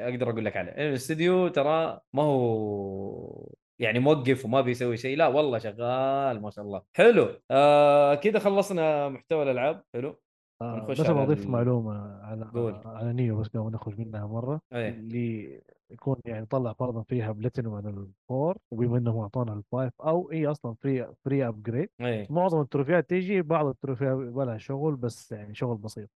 [0.10, 0.72] أقدر أقول لك عليه.
[0.72, 5.18] الاستديو ترى ما هو يعني موقف وما بيسوي شيء.
[5.18, 6.82] لا والله شغال ما شاء الله.
[6.94, 7.42] حلو.
[7.52, 9.84] آه كذا خلصنا محتوى الألعاب.
[9.94, 10.22] حلو.
[10.62, 12.74] آه بس أبغى أضيف ال- معلومة على قول.
[12.86, 14.62] على Nioh بس قبل ما نخرج منها مرة.
[14.74, 14.90] إيه.
[14.90, 19.94] اللي يكون يعني طلع فرضا فيها بلاتينوم على ال four وبما إنهم أعطونا ال five
[20.02, 22.28] أو هي أصلا free free upgrade إيه.
[22.30, 26.10] معظم التروفيات تيجي بعض التروفيات لها شغل بس يعني شغل بسيط.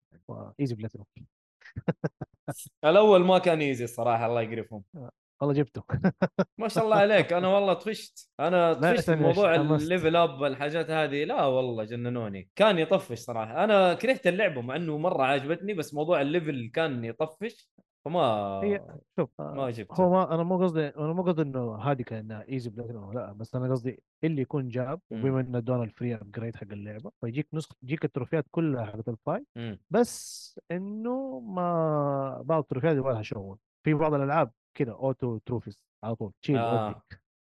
[0.60, 1.06] easy platinum.
[2.84, 4.82] الأول ما كان easy الصراحة الله يقرفهم.
[5.40, 5.82] والله جبته
[6.60, 9.54] ما شاء الله عليك أنا والله طفشت أنا طفشت موضوع.
[9.54, 14.76] ال level up الحاجات هذه لا والله جننوني كان يطفش صراحة أنا كرهت اللعبه مع
[14.76, 17.70] إنه مرة عجبتني بس موضوع ال level كان يطفش
[18.04, 18.20] فما
[18.64, 18.84] هي
[19.18, 19.94] شوف ما آه، جبته.
[20.02, 23.54] هو ما أنا مو قصدي أنا مو قصدي إنه هذه كانها easy platinum لا بس
[23.54, 25.00] أنا قصدي اللي يكون جاب.
[25.10, 29.16] وبما إنه ادونا ال free upgrade حق اللعبة فيجيك نسخه تجيك التروفيات كلها حقت ال
[29.16, 29.78] five مم.
[29.90, 36.14] بس إنه ما بعض التروفيات يبغى لها شغل في بعض الألعاب كذا auto trophies على
[36.14, 37.02] طول تشيل آه.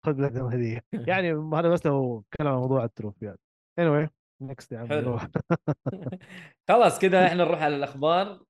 [0.05, 3.39] خذ لك هديه يعني هذا بس لو كلام عن موضوع التروفيات
[3.81, 4.07] anyway
[4.41, 4.87] next يا عم.
[4.87, 5.27] نروح.
[6.69, 8.43] خلاص كذا إحنا نروح على الأخبار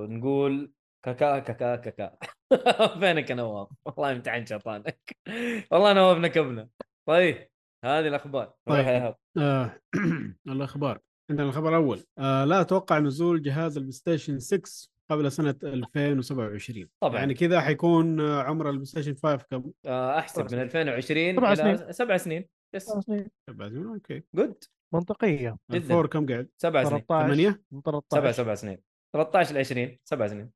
[0.00, 0.72] ونقول
[1.04, 2.16] كاكا كاكا كاكا
[3.00, 5.16] فينك يا نواف؟ والله امتحان شيطانك
[5.72, 6.68] والله نواف نكبنا
[7.08, 7.48] طيب
[7.84, 9.14] هذه الأخبار طيب.
[9.38, 9.76] آه
[10.48, 10.98] الأخبار
[11.30, 17.18] عندنا الخبر الأول آه لا أتوقع نزول جهاز البلاي ستيشن 6 قبل سنة 2027 طبعاً.
[17.18, 21.92] يعني كذا حيكون عمر البلاي ستيشن 5 كم؟ آه، احسب من 2020 سبع سنين.
[21.92, 22.48] سبع سنين.
[22.74, 23.00] yes سبع
[23.68, 23.86] سنين.
[23.86, 24.22] okay.
[24.34, 24.64] good
[24.94, 25.56] منطقية.
[25.70, 25.78] جداً.
[25.78, 27.00] ال four كم قاعد؟ سبع سنين.
[27.00, 28.78] 13 ثمانية؟ من سبع 13 سبع سنين.
[29.16, 30.50] 13 ل 20 سبع سنين.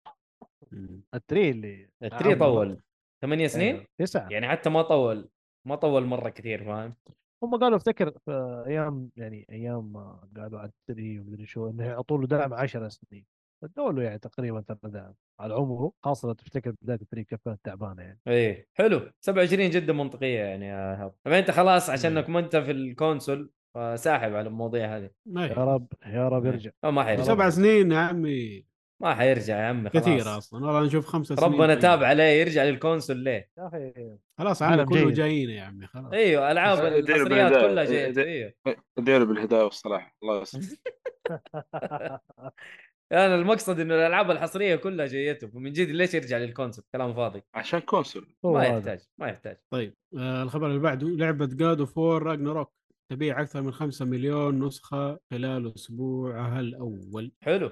[1.14, 2.34] ال three اللي ال three.
[2.34, 2.80] طول.
[3.22, 3.86] ثمانية سنين؟ أيوه.
[4.00, 4.28] تسعة.
[4.30, 5.28] يعني حتى ما طول.
[5.68, 6.94] ما طول مرة كثير فاهم؟
[7.42, 9.96] هم قالوا افتكر في أيام يعني أيام
[10.36, 13.24] قالوا على ال three ومدري شو إنه يعطوا له دعم 10 سنين.
[13.64, 17.40] ادوا له يعني تقريبا ترى دعم على عمره خاصة لو تفتكر بداية ال three كيف
[17.44, 18.20] كانت تعبانة يعني.
[18.28, 19.10] إيه حلو.
[19.20, 22.34] 27 جدا منطقية يعني يا ايهاب طبعا أنت خلاص عشانك مم.
[22.34, 25.10] ما أنت في ال console فساحب على المواضيع هذه.
[25.26, 26.70] يا رب يا رب يرجع.
[26.84, 27.22] أو ما حيرجع.
[27.24, 28.66] سبع سنين يا عمي.
[29.02, 30.02] ما حيرجع يا عمي خلاص.
[30.02, 30.66] كثير أصلا.
[30.66, 31.78] والله نشوف خمسة سنين ربنا طيب.
[31.82, 33.92] تاب عليه يرجع لل console ليه؟ يا أخي
[34.38, 35.10] خلاص عالم كله.
[35.10, 36.12] جايين يا عمي خلاص.
[36.12, 37.52] إيوه ألعاب الحصريات.
[37.52, 38.52] كلها ادي- إيوه.
[38.98, 40.60] اديله بالهدايه والصلاح الله يستر.
[43.12, 47.42] أنا المقصد إنه الألعاب الحصرية كلها جايته ومن جد ليش يرجع لل console كلام فاضي.
[47.54, 48.34] عشان console.
[48.44, 48.64] ما.
[48.64, 49.56] يحتاج ما يحتاج.
[49.70, 52.72] طيب آه الخبر اللي بعده لعبة God of War Ragnarök
[53.08, 57.70] تبيع أكثر من 5 مليون نسخة خلال اسبوعها الأول حلو.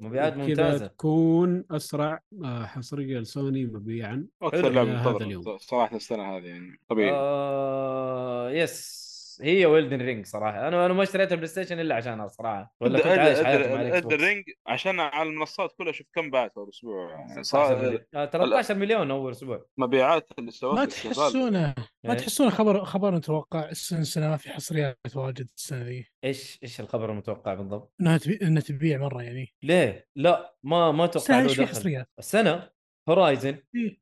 [0.00, 0.86] مبيعات ممتازة.
[0.86, 4.68] تكون أسرع آه حصرية لسوني مبيعا أكثر.
[4.68, 5.58] لعبة هذا اليوم.
[5.58, 7.10] صراحة السنة هذه يعني طبيعي.
[7.12, 9.07] آه yes
[9.42, 12.98] هي و Elden Ring صراحة أنا أنا ما اشتريت البلاي ستيشن إلا عشانها صراحة ولا
[12.98, 17.28] كنت عايش حياتي ال Ring عشان على المنصات كلها شوف كم باعت اول أسبوع يعني
[17.28, 18.00] 16 صار مليون.
[18.14, 20.84] آه 13 مليون أول أسبوع مبيعات اللي سوتها ما.
[20.84, 21.74] تحسونه
[22.04, 22.18] ما إيه.
[22.18, 27.10] تحسونه خبر خبر متوقع السنة سنه ما في حصريات واجد السنة ذي إيش إيش الخبر
[27.12, 28.38] المتوقع بالضبط؟ إنها تبي...
[28.42, 32.08] إنها تبيع مرة يعني ليه؟ لا ما ما أتوقع السنة له إيش في دخل حصريات؟
[32.18, 32.70] السنة
[33.08, 33.56] هورايزن.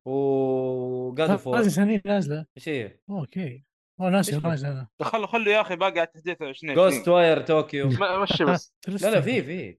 [0.04, 3.64] وجاد اوف هذه سنه نازلة إيش هي؟ أوكي
[4.00, 7.88] هو ناسي؟ هورايزن أنا خلوا خلوا يا أخي باقي على التحديث 20 جوست واير طوكيو
[7.88, 8.74] ما- مشي بس.
[9.02, 9.78] لا لا في في.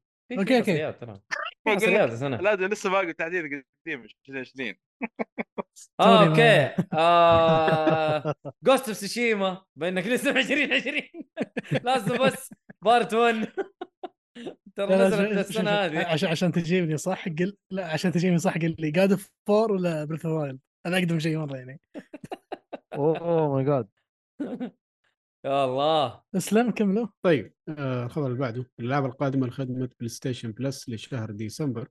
[1.68, 4.73] حصريات السنة لا ده لسه باقي تعديل قديم 2020
[5.99, 6.73] آه أوكي.
[8.64, 11.02] Ghost of Tsushima بانك لسه في 2020
[11.84, 13.48] Last of Us Part 1
[14.76, 16.06] ترى نزلت السنة هذه.
[16.07, 20.06] عشان عشان تجيبني صح؟ قل لا عشان تجيبني صح؟ قل لي God of War ولا
[20.06, 21.80] Breath of Wild هذا أقدم شيء مرة يعني.
[22.94, 23.88] oh my God
[25.45, 26.22] يا الله.
[26.35, 31.88] اسلم كملوا طيب آه الخبر اللي بعده الالعاب القادمة لخدمة بلاي ستيشن بلس لشهر ديسمبر.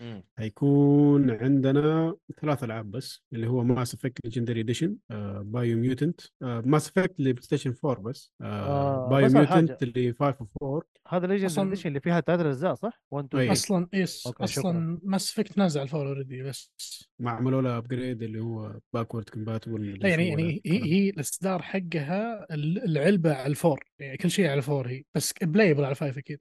[0.00, 0.24] مم.
[0.38, 4.96] حيكون عندنا ثلاث ألعاب بس اللي هو Mass Effect Legendary Edition
[5.40, 9.28] Biomutant Mass Effect لبلاي ستيشن 4 بس آه، Bio.
[9.28, 13.24] mutant اللي 5 و 4 هذا Legend أصلاً- Edition اللي فيها ثلاث أجزاء صح؟ 1
[13.26, 13.48] 2 إيه.
[13.48, 16.72] 3 أصلا yes okay، أصلا Mass Effect نازل على ال four already بس
[17.20, 22.84] معملوا لها upgrade اللي هو backward compatible لا يعني يعني هي, هي الإصدار حقها ال-
[22.84, 26.18] العلبة على ال four يعني كل شيء على الفور هي بس playable على ال five
[26.18, 26.38] أكيد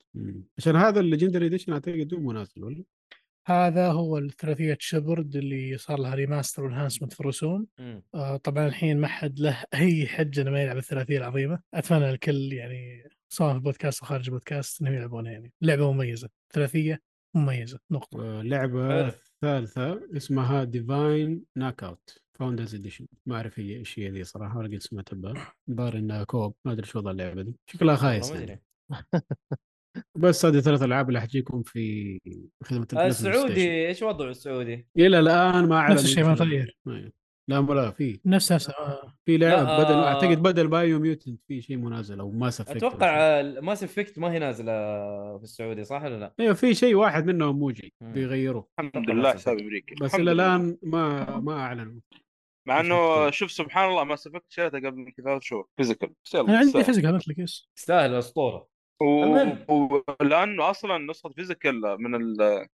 [0.58, 2.84] عشان هذا ال Legendary Edition أعتقد دوم مناسب ولا؟
[3.45, 7.68] هذا هو الثلاثية Shepard اللي صار لها remaster و enhancement في الرسوم.
[8.15, 11.60] آه طبعا الحين ما حد له أي حجة إنه ما يلعب الثلاثية العظيمة.
[11.74, 15.52] أتمنى الكل يعني سواء في البودكاست أو خارج البودكاست إنهم يلعبونها يعني.
[15.61, 17.02] لعبة مميزة ثلاثية
[17.36, 18.41] مميزة نقطة.
[18.41, 19.07] اللعبه حلو.
[19.07, 24.78] الثالثه اسمها Divine Knockout Founders Edition ما أعرف هي إيش هي ذي صراحة ولا قد
[24.82, 25.53] سمعت بها.
[25.70, 27.56] الظاهر إنها co-op ما أدري شو وضع اللعبة دي.
[27.65, 28.64] شكلها خايس يعني.
[30.15, 32.20] بس هذه ثلاث ألعاب اللي حتجيكم في
[32.64, 33.30] خدمة البلاي ستيشن.
[33.30, 36.78] السعودي إيش وضعه السعودي؟ إلى الآن ما أعلن نفس الشيء ما تغير.
[37.49, 39.14] لا لا في نفس نفس آه.
[39.26, 40.07] في لعبة لا، بدل آه.
[40.07, 44.72] أعتقد بدل Biomutant في شيء منازل أو Mass Effect أتوقع Mass Effect ما هي نازلة
[45.38, 47.94] في السعودي صح ولا لا؟ أيوه في شيء واحد منهم مو جاي.
[48.02, 50.56] بيغيروه الحمد لله حساب أمريكي بس الحمد إلى لله.
[50.56, 52.02] الآن ما ما أعلنوا
[52.68, 53.30] مع إنه.
[53.30, 56.84] شوف سبحان الله ما سبقت شريتها قبل ثلاث شهور physical أنا عندي.
[56.84, 59.65] physical مثلك yes تستاهل اسطوره و- المهم.
[60.22, 62.68] ولأنه أصلا نسخة physical من ال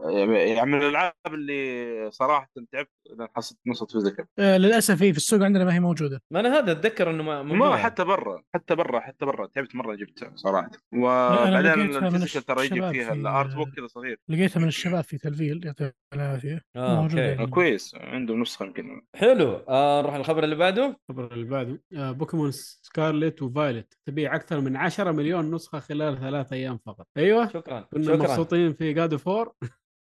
[0.00, 5.42] يعني من الألعاب اللي صراحة تعبت لأن حصلت نسخه physical آه للأسف هي في السوق
[5.42, 6.22] عندنا ما هي موجودة.
[6.32, 7.76] ما أنا هذا أتذكر إنه ما ما.
[7.76, 9.46] حتى برا حتى برا حتى برا.
[9.46, 10.70] تعبت مرة جبتها صراحة.
[10.94, 14.18] وبعدين ال physical ترى يجي فيها في- الأرت بوك كذا صغير.
[14.28, 16.60] لقيتها من الشباب في تلفيل يعطيهم العافية.
[16.76, 17.34] آه، موجودة أوكي.
[17.40, 17.46] يعني.
[17.50, 19.02] كويس عندهم نسخة يمكن.
[19.16, 19.52] حلو.
[19.68, 20.96] آه نروح للخبر اللي بعده.
[21.10, 23.98] الخبر اللي بعده آه بوكيمون Scarlet و Violet.
[24.08, 27.06] تبيع أكثر من 10 مليون نسخة خلال ثلاث أيام فقط.
[27.16, 27.48] أيوه.
[27.48, 27.80] شكرا.
[27.80, 29.52] كنا مبسوطين في God of War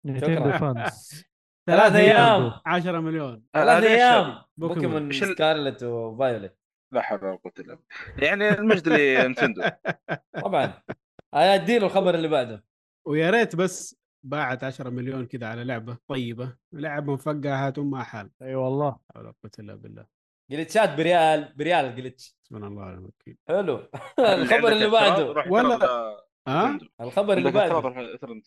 [0.04, 1.24] نينتندو fans.
[1.70, 2.52] ثلاث أيام.
[2.66, 3.42] 10 مليون.
[3.54, 5.12] ثلاث أيام؟ بوكيمون.
[5.12, 6.56] Scarlet و Violet
[6.92, 8.28] لا حول ولا قوة إلا بالله.
[8.28, 9.62] يعني المجد لنينتندو.
[10.44, 10.82] طبعا.
[11.34, 12.64] ادي له الخبر اللي بعده.
[13.06, 13.96] ويا ريت بس
[14.26, 16.56] باعت 10 مليون كذا على لعبة طيبة.
[16.72, 18.88] لعبة مفقعة هات امها حال أي والله.
[18.88, 20.06] لا حول ولا قوة إلا بالله.
[20.50, 23.36] جلتشات بريال بريال الجلتش سبحان الله الوكيل.
[23.48, 23.88] حلو.
[24.18, 25.44] الخبر اللي بعده.
[25.50, 27.78] ولا- ها؟ الخبر اللي بعده.
[27.78, 28.40] الخبر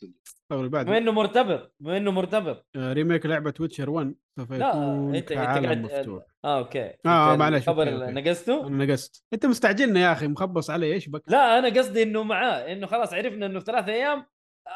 [0.50, 0.98] بما اللي بعده.
[0.98, 2.68] إنه مرتبط بما إنه مرتبط.
[2.76, 6.24] آه، ريميك لعبة ويتشر 1 سوف لا يكون انت أنت قاعد مفتوح.
[6.46, 6.94] آه أوكي.
[7.06, 7.70] آه، أنت معلش،.
[7.70, 9.26] نقزته أنا نقصت.
[9.34, 13.14] أنت مستعجلنا يا أخي مخبص علي إيش بك؟ لا أنا قصدي إنه معاه إنه خلاص
[13.14, 14.26] عرفنا إنه في ثلاث أيام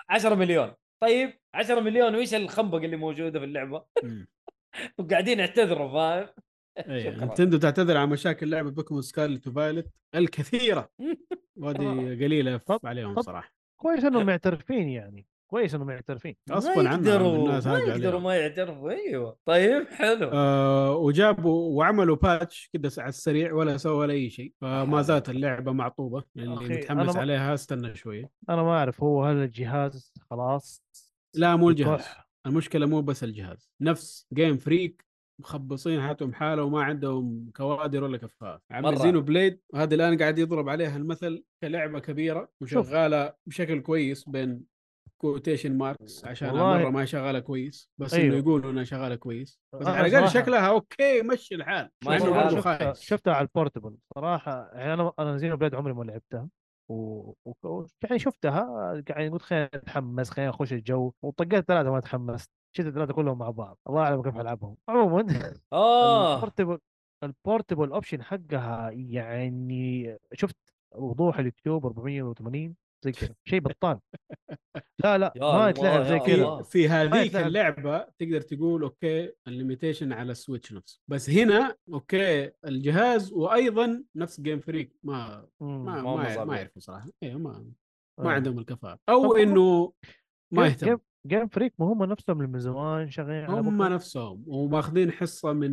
[0.09, 0.73] 10 مليون.
[1.03, 3.85] طيب 10 مليون وإيش الخنبق اللي موجودة في اللعبة.
[4.97, 6.27] وقاعدين يعتذروا فاهم؟
[6.77, 7.25] إيه شكراً.
[7.25, 10.89] نينتندو تعتذر عن مشاكل لعبة بوكيمون Scarlet و Violet الكثيرة.
[11.57, 13.53] وهذه قليلة عليهم صراحة.
[13.77, 16.35] كويس إنهم معترفين يعني كويس إنهم معترفين.
[16.51, 18.19] غصباً ما عنهم يقدروا الناس ما يقدروا.
[18.19, 18.91] ما يعترفوا.
[18.91, 19.37] أيوه.
[19.45, 20.29] طيب حلو.
[20.33, 24.53] آه وجابوا وعملوا patch كده على السريع ولا سووا ولا أي شيء.
[24.61, 26.23] فما زالت اللعبة معطوبة.
[26.35, 28.29] اللي أخي، متحمس ما- عليها استنى شوية.
[28.49, 30.83] أنا ما أعرف هو هل الجهاز خلاص
[31.35, 32.01] لا مو الجهاز؟
[32.45, 33.69] المشكلة مو بس الجهاز.
[33.81, 35.06] نفس Game Freak
[35.39, 38.95] مخبصين حياتهم حاله وما عندهم كوادر ولا كفاءات عامل مرة.
[38.95, 44.63] Xenoblade هذا الآن قاعد يضرب عليها المثل كلعبة كبيرة وشغاله بشكل كويس بين
[45.21, 48.27] quotation marks عشان والله- مرة ما شغالة كويس بس أيوه.
[48.27, 49.59] انه يقولوا إنها شغالة كويس.
[49.73, 51.89] بس على الأقل شكلها okay مشي الحال.
[52.05, 52.17] ما.
[52.19, 52.99] برضه شفتها, خايس.
[53.01, 56.49] شفتها على ال portable صراحة يعني أنا أنا Xenoblade عمري ما لعبتها
[56.89, 57.33] و...
[57.63, 57.85] و...
[58.03, 58.61] يعني شفتها
[59.09, 61.13] قاعد قلت خلينا نتحمس خلينا نخش الجو.
[61.21, 62.51] وطقيت ثلاثة ما تحمست.
[62.77, 63.77] شفت الثلاثة كلهم مع بعض.
[63.89, 64.77] الله أعلم كيف ألعبهم.
[64.89, 65.25] عموما
[65.73, 66.35] آه.
[66.35, 66.79] ال portable
[67.23, 70.57] ال portable option حقها يعني شفت
[70.95, 72.75] وضوح اليوتيوب 480
[73.05, 73.35] زي كذا.
[73.45, 73.99] شيء بطال.
[75.03, 76.61] لا لا ما يتلعب زي كذا.
[76.61, 77.35] في هذيك.
[77.35, 81.01] اللعبة تقدر تقول okay ال limitation على السويتش نفسه.
[81.07, 85.85] بس هنا okay الجهاز وأيضا نفس Game Freak ما مم.
[85.85, 87.09] ما ما ما, يعرفوا صراحة.
[87.23, 87.51] أيوه ما
[88.19, 88.23] آه.
[88.23, 88.99] ما عندهم الكفاءة.
[89.09, 89.93] أو إنه
[90.51, 90.97] ما يهتم.
[91.27, 93.83] Game, Freak ما هم نفسهم من زمان شغالين على هم.
[93.83, 95.71] نفسهم وماخذين حصة من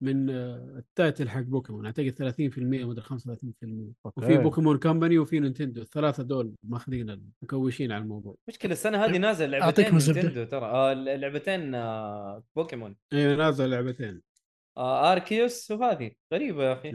[0.00, 1.86] من آه، ال title حق بوكيمون.
[1.86, 4.38] أعتقد 30% مدري 35% وفي.
[4.38, 5.82] بوكيمون Company وفي نينتندو.
[5.82, 8.36] الثلاثة دول ماخذين المكوشين على الموضوع.
[8.48, 9.84] مشكلة السنة هذه نازل لعبتين.
[9.94, 10.64] نينتندو ترى.
[10.66, 12.96] آه لعبتين آه بوكيمون.
[13.12, 14.22] أيوه نازل لعبتين.
[14.76, 16.10] آه Arceus وهذه.
[16.32, 16.92] غريبة يا أخي.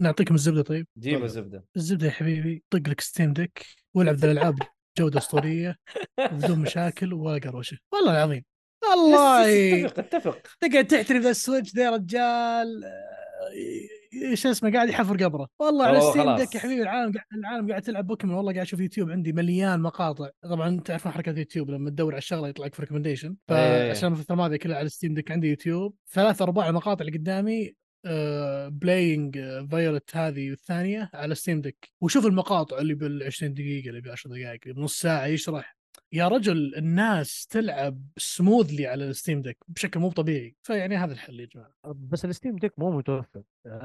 [0.00, 0.86] نعطيكم الزبدة طيب.
[0.98, 1.24] جيب تفضل.
[1.24, 1.64] الزبدة.
[1.76, 4.58] الزبدة يا حبيبي طق لك Steam Deck والعب ذا الألعاب.
[4.98, 5.76] جودة أسطورية
[6.18, 7.78] بدون مشاكل ولا قروشة.
[7.92, 8.44] والله العظيم.
[8.90, 10.38] والله اتفق اتفق.
[10.60, 15.48] تقعد تحترم ذا السويتش ذا رجال آه، إيش اسمه قاعد يحفر قبره.
[15.58, 16.36] والله على Steam.
[16.36, 18.36] Deck يا حبيبي العالم العالم قاعد تلعب بوكيمون.
[18.36, 20.28] والله قاعد أشوف يوتيوب عندي مليان مقاطع.
[20.42, 23.34] طبعا تعرفون حركة يوتيوب لما تدور على الشغلة يطلع لك في recommendation أي.
[23.48, 25.94] فعشان الفترة الماضيه كلها على Steam Deck عندي يوتيوب.
[26.12, 27.74] ثلاث أرباع المقاطع اللي قدامي
[28.68, 29.38] playing
[29.70, 34.30] Violet هذه والثانيه على Steam Deck وشوف المقاطع اللي بال 20 دقيقة اللي ب 10
[34.30, 35.76] دقائق اللي بنص ساعة يشرح.
[36.12, 40.56] يا رجل الناس تلعب smoothly على ال Steam Deck بشكل مو طبيعي.
[40.62, 41.74] فيعني هذا الحل يا جماعة.
[41.84, 43.42] بس الستيم ديك مو متوفر.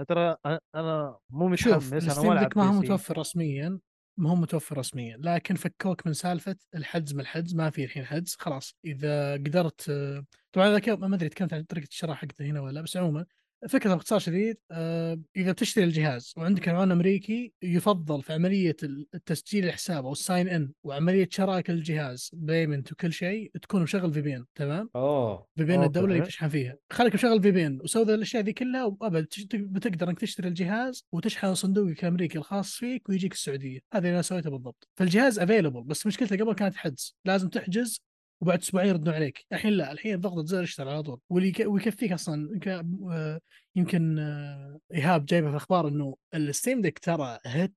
[0.07, 0.35] ترى
[0.75, 2.73] أنا مو متحمس أنا ال Steam Deck ما هو.
[2.73, 3.79] متوفر رسميا
[4.17, 5.17] ما هو متوفر رسميا.
[5.19, 8.75] لكن فكوك من سالفة الحجز ما الحجز ما في الحين حجز خلاص.
[8.85, 12.81] إذا قدرت آه، طبعا إذا ما أدري تكلمت عن طريقه الشراء حقته هنا ولا لا،
[12.81, 13.25] بس عموما
[13.69, 18.75] فكرة باختصار شديد آه، إذا بتشتري الجهاز وعندك عنوان أمريكي يفضل في عملية
[19.15, 24.45] التسجيل الحساب أو ال sign in وعملية شراء الجهاز payment وكل شيء تكون مشغل VPN
[24.55, 26.21] تمام؟ اوه VPN الدولة اللي.
[26.21, 26.77] بتشحن فيها.
[26.91, 32.37] خليك مشغل VPN وسوي الأشياء ذي كلها وابد بتقدر إنك تشتري الجهاز وتشحن صندوقك الأمريكي
[32.37, 33.79] الخاص فيك ويجيك السعودية.
[33.93, 34.87] هذا اللي أنا سويته بالضبط.
[34.95, 37.15] فالجهاز available بس مشكلته قبل كانت حجز.
[37.25, 38.01] لازم تحجز
[38.41, 42.12] وبعد أسبوعين يردون عليك الحين لا الحين ضغطة زر اشتري على طول واللي يك- ويكفيك
[42.12, 43.40] أصلا يمكن- آه،
[43.76, 47.74] يمكن آه، إيهاب جايبه في الاخبار إنه ال Steam Deck ترى هت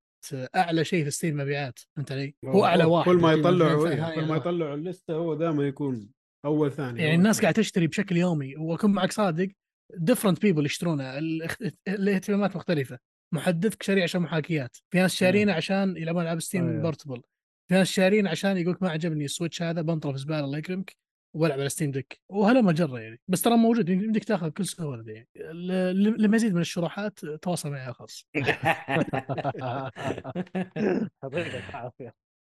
[0.56, 4.14] أعلى شيء في Steam مبيعات فهمت علي؟ هو أعلى واحد كل ما يطلعوا إيه، هاي
[4.14, 4.36] كل ما.
[4.36, 6.10] يطلعوا اللسته هو دائما يكون
[6.44, 7.42] أول ثاني يعني الناس ثاني.
[7.42, 9.48] قاعد تشتري بشكل يومي وأكون معك صادق
[9.96, 12.98] different people يشترونها الاخت- الاهتمامات مختلفة
[13.34, 16.82] محدثك شاريه عشان محاكيات في ناس شارينه عشان يلعبون ألعاب Steam أيوه.
[16.82, 17.22] portable
[17.70, 20.96] ناس شارين عشان يقولك ما عجبني ال Switch هذا بنطره في زبالة الله يكرمك
[21.36, 23.20] والعب على Steam Deck وهلا مجرة يعني.
[23.28, 25.28] بس ترى موجود يمديك تاخذ بكل سهولة ذي يعني.
[25.52, 28.26] ل- لمزيد من الشروحات تواصل معي الخاص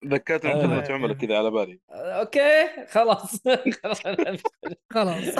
[0.06, 0.58] ذكرتني آه.
[0.58, 1.80] بخدمة عملاء كذا على بالي.
[1.92, 3.36] okay خلاص.
[4.94, 5.36] خلاص.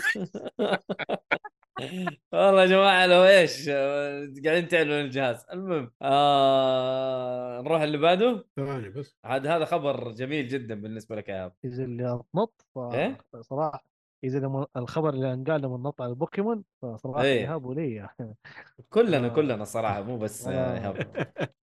[2.34, 5.46] والله يا جماعة لو إيش آه، قاعدين تعلنوا الجهاز.
[5.54, 8.46] المهم آه نروح اللي بعده.
[8.56, 9.18] ثواني بس.
[9.24, 13.86] عاد هذا خبر جميل جدا بالنسبة لك يا ايهاب إذا اللي نط إيه؟ صراحة
[14.24, 17.40] إذا الخبر اللي انقال لما نط على البوكيمون فصراحة إيه.
[17.40, 18.10] إيهاب ولي
[18.90, 19.30] كلنا آه.
[19.30, 20.74] كلنا صراحة مو بس آه،.
[20.74, 21.28] إيهاب.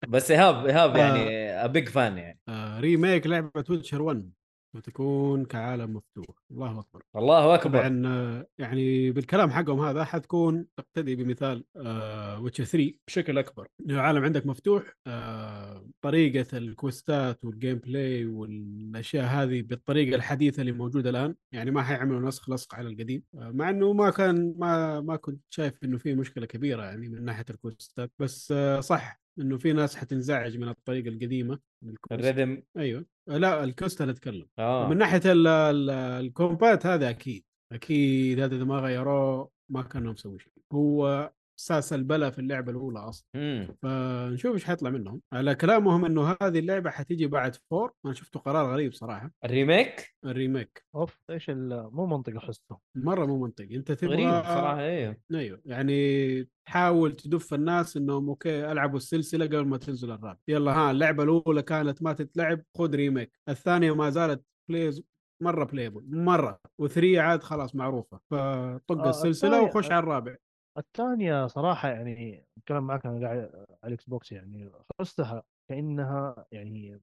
[0.08, 2.40] بس إيهاب إيهاب يعني big fan يعني.
[2.48, 4.32] آه remake لعبة Witcher 1
[4.74, 6.36] وتكون كعالم مفتوح.
[6.50, 7.02] الله أكبر.
[7.16, 7.78] الله أكبر.
[7.78, 13.68] طبعا آه، يعني بالكلام حقهم هذا حتكون تقتدي بمثال آه Witcher 3 بشكل أكبر.
[13.80, 20.60] إنه العالم عندك مفتوح آه طريقة ال quest ات وال gameplay والأشياء هذه بالطريقة الحديثة
[20.60, 21.34] اللي موجودة الآن.
[21.52, 23.22] يعني ما حيعملوا نسخ لصق على القديم.
[23.34, 27.24] آه مع إنه ما كان ما ما كنت شايف إنه في مشكلة كبيرة يعني من
[27.24, 31.71] ناحية ال quest ات بس آه صح إنه في ناس حتنزعج من الطريقة القديمة.
[32.12, 33.06] ال rhythm أيوه.
[33.26, 34.46] لا ال quest أنا أتكلم.
[34.59, 34.88] آه.
[34.88, 37.44] من ناحية ال- ال- ال combat هذا أكيد.
[37.72, 42.98] أكيد هذا إذا ما غيروه ما كانوا مسوي شيء هو أساس البلا في اللعبة الأولى
[42.98, 43.26] أصلا.
[43.34, 43.68] مم.
[43.82, 45.20] فنشوف إيش حيطلع منهم.
[45.32, 47.92] على كلامهم إنه هذه اللعبة حتيجي بعد four.
[48.04, 49.30] أنا شفته قرار غريب صراحة.
[49.44, 50.84] ال remake؟ ال remake.
[50.94, 52.78] أوف إيش ال- مو منطقي أحسه.
[52.94, 53.76] مرة مو منطقي.
[53.76, 55.60] أنت تبغى غريب صراحة أيوه أيوه.
[55.64, 60.38] يعني تحاول تدف الناس إنهم okay ألعبوا السلسلة قبل ما تنزل الرابع.
[60.48, 63.32] يلا ها اللعبة الأولى كانت ما تتلعب خذ remake.
[63.48, 65.02] الثانية ما زالت playable
[65.42, 66.60] مرة playable مرة.
[66.78, 68.20] و three عاد خلاص معروفة.
[68.30, 70.36] فطق آه، السلسلة وخش على الرابع.
[70.78, 73.38] الثانية صراحة يعني أتكلم معك أنا قاعد
[73.82, 74.70] على ال Xbox يعني
[75.00, 77.00] حسها كأنها يعني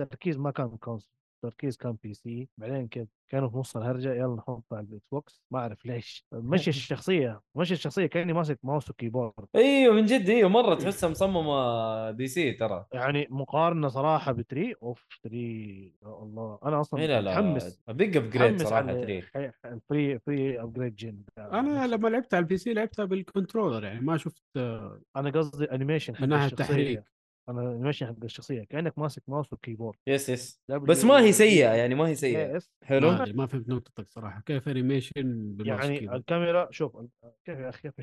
[0.00, 1.21] التركيز ما كان console.
[1.44, 5.42] التركيز كان PC بعدين كده كانوا في نص الهرجة يلا نحط على ال Xbox.
[5.50, 6.26] ما أعرف ليش.
[6.32, 9.46] مشي الشخصية مشي الشخصية كأني ماسك mouse و keyboard.
[9.54, 12.86] إيوه من جد إيوه مرة تحسها مصممه PC ترى.
[12.92, 15.92] يعني مقارنة صراحة ب 3 of 3 يا
[16.22, 16.58] الله.
[16.64, 20.96] أنا أصلا إيه لا لا متحمس big upgrade صراحة على 3 ال free free upgrade
[20.96, 25.30] gen أنا لما لعبت على ال PC لعبتها بال controller يعني ما شفت آه، أنا
[25.30, 26.64] قصدي animation من ناحيه الشخصية.
[26.64, 27.11] تحريك.
[27.48, 30.62] أنا animation حق الشخصية كأنك ماسك mouse و keyboard yes yes.
[30.68, 32.56] بس ما هي سيئة يعني ما هي سيئة.
[32.56, 34.42] yes حلو؟ ما ما فهمت نقطتك صراحة.
[34.46, 36.96] كيف animation يعني الكاميرا شوف
[37.44, 38.00] كيف يا أخي كيف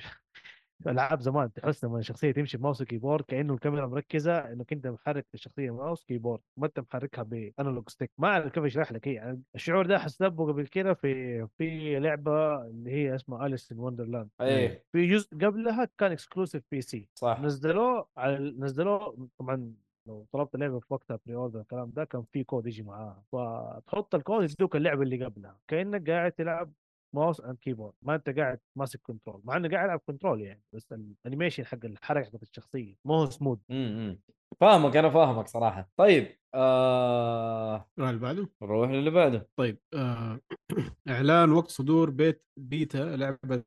[0.88, 4.88] ألعاب زمان تحس لما الشخصية تمشي ب mouse و keyboard كأنه الكاميرا مركزة إنك أنت
[4.88, 8.12] محرك الشخصية mouse keyboard ما أنت محركها ب analog stick.
[8.18, 12.62] ما أعرف كيف اشرح لك هي يعني الشعور ده حسبه قبل كده في في لعبة
[12.66, 14.84] اللي هي اسمها Alice in Wonderland إيه.
[14.92, 17.40] في جزء قبلها كان exclusive PC صح.
[17.42, 19.74] نزلوه على نزلوه طبعا
[20.08, 24.52] لو طلبت اللعبه في وقتها pre-order الكلام ده كان في كود يجي معاها فتحط الكود
[24.52, 26.72] يدوك اللعبة اللي قبلها كأنك قاعد تلعب
[27.14, 30.92] mouse and keyboard ما أنت قاعد ماسك control مع إنه قاعد العب control يعني بس
[30.92, 34.20] ال animation حق الحركة حقت الشخصية مو هو سموث امم
[34.60, 35.90] فاهمك أنا فاهمك صراحة.
[35.98, 37.76] طيب آه...
[37.76, 38.50] السؤال اللي بعده.
[38.62, 39.48] نروح للي بعده.
[39.56, 40.40] طيب آه
[41.10, 43.64] إعلان وقت صدور بيت بيتا لعبة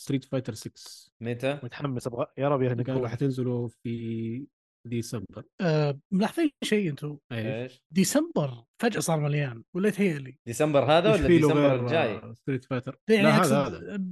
[0.00, 4.46] Street Fighter 6 متى؟ متحمس أبغى يا رب قالوا يهنكون حتنزلوا في
[4.88, 5.44] ديسمبر.
[5.60, 11.80] آه ملاحظين شيء أنتم إيش؟ ديسمبر فجأة صار مليان ولا تهيألي ديسمبر هذا ولا ديسمبر
[11.80, 14.02] الجاي؟ Street Fighter يعني لا هذا هذا.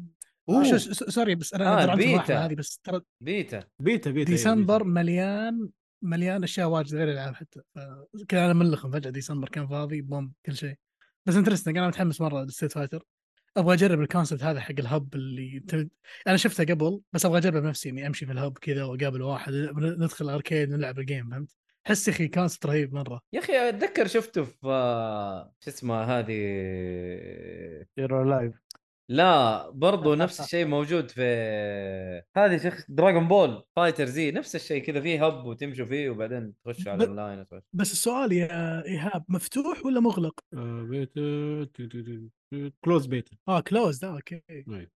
[0.48, 1.94] آه، شو- س- sorry بس أنا آه،.
[1.94, 3.64] اللحظه هذه بس ترى beta.
[3.82, 5.68] beta beta ديسمبر أيوة، مليان
[6.04, 7.60] مليان أشياء واجد غير الألعاب حتى.
[8.28, 10.74] كان أنا ملخم فجأة ديسمبر كان فاضي boom كل شيء.
[11.26, 13.04] بس interesting أنا متحمس مرة ل Street Fighter
[13.56, 15.88] أبغى أجرب ال concept هذا حق ال hub اللي ت...
[16.26, 19.52] أنا شفته قبل بس أبغى اجربه بنفسي إني أمشي في ال hub كذا وأقابل واحد
[19.76, 21.54] ندخل arcade ونلعب ال game فهمت؟
[21.86, 23.20] حس يا أخي concept رهيب مرة.
[23.32, 26.32] يا أخي أتذكر شفته في آه، شو اسمه هذه؟
[27.96, 28.65] يورو لايف
[29.08, 31.22] لا برضو نفس الشيء موجود في
[32.36, 36.92] هذه شيخ Dragon Ball Fighter زي نفس الشيء كذا فيه hub وتمشوا فيه وبعدين تخشوا
[36.92, 37.62] على ب- الاونلاين وتخش.
[37.72, 41.68] بس السؤال يا إيهاب مفتوح ولا مغلق؟ آه،
[42.84, 44.86] close beta آه closed okay أيوة.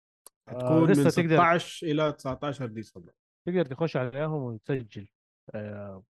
[0.48, 3.12] آه، حتكون لسه من تقدر- 16 إلى 19 ديسمبر
[3.46, 5.19] تقدر تخش عليهم وتسجل آه،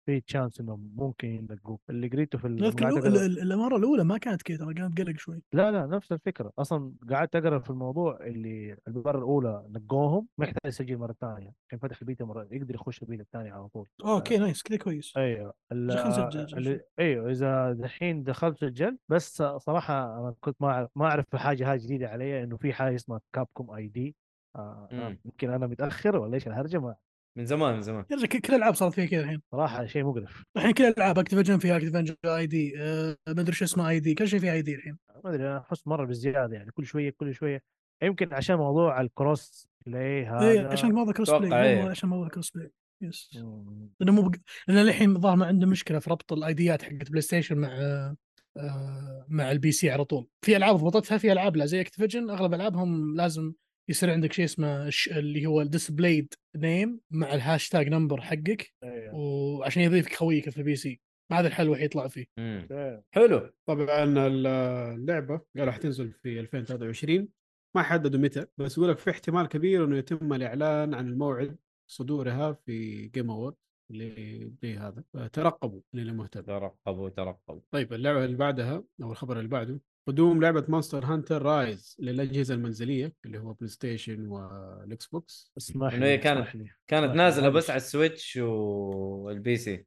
[0.06, 5.02] في chance انهم ممكن يلقوك اللي قريته في المره الأولى ما كانت كذا ترى كانت
[5.02, 5.42] قلق شوي.
[5.54, 6.52] لا لا نفس الفكرة.
[6.60, 11.54] أصلا قعدت اقرا في الموضوع اللي المره الأولى نقوهم ما يحتاج يسجل مرة ثانية.
[11.70, 13.88] كان فتح البيتا مرة يقدر يخش البيتا الثانية على طول.
[14.06, 15.18] okay nice كذا كويس.
[15.18, 15.54] أيوه
[17.00, 21.78] أيوه إذا دحين دخلت سجلت بس صراحة أنا كنت ما أعرف- ما أعرف الحاجة هاي
[21.78, 24.16] جديدة علي إنه في حاجة اسمها Capcom ID.
[25.26, 26.96] يمكن أنا متأخر ولا إيش الهرجة ما
[27.38, 28.06] من زمان من زمان.
[28.12, 29.42] يا رجل كل الألعاب صارت فيها كذا الحين.
[29.52, 33.90] صراحة شيء مقرف الحين كل الألعاب Activision فيها Activision ID آه، ما أدري شو اسمه
[33.90, 34.98] ID كل شيء فيه ID الحين.
[35.24, 37.62] ما أدري أنا أحس مرة بزياده يعني كل شوية كل شوية.
[38.04, 40.50] يمكن عشان موضوع ال cross play اي هذا.
[40.50, 41.76] إيه، عشان موضوع cross أتوقع play.
[41.76, 42.72] والله عشان موضوع cross play
[43.02, 43.90] Yes مم.
[44.00, 44.36] لأنه مو بق...
[44.68, 47.70] لأن الحين الظاهر ما عنده مشكلة في ربط الايديات حقت PlayStation مع
[48.58, 50.28] آه، مع ال PC على طول.
[50.42, 53.54] في ألعاب ضبطتها في ألعاب لا زي Activision أغلب ألعابهم لازم
[53.90, 55.10] يصير عندك شيء اسمه ش...
[55.10, 59.16] اللي هو ال display name مع ال hashtag number حقك أيوه.
[59.16, 61.02] وعشان يضيفك خويك في ال PC.
[61.32, 62.26] هذا الحل الوحيد يطلع فيه.
[62.40, 62.68] مم.
[62.72, 63.04] إيه.
[63.12, 63.54] حلو.
[63.66, 67.28] طبعا ال- اللعبة قالوا حتنزل في 2023
[67.76, 71.58] ما حددوا متى بس يقول لك في احتمال كبير إنه يتم الإعلان عن الموعد
[71.92, 73.56] صدورها في Game Awards
[73.92, 75.04] اللي زي هذا.
[75.14, 76.42] فترقبوا للي مهتم.
[76.42, 77.62] ترقبوا ترقبوا.
[77.72, 79.80] طيب اللعبة اللي بعدها أو الخبر اللي بعده.
[80.08, 86.12] قدوم لعبة Monster Hunter Rise للأجهزة المنزلية اللي هو PlayStation وال Xbox اسمح إنه هي
[86.12, 86.70] لي كانت- اسمح لي.
[86.88, 87.70] كانت نازلة هذا بس.
[87.70, 89.86] على ال Switch وال PC وال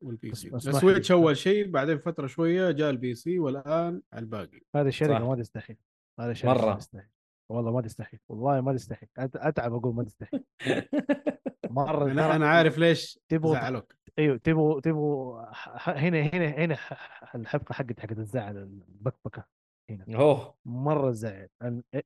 [0.00, 1.12] P C ال Switch.
[1.12, 5.28] أول شيء بعدين فترة شوية جاء ال PC والآن على الباقي هذه الشركة.
[5.28, 5.76] ما تستحي
[6.20, 6.66] هذه الشركة مرة.
[6.70, 7.08] ما تستحي
[7.48, 10.40] والله ما تستحي والله ما تستحي أت- أتعب أقول ما تستحي
[11.70, 13.94] مرة أنا أنا عارف ليش تبغوا زعلوك.
[14.18, 15.42] أيوه تبغوا تبغوا
[15.78, 16.78] هنا هنا هنا
[17.34, 19.44] الحبكة حقت حقت الزعل البكبكة.
[19.90, 20.04] هنا.
[20.16, 20.54] أوه.
[20.64, 21.48] مرة زعل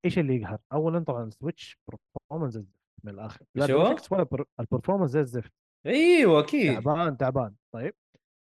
[0.05, 2.57] إيش اللي يقهر؟ اولا طبعا ال Switch performance
[3.05, 3.41] من الآخر.
[4.13, 5.53] ولا per- ال performance زي الزفت.
[5.87, 6.75] أيوه أكيد.
[6.75, 7.55] تعبان تعبان.
[7.75, 7.95] طيب.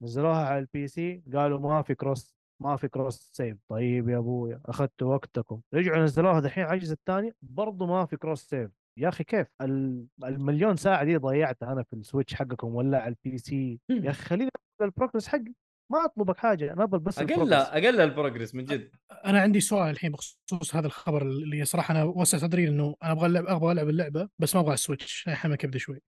[0.03, 4.61] نزلوها على ال PC قالوا ما في cross ما في cross save طيب يا أبويا
[4.67, 5.61] اخذتوا وقتكم.
[5.75, 10.77] رجعوا نزلوها دحين الجزء الثاني برضو ما في cross save يا أخي كيف؟ ال- المليون
[10.77, 14.51] ساعة دي ضيعتها أنا في ال Switch حقكم ولا على ال PC يا أخي خليني
[14.83, 15.53] ال progress حقي.
[15.91, 17.53] ما أطلبك حاجة أنا أبغى بس أنقل.
[17.53, 18.91] أنقل ال progress من جد
[19.25, 23.27] أنا عندي سؤال الحين بخصوص هذا الخبر اللي صراحة أنا وسع صدري انه أنا أبغى
[23.27, 26.03] اللعب أبغى ألعب اللعبة بس ما أبغى ال Switch هاي حامت كبدي شوي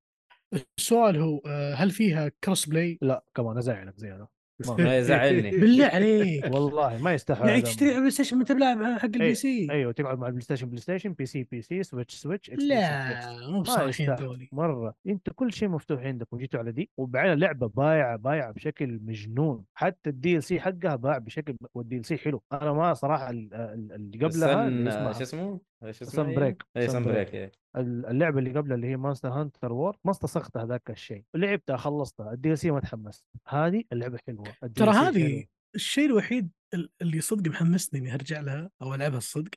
[0.79, 4.29] السؤال هو آه، هل فيها cross play؟ لا كمان أزعلك زي أنا
[4.79, 5.51] ما يزعلني.
[5.51, 6.45] بالله عليك.
[6.55, 9.93] والله ما يستحق يعني تشتري على ال PlayStation وانت بلاعب حق ال P C أيوه
[9.93, 12.51] تقعد مع ال PlayStation PlayStation PC PC Switch Switch.
[12.51, 14.49] لا مو بصالحين ذولي.
[14.53, 14.95] مرة.
[15.07, 19.65] أنت كل شيء مفتوح عندك وجيتوا على دي وبعدين لعبة بايعة بايعة بشكل مجنون.
[19.74, 22.43] حتى ال DLC حقها باع بشكل وال DLC حلو.
[22.53, 26.62] أنا ما صراحة ال- ال- اللي قبلها شو اسمه؟ إيش اسمه؟ Sunbreak.
[26.77, 27.15] اي Sunbreak.
[27.16, 27.53] break إيه.
[27.77, 32.33] ال- اللعبة اللي قبلها اللي هي Monster Hunter World ما استسغت هذاك الشيء لعبتها خلصتها
[32.33, 34.45] ال DLC ما تحمست هذه اللعبة حلوة
[34.75, 35.45] ترى هذه.
[35.75, 39.51] الشيء الوحيد ال- اللي صدق محمسني إني أرجع لها أو ألعبها الصدق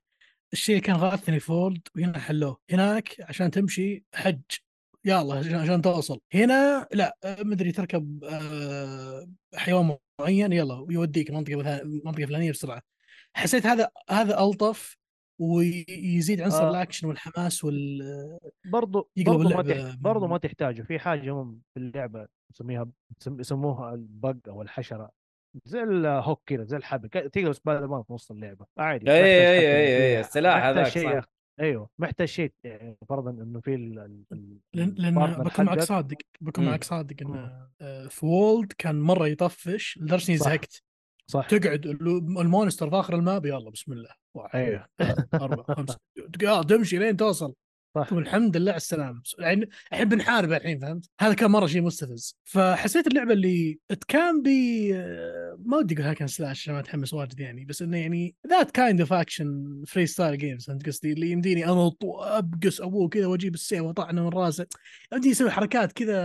[0.54, 4.42] الشيء اللي كان غاثني فولد وهنا حلوة هناك عشان تمشي حج
[5.06, 11.84] يلا عشان عشان توصل هنا لا مدري تركب آه، حيوان معين يلا ويوديك منطقة مثلا
[11.84, 12.82] منطقة فلانية بسرعة
[13.36, 14.98] حسيت هذا هذا ألطف
[15.40, 16.70] ويزيد عنصر آه.
[16.70, 18.40] الأكشن والحماس وال
[18.72, 19.96] برضو برضو ما اللعبة تح...
[19.96, 22.88] برضو ما تحتاجه في حاجة هم في اللعبة يسميها
[23.22, 25.10] يسم- يسموها ال bug أو الحشرة
[25.66, 29.60] زي ال hook كذا زي الحبل تقدر سبايدر مان في نص اللعبة عادي اي اي
[29.60, 30.20] اي اي.
[30.20, 31.26] السلاح محتاج هذاك شيء صح
[31.60, 34.24] أيوه محتاج شيء يعني فرضا إنه في ال...
[34.74, 35.80] لأن ال partner بكون معك.
[35.82, 36.66] صادق بكون.
[36.66, 40.38] معك صادق انه آه، في World كان مرة يطفش لدرجة اني.
[40.38, 40.84] زهقت
[41.28, 41.48] صح.
[41.50, 44.10] تقعد ال- ال monster في آخر الماب يلا بسم الله.
[44.34, 44.86] واحد أيوه.
[44.98, 45.98] ثلاث أربع خمسة.
[46.42, 47.54] يا تمشي لين توصل.
[47.96, 48.08] صح.
[48.08, 49.22] تقول الحمد لله على السلامة.
[49.40, 52.38] يعني الحين بنحارب الحين فهمت؟ هذا كان مرة شيء مستفز.
[52.44, 54.94] فحسيت اللعبة اللي كان بي
[55.66, 57.66] ما ودي أقول hack and slash عشان ما أتحمس واجد يعني.
[57.66, 62.82] بس إنه يعني that kind of action freestyle games فهمت قصدي؟ اللي يمديني انط وابقس
[62.82, 64.68] أبوه كذا وأجيب السيف وأطعنه من راسه.
[65.14, 66.20] يمديني أسوي حركات كذا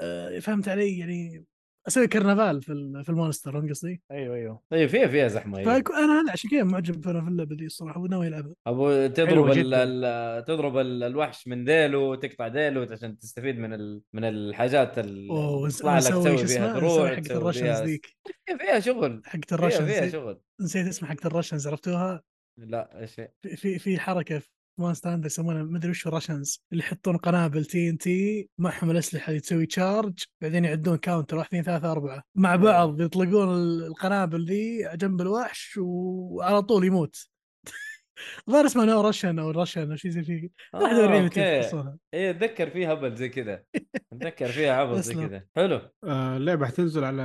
[0.00, 1.44] آه، فهمت علي؟ يعني
[1.88, 5.72] أسوي كرنفال في في ال monster فهمت قصدي؟ أيوه أيوه طيب فيها فيها زحمة أيوة.
[5.82, 9.74] فانا هذا عشان كذا معجب أنا في اللعبه دي الصراحة وناوي العبها أبو تضرب ال.
[9.74, 15.28] ال تضرب ال- الوحش من ذيله وتقطع ذيله عشان تستفيد من ال من الحاجات اللي
[15.70, 18.06] تطلع لك تسوي اسمه دروع حقت ال Russians ذيك
[18.60, 20.08] فيها شغل حقت فيها ال Russians فيها.
[20.08, 22.22] شغل نسيت اسمها حقت ال Russians عرفتوها؟
[22.58, 23.14] لا إيش
[23.56, 24.42] في, في حركة
[24.78, 30.24] Monster Hunter يسمونها مدري وش Russians اللي يحطون قنابل TNT معهم الأسلحة اللي تسوي charge
[30.42, 32.22] بعدين يعدون counter واحد اثنين ثلاثة أربعة.
[32.34, 37.28] مع بعض يطلقون ال- القنابل ذي جنب الوحش وعلى طول يموت.
[38.50, 41.40] ظهر اسمه no Russian أو Russian أو شيء زي كذا واحد آه، أوكي.
[41.40, 43.64] يتصلها إيه اتذكر فيها هبل زي كذا.
[44.12, 45.14] اتذكر فيها عبط زي.
[45.14, 45.46] كذا.
[45.56, 45.80] حلو.
[46.04, 47.22] آه، اللعبة حتنزل على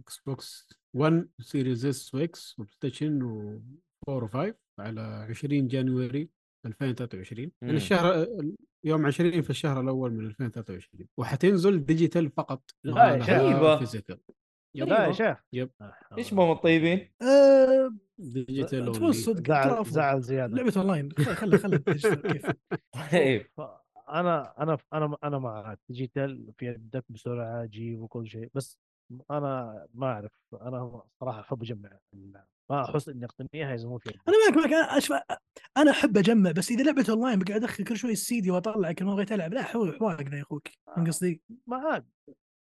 [0.00, 3.62] Xbox 1 Series S و X و PlayStation و
[4.08, 6.28] 4 و5 على 20 January.
[6.66, 7.52] 2023 مم.
[7.62, 8.26] يعني الشهر
[8.84, 13.30] يوم 20 في الشهر الأول من 2023 وحتنزل digital فقط لا يا شيخ.
[13.30, 13.78] غريبة.
[13.78, 14.18] physical
[14.74, 15.70] لا يا شيخ yep.
[16.18, 19.84] إيش ما هم طيبين؟ أه digital تقول صدق زعل.
[19.84, 22.46] زعل زيادة لعبة أونلاين خلي خلي كيف
[23.12, 23.46] طيب
[24.08, 28.78] أنا أنا أنا أنا معك digital في يدك بسرعة جيب وكل شيء بس
[29.30, 31.98] أنا ما أعرف أنا صراحة أحب أجمع.
[32.70, 34.20] ما احس اني اقتنيها اذا مو في يدي.
[34.28, 34.72] أنا معك معك.
[34.72, 35.12] أنا أشف...
[35.76, 39.14] أنا أحب أجمع بس إذا لعبه أونلاين بقعد أدخل كل شوي السيدي وأطلع كل ما
[39.14, 39.54] بغيت ألعب.
[39.54, 42.06] لا حول حواق يا أخوك فهمت قصدي؟ ما عاد.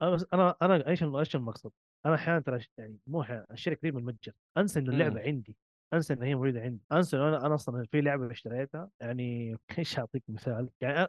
[0.03, 1.71] أنا بس أنا أنا أيش إيش المقصد؟
[2.07, 4.33] أنا أحيانا ترى يعني مو أحيانا أشتري كثير من المتجر.
[4.59, 5.57] أنسى انه اللعبة عندي
[5.95, 6.83] أنسى إن هي موجودة عندي.
[6.93, 8.91] أنسى أنا أنا أصلا في لعبة اشتريتها.
[9.01, 11.09] يعني إيش أعطيك مثال؟ يعني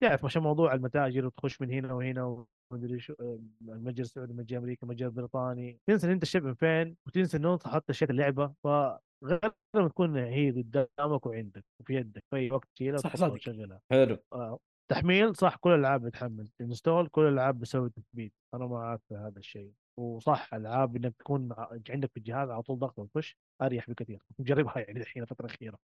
[0.00, 3.14] تعرف عشان موضوع المتاجر وتخش من هنا وهنا ومدري شو
[3.62, 7.66] المتجر السعودي المتجر الامريكي المتجر البريطاني تنسى إن أنت الشيء من فين وتنسى انه انت
[7.68, 12.98] حتى اشتريت اللعبة فغير لما تكون هي قدامك وعندك وفي يدك في أي وقت تشيلها
[12.98, 13.32] صح، صادق.
[13.32, 13.80] وتشغلها.
[13.90, 14.16] حلو.
[14.32, 14.58] آه،
[14.90, 16.48] تحميل صح كل الألعاب بتحمل.
[16.60, 18.32] install كل الألعاب بسوي تثبيت.
[18.54, 19.72] أنا معاك في هذا الشيء.
[19.98, 21.48] وصح ألعاب إنك تكون
[21.90, 24.22] عندك في الجهاز على طول ضغط وتخش أريح بكثير.
[24.38, 25.78] مجربها يعني الحين الفترة الأخيرة.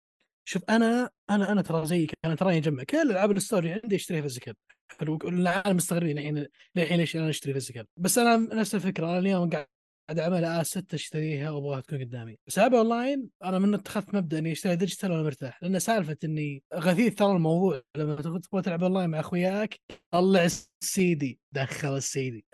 [0.46, 4.22] شوف أنا أنا أنا ترى زيك أنا تراني أجمع كل الالعاب ال story عندي أشتريها
[4.22, 4.54] physical
[5.00, 9.50] حلو العالم مستغربين الحين للحين ليش أنا أشتري physical بس أنا نفس الفكرة أنا اليوم
[9.50, 12.38] قاعد اعملها اس 6 أشتريها وأبغاها تكون قدامي.
[12.48, 16.64] بس العب أونلاين أنا من اتخذت مبدأ إني أشتري digital وأنا مرتاح لأن سالفة إني
[16.76, 17.82] غثيث ترى الموضوع.
[17.98, 19.80] لما تبغى تلعب أونلاين مع أخوياك
[20.12, 20.48] طلع
[20.82, 22.46] السيدي دخل ال CD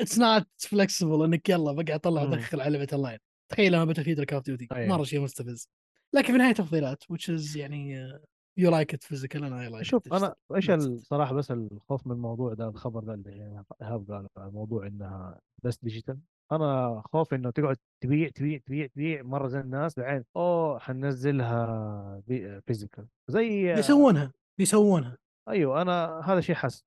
[0.00, 2.22] it's not flexible إنك يلا بقعد أطلع.
[2.22, 3.18] ادخل على لعبة أونلاين.
[3.52, 4.88] تخيل لما Battlefield Call of Duty أيوة.
[4.88, 5.68] مرة شيء مستفز.
[6.14, 8.10] لكن في النهاية تفضيلات which is يعني
[8.56, 10.70] you like it physical أنا I like شوف أنا إيش.
[10.70, 15.78] الصراحة بس الخوف من الموضوع ده الخبر ده اللي ايهاب قال على موضوع إنها بس
[15.82, 16.18] digital
[16.52, 22.22] أنا خوف إنه تقعد تبيع تبيع تبيع تبيع مرة زي الناس بعدين أوه حننزلها
[22.66, 25.16] physical زي بيسوونها بيسوونها.
[25.48, 26.84] أيوه أنا هذا شيء حس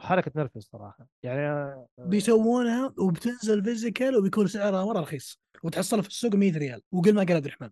[0.00, 1.06] حركة نرفز صراحة.
[1.22, 7.14] يعني آه، بيسوونها وبتنزل physical وبيكون سعرها مرة رخيص وتحصلها في السوق 100 ريال وقل
[7.14, 7.70] ما قال عبد الرحمن.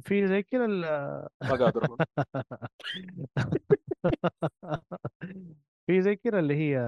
[0.00, 1.96] في زي كذا ال- ما.
[5.86, 6.78] في زي كذا اللي هي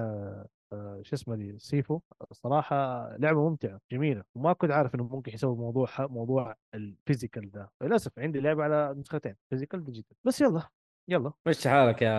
[0.73, 1.99] آه، شو اسمه دي Sifu.
[2.31, 4.23] صراحة لعبة ممتعة جميلة.
[4.35, 7.71] وما كنت عارف إنه ممكن يسوي موضوع موضوع ال physical ده.
[7.83, 10.69] للأسف عندي لعبة على نسختين physical digital بس يلا.
[11.07, 11.31] يلا.
[11.47, 12.09] مش حالك يا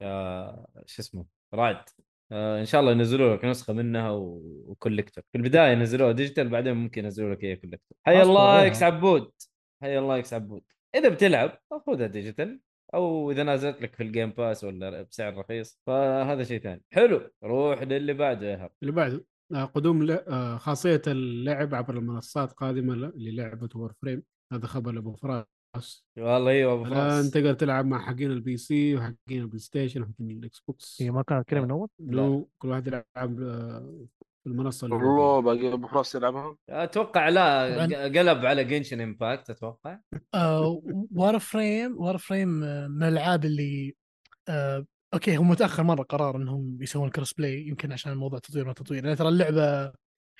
[0.00, 1.84] يا شو اسمه رعد
[2.32, 6.48] آه إن شاء الله ينزلوا لك نسخة منها و- و collector في البداية ينزلوها digital
[6.48, 8.66] بعدين ممكن ينزلوا لك اياها collector حي الله.
[8.66, 9.32] إكس عبود
[9.82, 10.62] حي الله إكس عبود
[10.94, 12.60] إذا بتلعب خذها digital
[12.94, 16.82] أو إذا نازلت لك في ال Game Pass ولا بسعر رخيص فهذا شيء ثاني.
[16.92, 18.70] حلو روح للي بعده يا إيهاب.
[18.82, 24.22] اللي بعده آه، قدوم ل- آه، خاصية اللعب عبر المنصات قادمه للعبة Warframe
[24.52, 25.44] هذا خبر ابو فراس
[26.18, 30.30] والله أيوه أبو الان فراس تقدر تلعب مع حقين ال PC وحقين ال PlayStation وحقين
[30.30, 34.06] ال Xbox هي ما كانت كده من أول؟ لو كل واحد يلعب آه،
[34.44, 39.50] في المنصة اللي هو والله باقي أبو فراس يلعبها؟ أتوقع لا قلب على Genshin Impact
[39.50, 39.98] أتوقع.
[41.14, 43.96] Warframe Warframe من الألعاب اللي
[44.48, 48.72] آه، أوكي هو متأخر مرة قرار إنهم يسوون cross play يمكن عشان الموضوع تطوير ما
[48.72, 49.04] تطوير.
[49.04, 49.92] لأن ترى اللعبة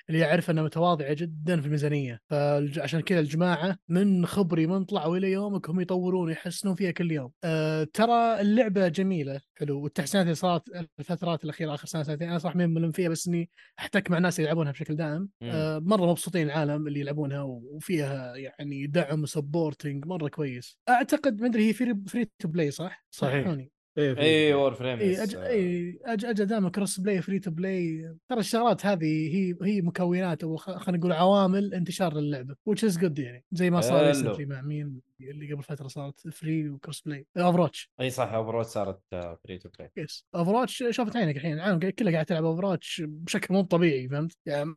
[0.09, 2.19] اللي يعرف إنها متواضعة جدا في الميزانية.
[2.29, 7.31] فعشان كذا الجماعة من خبري من طلعوا إلى يومك هم يطورون ويحسنون فيها كل يوم.
[7.43, 9.81] أه ترى اللعبة جميلة حلو.
[9.81, 10.63] والتحسينات اللي صارت
[10.99, 13.49] الفترات الأخيرة آخر سنة سنتين أنا صراحة مين ملم فيها بس إني
[13.79, 15.29] أحتك مع ناس يلعبونها بشكل دائم.
[15.41, 20.77] أه مرة مبسوطين العالم اللي يلعبونها وفيها يعني دعم و supporting مرة كويس.
[20.89, 23.57] أعتقد ما أدري هي free, free to play صح؟ صحيح.
[23.97, 25.35] إيه، اي Warframe اي أج...
[25.35, 26.25] اي أج...
[26.25, 30.97] أجل دائما cross play free to play ترى الشغلات هذه هي هي مكونات أو خلينا
[30.97, 33.45] نقول عوامل انتشار للعبة which is good يعني.
[33.51, 37.25] زي ما صار recently مع مين اللي قبل فترة صارت free و cross play.
[37.37, 38.99] Overwatch أي صح Overwatch صارت
[39.43, 41.53] free to play yes Overwatch شافت عينك الحين.
[41.53, 44.73] العالم كله قاعد تلعب Overwatch بشكل مو طبيعي فهمت؟ يعني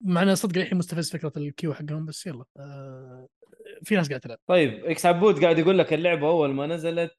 [0.00, 2.44] مع انه صدق الحين مستفز فكرة ال queue حقهم بس يلا.
[2.56, 3.28] آه
[3.82, 4.38] في ناس قاعد تلعب.
[4.46, 7.12] طيب إكس عبود قاعد يقول لك اللعبة أول ما نزلت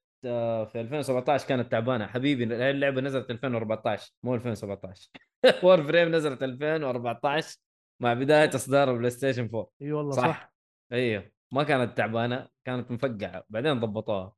[0.66, 2.08] في 2017 كانت تعبانة.
[2.08, 5.10] حبيبي اللعبة نزلت 2014 مو 2017
[5.64, 7.58] Warframe نزلت 2014
[8.00, 10.22] مع بداية إصدار ال PlayStation 4 إي والله صح.
[10.28, 10.54] صح,
[10.92, 13.44] أيوه ما كانت تعبانة كانت مفقعة.
[13.50, 14.34] بعدين ضبطوها.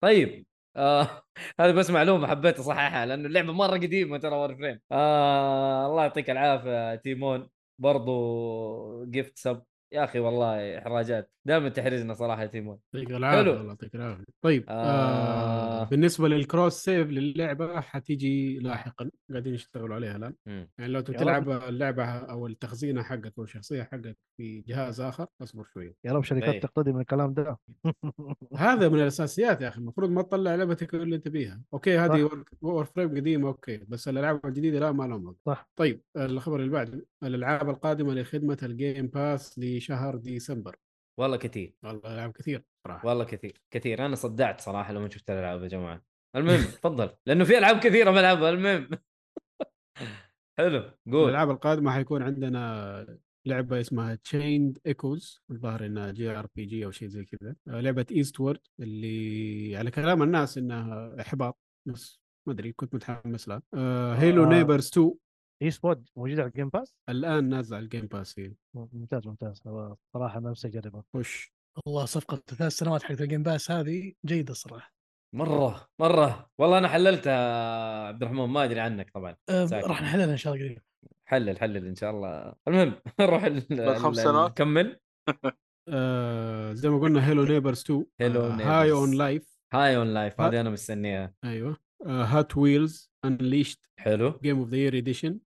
[0.00, 0.46] طيب
[0.76, 1.22] آه
[1.60, 6.94] هذه بس معلومة حبيت أصححها لأنه اللعبة مرة قديمة ترى Warframe آه الله يعطيك العافية
[6.94, 7.48] تيمون.
[7.78, 13.52] برضو gift sub يا أخي والله إحراجات دائما تحرجنا صراحة يا تيمون يعطيك العافية حلو.
[13.52, 14.72] الله يعطيك العافية طيب آه.
[14.72, 15.84] آه.
[15.84, 20.34] بالنسبة لل cross save للعبة حتيجي لاحقا قاعدين يشتغلوا عليها الآن.
[20.46, 25.94] يعني لو تلعب اللعبة أو التخزينة حقك أو الشخصية حقك في جهاز آخر أصبر شوية
[26.04, 26.60] يا رب شركات إيه.
[26.60, 27.58] تقتدي من الكلام ده
[28.56, 32.30] هذا من الأساسيات يا أخي المفروض ما تطلع لعبتك اللي أنت بيها أوكي هذه
[32.62, 35.36] Warframe قديمة أوكي بس الألعاب الجديدة لا ما لهم.
[35.46, 35.70] صح.
[35.76, 40.76] طيب الخبر اللي بعده الألعاب القادمة لخدمة ال Game Pass لشهر ديسمبر.
[41.20, 43.08] والله كثير والله ألعاب كثير صراحة.
[43.08, 44.06] والله كثير كثير.
[44.06, 46.02] أنا صدعت صراحة لما شفت الألعاب يا جماعة.
[46.36, 47.10] المهم تفضل.
[47.26, 48.90] لأنه في ألعاب كثيرة بلعبها المهم.
[50.58, 51.24] حلو قول.
[51.24, 57.56] الألعاب القادمة حيكون عندنا لعبة اسمها Chained Echoes الظاهر إنها JRPG أو شيء زي كذا.
[57.68, 61.58] آه، لعبة Eastward اللي على كلام الناس إنها إحباط
[61.88, 63.62] بس ما أدري كنت متحمس لها.
[63.74, 64.48] آه Hello آه.
[64.48, 65.14] Neighbor 2
[65.62, 69.26] اي سبوت موجود على ال Game Pass؟ الآن نازل على ال Game Pass هي ممتاز
[69.26, 69.62] ممتاز.
[69.66, 71.52] هو صراحة نفسي اجربها خش
[71.86, 74.94] والله صفقة ثلاث سنوات حقت ال Game Pass هذه جيدة الصراحه
[75.34, 76.50] مرة مرة.
[76.58, 79.36] والله أنا حللتها عبد الرحمن ما أدري عنك طبعا.
[79.48, 79.68] أه.
[79.72, 80.82] راح نحللها إن شاء الله قريب.
[81.28, 82.54] حلل حلل إن شاء الله.
[82.68, 85.00] المهم نروح ال- بعد خمس سنوات؟ كمل
[85.88, 88.90] آه زي ما قلنا Hello Neighbor 2 Hello High.
[88.92, 91.34] On Life High On Life هذه أنا مستنيها.
[91.44, 91.76] أيوه.
[92.06, 94.38] Hot Wheels Unleashed حلو.
[94.42, 95.38] Game of the Year Edition.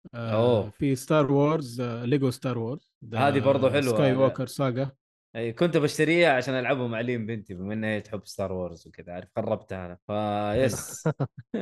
[0.73, 3.95] في Star Wars Lego Star Wars هذه برضو حلوة.
[3.95, 4.13] Sky.
[4.15, 4.91] walker Saga
[5.37, 9.13] أي كنت بشتريها عشان ألعبها مع لين بنتي بما إنها هي تحب Star Wars وكذا
[9.13, 9.99] عارف خربتها أنا.
[10.07, 11.09] فيس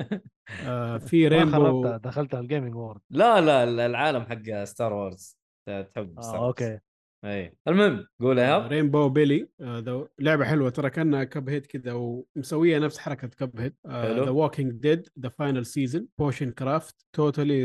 [0.66, 5.38] آه في ما Rainbow خربتها دخلتها ال gaming world لا لا العالم حق Star Wars
[5.66, 6.78] تحب Star Wars أوكي.
[7.24, 7.56] إي.
[7.68, 8.72] المهم قول إيهاب.
[8.72, 13.74] Rainbow Billy آه لعبة حلوة ترى كأنها Cuphead كذا ومسوية نفس حركة Cuphead.
[13.86, 17.64] The Walking Dead The Final Season Potion Craft Totally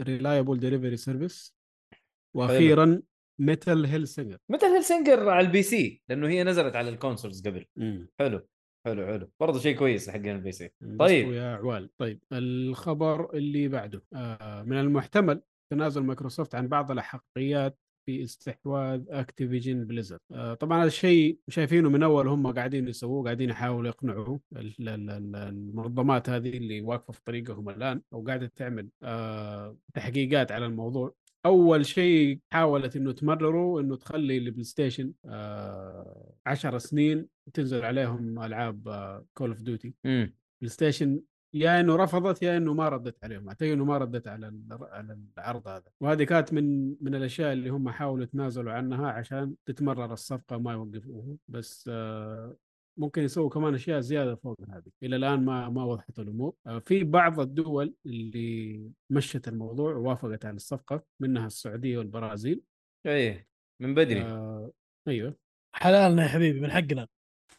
[0.00, 1.54] Reliable Delivery Service
[2.36, 3.02] وأخيرا
[3.40, 7.66] Metal Hellsinger Metal Hellsinger على ال PC لأنه هي نزلت على ال consoles قبل.
[8.18, 8.48] حلو
[8.86, 9.30] حلو حلو.
[9.40, 10.70] برضه شيء كويس حقين ال PC.
[10.98, 11.32] طيب.
[11.32, 15.42] يا عوال طيب الخبر اللي بعده آه من المحتمل
[15.72, 22.02] تنازل مايكروسوفت عن بعض الأحقيات في استحواذ Activision Blizzard آه طبعا هذا الشيء شايفينه من
[22.02, 27.20] أول هم قاعدين يسووه قاعدين يحاولوا يقنعوا ال- ال- ال- المنظمات هذه اللي واقفة في
[27.24, 31.14] طريقهم الآن أو قاعدة تعمل آه تحقيقات على الموضوع.
[31.46, 38.82] أول شيء حاولت إنه تمرروا إنه تخلي ال PlayStation آه 10 سنين تنزل عليهم ألعاب
[39.34, 39.94] Call of Duty
[40.60, 41.20] PlayStation
[41.58, 43.48] يا إنه رفضت يا إنه ما ردت عليهم.
[43.48, 45.90] أعتقد إنه ما ردت على ال- على العرض هذا.
[46.00, 51.36] وهذه كانت من من الأشياء اللي هم حاولوا يتنازلوا عنها عشان تتمرر الصفقة ما يوقفوها.
[51.48, 52.56] بس آه،
[52.98, 54.90] ممكن يسووا كمان أشياء زيادة فوق هذه.
[55.02, 56.54] إلى الآن ما ما وضحت الأمور.
[56.66, 62.60] آه، في بعض الدول اللي مشت الموضوع ووافقت على الصفقة منها السعودية والبرازيل.
[63.06, 63.48] إيه
[63.82, 64.22] من بدري.
[64.22, 64.70] آه
[65.08, 65.36] أيوه.
[65.74, 67.08] حلالنا يا حبيبي من حقنا.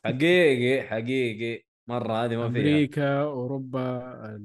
[0.05, 1.68] حقيقي حقيقي.
[1.89, 2.61] مرة هذه ما فيها.
[2.61, 4.39] أمريكا أوروبا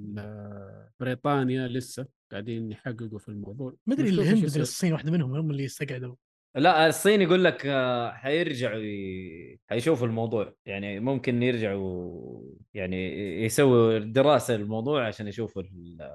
[1.01, 3.75] بريطانيا لسه قاعدين يحققوا في الموضوع.
[3.87, 4.63] مدري نشوف الهند يصير.
[4.63, 6.15] الصين واحدة منهم هم اللي استقعدوا.
[6.57, 9.59] لا الصين يقول لك آه، حيرجعوا ي...
[9.71, 10.55] حيشوفوا الموضوع.
[10.67, 12.43] يعني ممكن يرجعوا
[12.75, 16.11] يعني يسووا دراسة للموضوع عشان يشوفوا ال-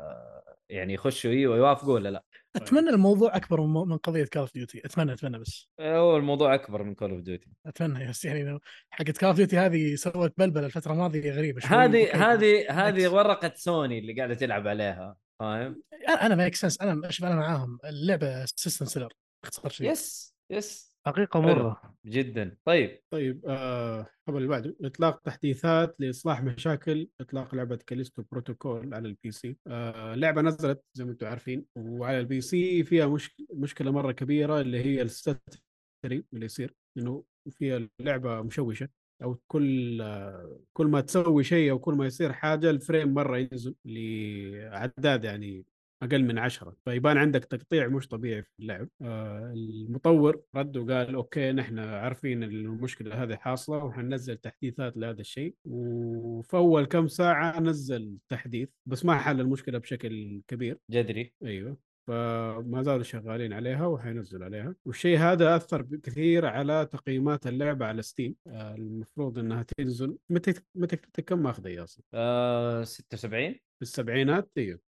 [0.69, 2.23] يعني يخشوا أيوه يوافقوا ولا لا.
[2.55, 5.69] أتمنى الموضوع أكبر من قضية Call of Duty أتمنى أتمنى بس.
[5.79, 8.59] هو الموضوع أكبر من Call of Duty أتمنى بس يعني
[8.89, 12.31] حقت Call of Duty هذه سوت بلبلة الفترة الماضية غريبة هذه.
[12.33, 13.07] هذه هذه.
[13.07, 18.45] ورقة سوني اللي قاعدة تلعب عليها فاهم؟ أنا make sense أنا شوف أنا معاهم اللعبة
[18.45, 19.13] system seller
[19.43, 21.49] باختصار شديد يس يس حقيقة حلو.
[21.55, 21.95] مرة.
[22.05, 22.57] جدا.
[22.65, 22.99] طيب.
[23.13, 29.31] طيب آه الخبر اللي بعده إطلاق تحديثات لإصلاح مشاكل إطلاق لعبة Callisto Protocol على ال
[29.31, 29.57] PC.
[29.67, 33.35] آه لعبة نزلت زي ما أنتم عارفين وعلى ال PC فيها مش...
[33.53, 35.39] مشكلة مرة كبيرة اللي هي ال stuttering
[36.33, 38.89] اللي يصير إنه فيها اللعبه مشوشة
[39.23, 40.03] أو كل
[40.73, 45.65] كل ما تسوي شيء أو كل ما يصير حاجة ال frame مرة ينزل لاعداد يعني
[46.03, 46.75] أقل من عشرة.
[46.85, 48.89] فيبان عندك تقطيع مش طبيعي في اللعب.
[49.01, 55.55] آه المطور رد وقال okay نحن عارفين المشكلة هذه حاصلة وحننزل تحديثات لهذا الشيء.
[55.65, 60.77] وفي أول كم ساعة نزل تحديث بس ما حل المشكلة بشكل كبير.
[60.91, 61.88] جذري أيوه.
[62.09, 64.75] فما زالوا شغالين عليها وحينزلوا عليها.
[64.85, 70.17] والشيء هذا أثر كثير على تقييمات اللعبة على Steam آه المفروض إنها تنزل.
[70.29, 74.79] متى متى كم ماخذة يا أصلا آه 76 في السبعينات؟ إيوه.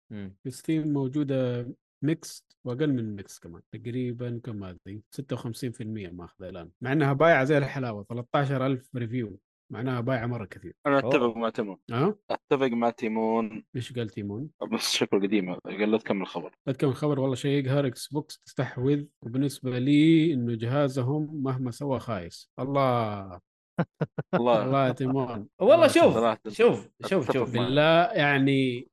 [0.43, 1.67] في Steam موجودة
[2.01, 7.57] mixed وأقل من ميكس كمان تقريبا كم هذه؟ 56% ماخذة الآن مع إنها بايعة زي
[7.57, 9.39] الحلاوة 13000 review
[9.71, 10.73] معناها بايعة مرة كثير.
[10.85, 11.37] أنا أتفق أوه.
[11.37, 11.77] مع تيمون.
[11.91, 13.63] ها؟ أتفق مع تيمون.
[13.75, 16.55] إيش قال تيمون؟ بس شكله قديمه قال لا تكمل الخبر.
[16.67, 17.19] لا تكمل الخبر.
[17.19, 19.03] والله شيء يقهر Xbox تستحوذ.
[19.21, 22.49] وبالنسبة لي إنه جهازهم مهما سوى خايس.
[22.59, 23.39] الله.
[24.33, 25.47] والله الله يا تيمون.
[25.59, 26.17] والله الله شوف
[26.47, 27.53] شوف شوف شوف.
[27.53, 28.87] بالله يعني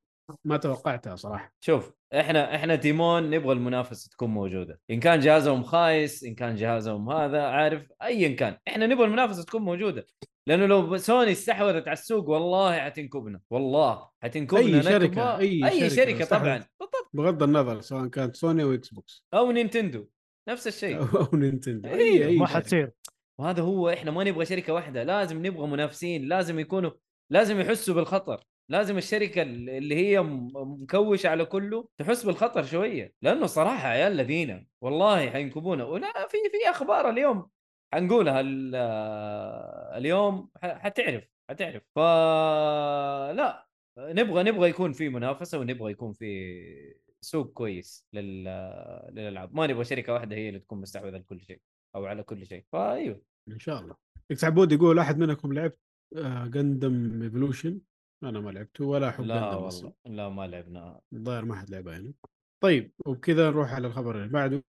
[0.44, 1.52] ما توقعتها صراحة.
[1.60, 4.80] شوف إحنا إحنا تيمون نبغى المنافسة تكون موجودة.
[4.90, 8.56] إن كان جهازهم خايس إن كان جهازهم هذا عارف ايا كان.
[8.68, 10.06] إحنا نبغى المنافسة تكون موجودة.
[10.48, 14.90] لأنه لو سوني استحوذت على السوق والله حتنكبنا والله حتنكبنا أي نكبة.
[14.90, 16.44] شركة، أي أي شركة شركة استحوذت.
[16.44, 16.64] طبعا.
[16.80, 17.10] بالضبط.
[17.14, 19.24] بغض النظر سواء كانت سوني أو Xbox.
[19.34, 20.06] أو Nintendo
[20.48, 21.00] نفس الشيء.
[21.00, 21.88] أو Nintendo.
[21.88, 22.58] اي اي ما شركة.
[22.58, 22.90] حتصير.
[23.40, 26.90] وهذا هو إحنا ما نبغى شركة واحدة لازم نبغى منافسين لازم يكونوا
[27.32, 28.44] لازم يحسوا بالخطر.
[28.70, 33.12] لازم الشركة اللي هي مكوشة على كله تحس بالخطر شوية.
[33.22, 35.84] لأنه صراحة عيال الذين والله حينكبونا.
[35.84, 37.46] ولا في في أخبار اليوم
[37.94, 38.74] حنقولها ال-
[39.96, 41.82] اليوم حتعرف حتعرف.
[41.94, 43.66] فلا
[43.98, 48.44] نبغى نبغى يكون في منافسة ونبغى يكون في سوق كويس لل...
[49.12, 49.54] للألعاب.
[49.54, 51.60] ما نبغى شركة واحدة هي اللي تكون مستحوذة على كل شيء
[51.94, 52.64] أو على كل شيء.
[52.72, 53.22] فأيوه.
[53.48, 53.96] إن شاء الله.
[54.30, 55.72] إكس عبود يقول أحد منكم لعب
[56.50, 57.80] Gundam Evolution
[58.24, 62.14] أنا ما لعبته ولا أحب لا والله لا ما لعبنا الظاهر ما حد لعبها يعني.
[62.62, 64.64] طيب وبكذا نروح على الخبر اللي بعده.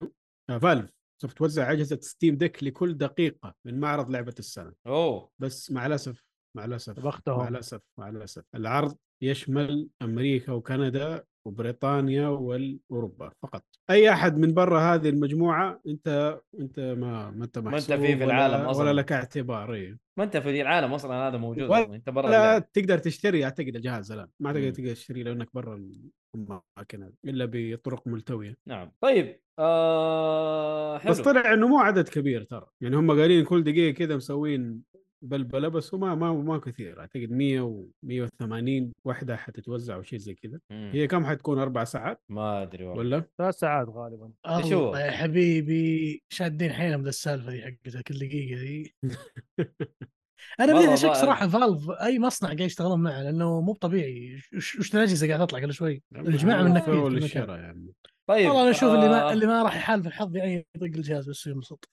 [0.50, 0.92] آه، Valve.
[1.22, 6.24] سوف توزع أجهزة Steam Deck لكل دقيقة من معرض لعبة السنة أوه بس مع الأسف
[6.58, 14.10] مع الأسف مع بختهم الأسف مع الأسف العرض يشمل أمريكا وكندا وبريطانيا واوروبا فقط أي
[14.12, 18.26] أحد من برا هذه المجموعة أنت أنت ما ما أنت أنت محسوب فيه في ولا-
[18.26, 18.84] العالم أصلاً.
[18.84, 19.98] ولا لك اعتبار إيه.
[20.18, 21.96] ما أنت في العالم أصلا هذا موجود ولا- أصلاً.
[21.96, 22.60] أنت برا لا.
[22.60, 24.54] تقدر تشتري اعتقد الجهاز الان ما.
[24.54, 25.76] تقدر تقدر تشتري لأنك برا
[26.36, 31.12] الأماكن هذه إلا بطرق ملتوية نعم طيب آه حلو.
[31.12, 32.66] بس طلع إنه مو عدد كبير ترى.
[32.82, 34.82] يعني هم قايلين كل دقيقة كذا مسوين
[35.22, 37.00] بلبلة بس هو ما ما ما كثير.
[37.00, 40.60] أعتقد 100 و 180 وحدة حتتوزع أو شيء زي كذا.
[40.72, 43.00] هي كم حتكون؟ أربع ساعات؟ ما أدري والله.
[43.00, 44.32] ولا؟ ثلاث ساعات غالبا.
[44.46, 48.96] هو؟ الله يا حبيبي شادين حيلهم ذا السالفة دي حقتها كل دقيقة دي.
[50.60, 51.12] أنا بديت اشك.
[51.12, 54.42] صراحة Valve أي مصنع قاعد يشتغلون معه لأنه مو طبيعي.
[54.58, 57.08] وش الأجهزة قاعدة تطلع كل شوي؟ الجماعة من المكان.
[57.08, 57.94] للشراء يعني.
[58.30, 61.30] طيب والله أنا أشوف اللي ما آه، اللي ما راح يحالف الحظ يعني يطق الجهاز
[61.30, 61.90] بس ينبسط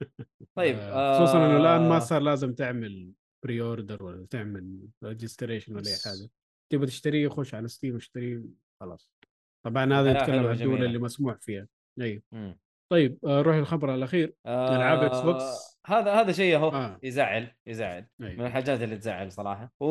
[0.58, 3.12] طيب آه، خصوصا إنه الآن ما آه، صار لازم تعمل
[3.44, 6.30] pre-order ولا تعمل registration ولا أي حاجة
[6.72, 8.42] تبغى تشتريه خش على Steam واشتريه
[8.80, 9.10] خلاص
[9.66, 10.84] طبعا هذا نتكلم عن الدول.
[10.84, 11.66] اللي مسموح فيها
[12.00, 12.58] اي مم.
[12.92, 15.42] طيب آه، نروح للخبر الأخير ألعاب Xbox.
[15.42, 16.98] آه، هذا هذا شيء اهو آه.
[17.02, 18.46] يزعل يزعل من أيوة.
[18.46, 19.86] الحاجات اللي تزعل صراحة و...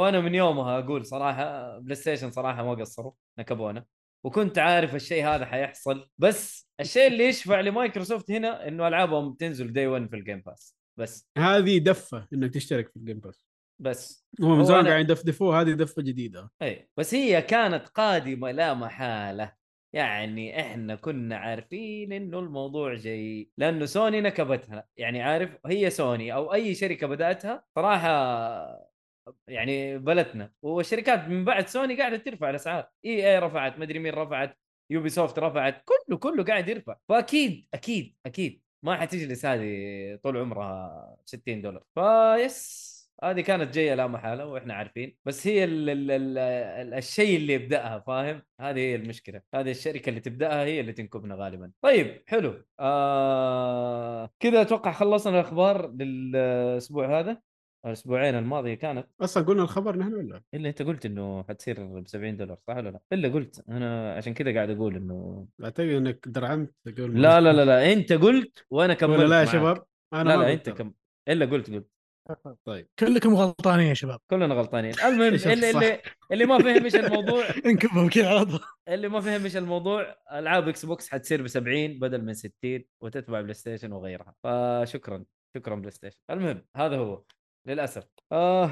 [0.00, 3.84] وأنا من يومها أقول صراحة PlayStation صراحة ما قصروا نكبونا
[4.24, 6.08] وكنت عارف الشيء هذا حيحصل.
[6.18, 10.76] بس الشيء اللي يشفع لمايكروسوفت هنا إنه ألعابهم تنزل day 1 في ال Game Pass
[10.98, 11.28] بس.
[11.38, 13.44] هذه دفة إنك تشترك في ال Game Pass
[13.78, 14.26] بس.
[14.40, 16.50] هم من هو زمان قاعدين يدفدفوه هذه دفة جديدة.
[16.62, 19.58] اي بس هي كانت قادمة لا محالة.
[19.92, 23.50] يعني إحنا كنا عارفين إنه الموضوع جاي.
[23.58, 24.84] لأنه سوني نكبتها.
[24.96, 28.87] يعني عارف هي سوني أو أي شركة بدأتها صراحة
[29.48, 32.88] يعني بلتنا والشركات من بعد سوني قاعدة ترفع الأسعار.
[33.04, 34.58] إي إي رفعت مدري مين رفعت
[34.90, 36.96] Ubisoft رفعت كله كله قاعد يرفع.
[37.08, 41.82] فأكيد أكيد أكيد ما حتجلس هذه طول عمرها 60 دولار.
[41.94, 42.88] فيس
[43.22, 45.16] هذه كانت جاية لا محالة وإحنا عارفين.
[45.24, 49.42] بس هي ال ال ال ال الشيء اللي يبدأها فاهم؟ هذه هي المشكلة.
[49.54, 51.72] هذه الشركة اللي تبدأها هي اللي تنكبنا غالبا.
[51.82, 52.64] طيب حلو.
[52.80, 57.40] آه كذا أتوقع خلصنا الأخبار للأسبوع هذا.
[57.86, 59.06] الأسبوعين الماضية كانت.
[59.20, 62.88] أصلا قلنا الخبر نحن ولا؟ إلا أنت قلت إنه حتصير ب 70 دولار صح ولا
[62.88, 63.64] لا؟ إلا قلت.
[63.68, 67.92] أنا عشان كذا قاعد أقول إنه اعتقد إنك درعمت قبل لا لا لا لا.
[67.92, 69.44] أنت قلت وأنا كملت ولا لا يا.
[69.44, 70.70] شباب؟ أنا لا لا أنت.
[70.70, 70.92] كم
[71.28, 71.88] إلا قلت قلت.
[72.64, 72.88] طيب.
[72.98, 74.20] كلكم غلطانين يا شباب.
[74.30, 74.92] كلنا غلطانين.
[75.04, 75.70] المهم اللي.
[75.70, 76.00] اللي
[76.32, 78.60] اللي ما فهم إيش الموضوع انكبوا كذا على طول.
[78.88, 82.52] اللي ما فهم إيش الموضوع ألعاب Xbox حتصير ب 70 بدل من 60
[83.02, 84.34] وتتبع PlayStation وغيرها.
[84.44, 85.24] فشكرا
[85.56, 86.18] شكرا PlayStation.
[86.30, 87.22] المهم هذا هو.
[87.68, 88.04] للأسف.
[88.32, 88.70] آه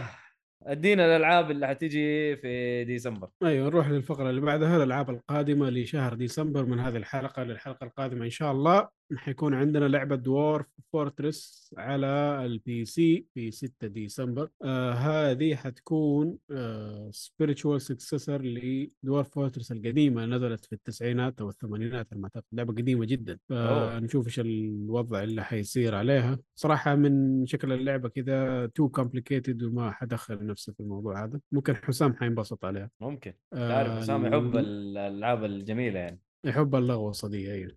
[0.62, 3.28] أدينا الألعاب اللي حتيجي في ديسمبر.
[3.43, 8.31] أيوه نروح للفقرة اللي بعدها الألعاب القادمة لشهر ديسمبر من هذه الحلقة للحلقة القادمة إن
[8.31, 8.89] شاء الله.
[9.16, 17.11] حيكون عندنا لعبة Dwarf Fortress على ال PC في 6 ديسمبر آه هذه حتكون آه
[17.12, 22.45] spiritual successor ل Dwarf Fortress القديمة نزلت في التسعينات أو الثمانينات على ما أعتقد.
[22.53, 23.39] لعبة قديمة جدا.
[23.49, 26.39] فنشوف إيش الوضع اللي حيصير عليها.
[26.55, 31.41] صراحة من شكل اللعبة كذا too complicated وما حدخل نفسي في الموضوع هذا.
[31.53, 32.91] ممكن حسام حينبسط عليها.
[33.01, 33.33] ممكن.
[33.53, 36.20] آه، تعرف حسام يحب ال- الألعاب الجميلة يعني.
[36.47, 37.77] يحب اللغوصه دي أيوه.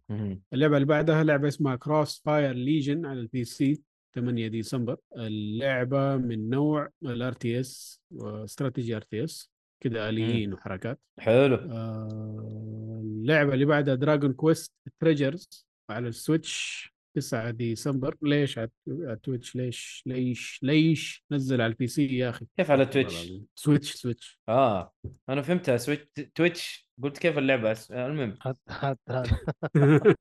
[0.53, 3.81] اللعبة اللي بعدها لعبة اسمها Crossfire Legion على ال PC
[4.15, 4.97] 8 ديسمبر.
[5.17, 9.51] اللعبة من نوع ال RTS و strategy RTS
[9.83, 10.99] كذا آليين وحركات.
[11.19, 11.55] حلو.
[11.55, 18.15] آه، اللعبة اللي بعدها Dragon Quest Treasures على ال Switch 9 ديسمبر.
[18.21, 22.45] ليش على ال Twitch؟ ليش؟ ليش؟ ليش؟ نزل على ال PC يا أخي.
[22.57, 24.39] كيف على Twitch؟ Switch Switch.
[24.49, 24.93] آه
[25.29, 26.05] أنا فهمتها Switch
[26.35, 28.37] Twitch قلت كيف اللعبة؟ أس- المهم.
[28.41, 29.27] هات هات هات.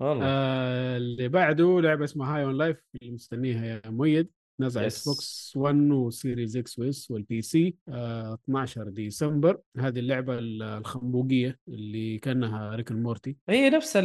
[0.00, 0.24] والله.
[0.26, 4.30] آه، اللي بعده لعبة اسمها High on Life اللي مستنيها يا مؤيد.
[4.60, 4.76] yes.
[4.76, 9.58] Xbox 1 و Series X و S وال PC آه 12 ديسمبر.
[9.78, 13.96] هذه اللعبة ال- الخنبوقية اللي كأنها Rick Morty هي نفس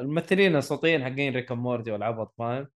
[0.00, 2.68] الممثلين الصوتيين حقين Rick Morty والعبط فاهم.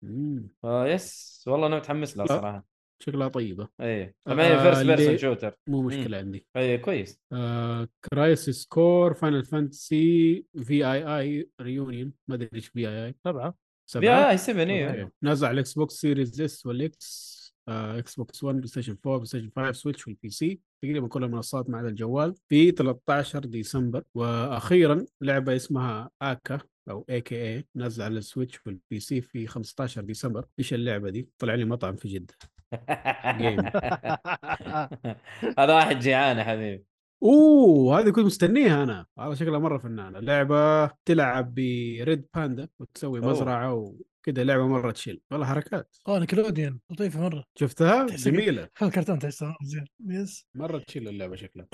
[0.65, 2.33] آه yes والله أنا متحمس لها لا.
[2.41, 2.72] صراحة.
[3.03, 3.69] شكلها طيبة.
[3.81, 6.47] إيه طبعا هي آه، first person shooter مو مشكلة عندي.
[6.57, 7.21] إيه كويس.
[7.33, 13.55] آه Crisis Core Final Fantasy VII Reunion ما أدري إيش VII سبعة.
[13.97, 15.03] يا هاي 7 إيه.
[15.03, 15.13] أوكي.
[15.23, 20.07] نازل على ال Xbox Series S وال X Xbox 1 PlayStation 4 PlayStation 5 Switch
[20.07, 22.35] وال PC تقريبا كل المنصات ما عدا الجوال.
[22.49, 24.03] في 13 ديسمبر.
[24.15, 26.59] وأخيرا لعبة اسمها Aka
[26.91, 30.47] أو A K A نازله على ال Switch وال PC في 15 ديسمبر.
[30.59, 32.35] إيش اللعبة دي؟ طلع لي مطعم في جدة.
[35.59, 36.85] هذا واحد جيعان يا حبيبي.
[37.23, 39.07] أوه هذه كنت مستنيها أنا.
[39.19, 40.19] هذا شكلها مرة فنانة.
[40.19, 43.31] لعبة تلعب بريد باندا وتسوي أوه.
[43.31, 45.21] مزرعة وكذا لعبة مرة تشيل.
[45.31, 45.97] والله حركات.
[46.09, 47.45] أوه نيكلوديان لطيفة مرة.
[47.59, 48.69] شفتها؟ جميلة.
[48.83, 49.87] الكرتون تحسه مرة زين.
[50.09, 50.47] يس.
[50.55, 51.67] مرة تشيل اللعبة شكلها.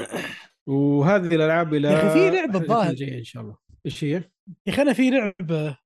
[0.67, 2.97] وهذه الألعاب إلى يا أخي في الحلقة الظاهر.
[3.19, 3.57] إن شاء الله.
[3.87, 4.23] إيش هي؟ يا
[4.69, 5.79] أخي أنا في لعبة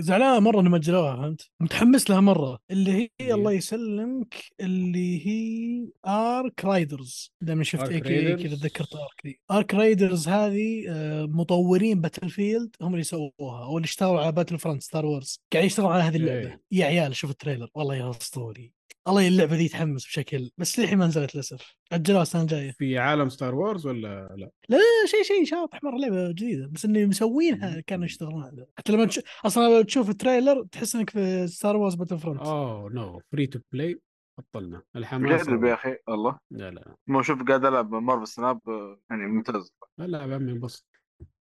[0.00, 2.58] زعلان مرة إنه أجلوها فهمت؟ متحمس لها مرة.
[2.70, 8.36] اللي هي هي؟ الله يسلمك اللي هي ARC Raiders دائما شفت A K.
[8.36, 13.86] كذا تذكرت ARC دي ARC Raiders هذه آه، مطورين Battlefield هم اللي سووها أو اللي
[13.86, 16.48] اشتغلوا على Battlefront Star Wars قاعد يشتغلوا على هذه اللعبة.
[16.48, 16.62] إيه.
[16.72, 17.68] يا عيال شوف ال trailer.
[17.74, 18.75] والله يا أسطوري.
[19.08, 21.76] الله اللعبة دي تحمس بشكل بس للحين ما نزلت للأسف.
[21.92, 22.70] اجلوها السنة الجاية.
[22.70, 26.84] في عالم Star Wars ولا لا؟ لا لا شيء شيء شاطح مره لعبه جديدة بس
[26.84, 29.20] اني مسوينها كانوا يشتغلون عليها حتى لما تش...
[29.44, 32.40] أصلا لما تشوف ال trailer تحس إنك في Star Wars Battlefront.
[32.40, 34.00] أوه no free to play
[34.38, 34.82] بطلنا.
[34.96, 36.38] الحماس جرب يا أخي الله.
[36.50, 39.72] لا لا ما أشوف قاعد ألعب Marvel Snap آه، يعني ممتاز.
[39.98, 40.86] لا لا يا عمي انبسط.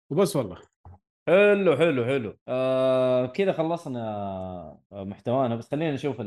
[0.09, 0.74] وبس والله.
[1.27, 2.37] حلو حلو حلو.
[2.47, 3.99] آه كذا خلصنا
[4.91, 5.55] آه، محتوانا.
[5.55, 6.21] بس خلينا نشوف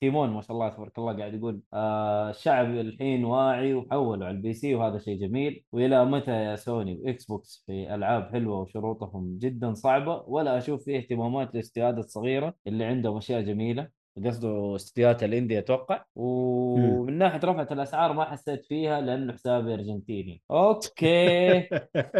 [0.00, 4.52] تيمون ما شاء الله تبارك الله قاعد يقول آه الشعب الحين واعي وحولوا على ال
[4.52, 5.64] PC وهذا شيء جميل.
[5.72, 10.24] وإلى متى يا Sony؟ و Xbox في ألعاب حلوة وشروطهم جدا صعبة.
[10.26, 13.88] ولا أشوف فيه اهتمامات للاستديوهات الصغيرة اللي عندهم أشياء جميلة.
[14.24, 16.04] قصده استديوهات ال indie أتوقع.
[16.16, 20.42] ومن ناحية رفعة الأسعار ما حسيت فيها لأنه حسابي أرجنتيني.
[20.50, 21.68] أوكي.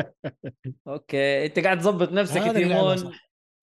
[0.88, 1.46] أوكي.
[1.46, 3.12] أنت قاعد تظبط نفسك يا تيمون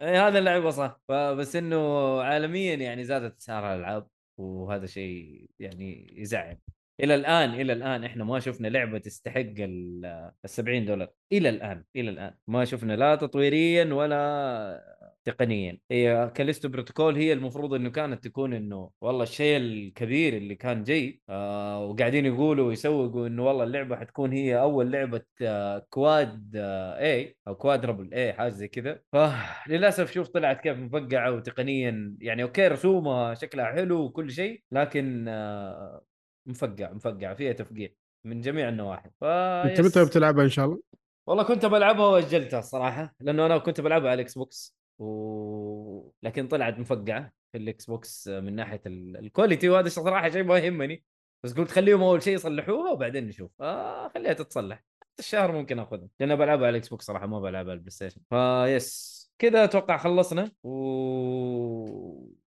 [0.02, 1.02] هذا اللعبة صح.
[1.08, 4.08] فبس إنه عالميا يعني زادت أسعار الألعاب
[4.40, 6.58] وهذا شيء يعني يزعل.
[7.02, 11.10] إلى الآن إلى الآن إحنا ما شفنا لعبة تستحق ال 70 دولار.
[11.32, 12.34] إلى الآن إلى الآن.
[12.48, 14.93] ما شفنا لا تطويريا ولا
[15.26, 20.84] تقنيا هي Callisto Protocol هي المفروض إنه كانت تكون إنه والله الشيء الكبير اللي كان
[20.84, 27.00] جاي آه وقاعدين يقولوا ويسوقوا إنه والله اللعبة حتكون هي أول لعبة آه quad آه
[27.00, 32.68] A أو quadruple A حاجة زي كذا فللاسف شوف طلعت كيف مفقعة وتقنيا يعني أوكي
[32.68, 36.02] رسومها شكلها حلو وكل شيء لكن آه
[36.46, 37.90] مفقع مفقع فيها تفقيع
[38.24, 39.82] من جميع النواحي ف أنت.
[39.82, 40.80] متى بتلعبها إن شاء الله؟
[41.28, 46.12] والله كنت بلعبها وأجلتها الصراحة لأنه أنا كنت بلعبها على ال Xbox و...
[46.24, 50.58] لكن طلعت مفقعة في ال Xbox من ناحية ال- ال quality وهذا صراحة شيء ما
[50.58, 51.04] يهمني.
[51.44, 53.52] بس قلت خليهم أول شيء يصلحوها وبعدين نشوف.
[53.62, 54.84] آه خليها تتصلح.
[55.20, 56.08] الشهر ممكن أخذها.
[56.20, 60.52] لأن بلعبها على ال Xbox صراحة ما بلعبها على ال PlayStation فبس كذا أتوقع خلصنا.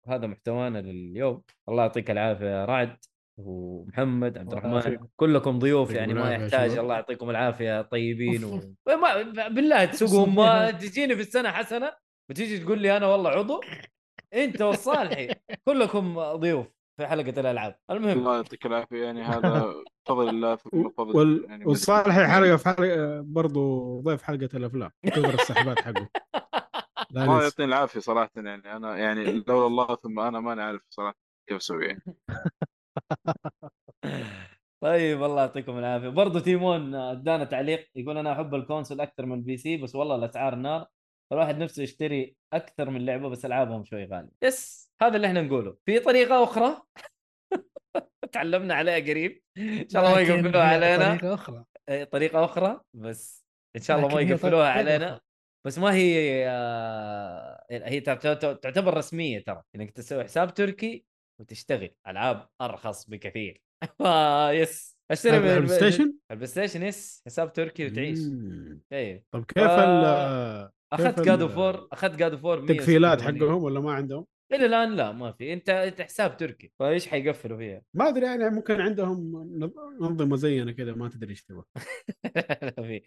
[0.07, 1.43] وهذا محتوانا لليوم.
[1.69, 2.97] الله يعطيك العافية رعد
[3.37, 4.99] ومحمد عبد الرحمن.
[5.17, 6.79] كلكم ضيوف يعني ما يحتاج.
[6.79, 8.61] الله يعطيكم العافية طيبين و...
[9.55, 10.71] بالله تسوقهم ما.
[10.81, 11.93] تجيني في السنة حسنة.
[12.31, 13.61] وتيجي تقول لي أنا والله عضو؟
[14.35, 15.28] أنت والصالحي.
[15.69, 16.66] كلكم ضيوف
[16.97, 17.78] في حلقة الألعاب.
[17.90, 18.19] المهم.
[18.19, 19.05] الله يعطيك العافية.
[19.05, 19.74] يعني هذا
[20.09, 21.44] فضل الله ثم فضل وال...
[21.48, 24.90] يعني والصالحي حلقة في حلقة برضه ضيف حلقة الأفلام.
[25.07, 26.09] كثر السحبات حقه.
[27.11, 27.43] لا الله.
[27.43, 28.31] يعطيني العافية صراحة.
[28.36, 31.16] يعني أنا يعني لولا الله ثم أنا ماني عارف صراحة
[31.48, 32.03] كيف أسوي يعني.
[34.85, 36.09] طيب الله يعطيكم العافية.
[36.09, 37.89] برضو تيمون أدانا تعليق.
[37.94, 40.86] يقول أنا أحب ال console أكثر من ال PC بس والله الأسعار نار.
[41.32, 44.31] الواحد نفسه يشتري أكثر من لعبة بس ألعابهم شوي غالية.
[44.43, 44.90] yes.
[45.03, 45.77] هذا اللي إحنا نقوله.
[45.86, 46.82] في طريقة أخرى؟
[48.32, 49.43] تعلمنا عليها قريب.
[49.59, 51.16] إن شاء الله ما يقفلوها علينا.
[51.16, 51.65] طريقة أخرى.
[51.89, 53.47] إيه، طريقة أخرى بس
[53.77, 55.20] إن شاء الله ما يقفلوها علينا.
[55.66, 59.62] بس ما هي آه، هي تعت- تعتبر رسمية ترى.
[59.77, 61.05] إنك تسوي حساب تركي
[61.40, 61.90] وتشتغل.
[62.09, 63.62] ألعاب أرخص بكثير.
[64.01, 64.97] آه، yes.
[65.11, 67.23] أشتري من ال PlayStation؟ ال PlayStation yes.
[67.27, 68.19] حساب تركي وتعيش.
[69.32, 73.63] طب كيف آه، اخذت كيف جاد ال- اوف 4 أخذت God of 4 التقفيلات حقهم
[73.63, 77.83] ولا ما عندهم؟ إلى الآن لا ما في أنت أنت حساب تركي فإيش حيقفلوا فيها؟
[77.95, 81.65] ما أدري يعني ممكن عندهم نظ- انظمه زينا كذا ما تدري إيش تبغى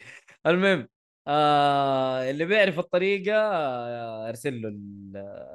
[0.47, 0.87] المهم
[1.27, 5.49] آه اللي بيعرف الطريقة آه أرسل له ال-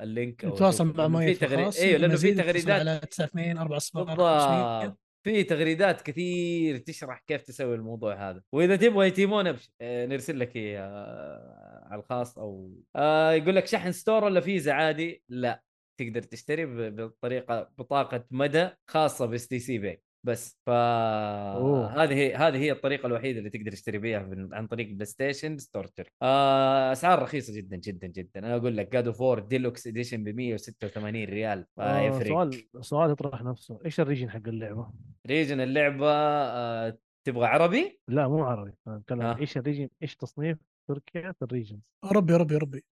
[0.00, 0.94] ال link أو تواصل.
[0.96, 1.60] مع مؤيد في تغري...
[1.62, 4.98] الخاص أيوه لأنه في تغريدات على 92 4 صفار بالضبط
[5.28, 8.42] في تغريدات كثير تشرح كيف تسوي الموضوع هذا.
[8.52, 13.66] وإذا تبغى يا تيمون ابشر آه، نرسل لك آه، على الخاص أو آه، يقول لك
[13.66, 15.62] شحن store ولا فيزا عادي؟ لا
[16.00, 22.02] تقدر تشتري بطريقة بطاقة مدى خاصة ب STC Pay بس ف أوه.
[22.04, 25.86] هذه هي هذه هي الطريقة الوحيدة اللي تقدر تشتري بها من- عن طريق PlayStation Store
[25.86, 30.24] تركي آه، أسعار رخيصة جدا جدا جدا أنا أقول لك God of 4 Deluxe Edition
[30.24, 34.90] ب 186 ريال آه فيفرق سؤال سؤال يطرح نفسه إيش ال region حق اللعبة؟
[35.26, 39.38] region اللعبة آه، تبغى عربي؟ لا مو عربي أنا أتكلم آه.
[39.38, 40.58] إيش ال region إيش تصنيف
[40.88, 41.80] تركيا في ال regions؟
[42.12, 42.84] ربي ربي ربي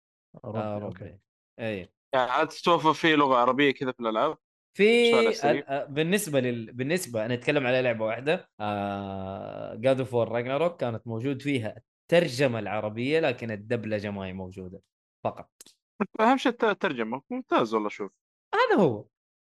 [0.44, 0.58] أوروبي.
[0.58, 1.18] آه، okay أوروبي
[1.60, 4.36] اي يعني عاد تتوفر في لغة عربية كذا في الألعاب
[4.74, 5.12] في
[5.88, 6.72] بالنسبة لل...
[6.72, 8.48] بالنسبة أنا أتكلم على لعبة واحدة
[9.80, 14.80] God of War Ragnarok كانت موجود فيها الترجمه العربية لكن الدبلجة ما هي موجودة
[15.24, 15.50] فقط.
[16.20, 17.22] أهم شيء الت- الترجمة.
[17.30, 18.12] ممتاز والله شوف.
[18.54, 19.04] هذا هو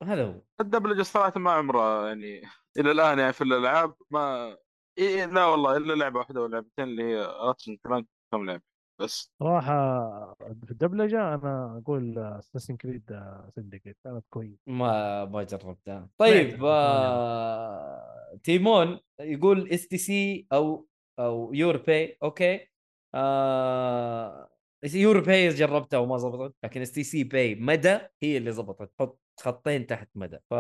[0.04, 0.42] هذا هو.
[0.62, 2.42] الدبلجة صراحة ما عمرها يعني
[2.80, 4.58] إلى الآن يعني في الألعاب ما
[4.98, 9.32] إيه لا والله إلا لعبة واحدة ولا لعبتين اللي هي Ratchet Clank كم لعبة؟ بس.
[9.40, 13.20] صراحة في الدبلجة أنا أقول Assassin's Creed
[13.56, 16.10] Syndicate كانت كويس ما ما جربتها.
[16.18, 18.40] طيب آه...
[18.44, 20.88] تيمون يقول STC أو
[21.20, 22.68] أو urpay okay.
[23.16, 24.50] آه...
[24.84, 30.38] urpay جربتها وما زبطت لكن STC Pay مدى هي اللي زبطت حط خطين تحت مدى.
[30.50, 30.54] ف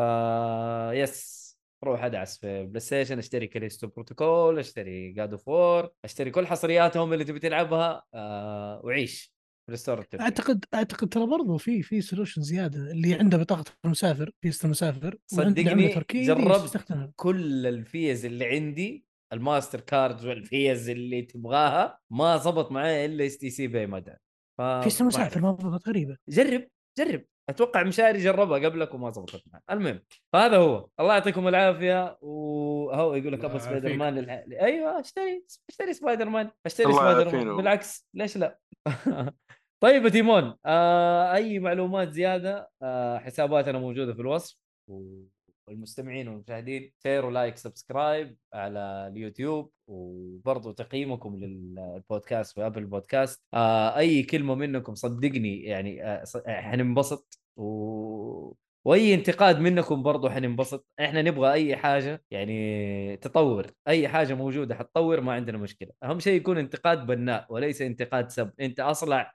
[0.93, 1.42] yes
[1.83, 7.23] روح أدعس في PlayStation أشتري Callisto Protocol أشتري God of War أشتري كل حصرياتهم اللي
[7.23, 8.81] تبي تلعبها آه...
[8.83, 9.33] وعيش
[9.67, 12.91] في ال store أعتقد أعتقد ترى برضو في في solution زيادة.
[12.91, 15.87] اللي عنده بطاقة المسافر فيزة المسافر صدقني
[16.25, 23.67] جربت كل الفيز اللي عندي ال Mastercards والفيز اللي تبغاها ما زبط معي إلا STC
[23.67, 24.13] Pay مدى
[24.57, 25.35] ف في سنه ما.
[25.35, 26.17] الموضوع غريبة.
[26.29, 27.25] جرب جرب.
[27.49, 29.99] أتوقع مشاري جربها قبلك وما زبطت معه المهم
[30.33, 30.87] فهذا هو.
[30.99, 32.17] الله يعطيكم العافية.
[32.21, 33.93] وهو يقول لك أبغى Spider.
[33.93, 34.43] Man للح...
[34.61, 36.51] أيوه أشتري أشتري سبايدر مان.
[36.65, 37.57] أشتري سبايدر مان.
[37.57, 38.59] بالعكس ليش لا؟
[39.83, 44.57] طيب يا تيمون آه أي معلومات زيادة؟ آه حساباتنا موجودة في الوصف.
[44.89, 45.23] و-
[45.67, 53.97] والمستمعين والمشاهدين share و like subscribe على اليوتيوب وبرضو تقييمكم للبودكاست في Apple Podcast آه
[53.97, 57.39] أي كلمة منكم صدقني يعني آه ص- حننبسط.
[57.57, 58.53] و...
[58.85, 60.87] وأي انتقاد منكم برضو حننبسط.
[60.99, 63.67] إحنا نبغى أي حاجة يعني تطور.
[63.87, 65.89] أي حاجة موجودة حتطور ما عندنا مشكلة.
[66.03, 68.51] أهم شيء يكون انتقاد بناء وليس انتقاد سب.
[68.59, 69.33] أنت أصلع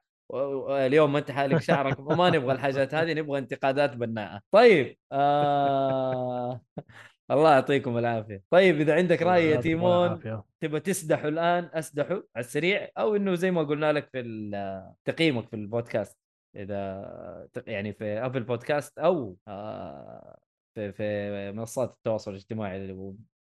[0.70, 4.40] اليوم ما انت حالق شعرك وما نبغى الحاجات هذه نبغى انتقادات بناءة.
[4.50, 6.60] طيب آه...
[7.30, 8.42] الله يعطيكم العافية.
[8.50, 10.20] طيب إذا عندك رأي يا تيمون.
[10.60, 15.56] تبغى تسدحه الآن أسدحه على السريع أو إنه زي ما قلنا لك في تقييمك في
[15.56, 16.18] البودكاست.
[16.56, 20.38] إذا يعني في Apple Podcast أو آه،
[20.74, 22.96] في في منصات التواصل الاجتماعي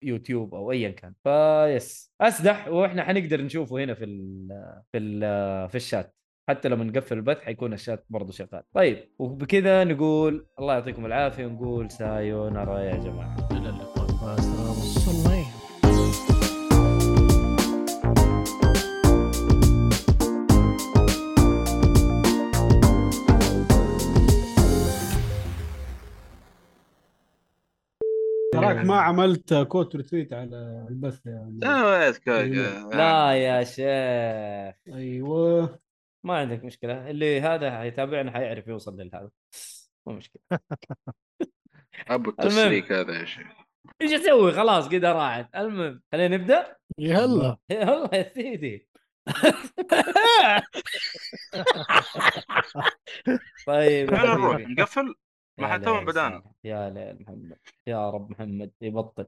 [0.03, 1.15] يوتيوب أو ايا كان.
[1.25, 4.49] فيس أسدح وإحنا حنقدر نشوفه هنا في ال
[4.93, 5.21] في ال
[5.69, 6.15] في الشات.
[6.49, 8.63] حتى لما نقفل البث حيكون الشات برضه شغال.
[8.75, 13.49] طيب وبكذا نقول الله يعطيكم العافية ونقول sayonara يا جماعة.
[13.51, 14.07] إلى اللقاء.
[14.23, 14.73] مع السلامة.
[15.05, 15.43] صلى
[28.53, 31.59] تراك ما عملت quote retweet على البث يعني.
[32.93, 34.97] لا يا شيخ.
[34.97, 35.79] أيوه.
[36.25, 39.31] ما عندك مشكلة اللي هذا حيتابعنا حيعرف يوصل لهذا
[40.07, 40.43] مو مشكلة.
[42.09, 42.31] أبو.
[42.31, 43.47] التسليك هذا يا شيخ.
[44.03, 45.57] إيش أسوي؟ خلاص كذا راحت.
[45.57, 47.57] المهم خلينا نبدأ؟ يلا.
[47.71, 48.89] يلا يا سيدي.
[53.67, 54.61] طيب فين نروح.
[54.61, 55.15] نقفل؟
[55.59, 56.43] ما حتى بدانا.
[56.65, 57.59] يا ليل محمد.
[57.87, 59.27] يا رب محمد يبطل.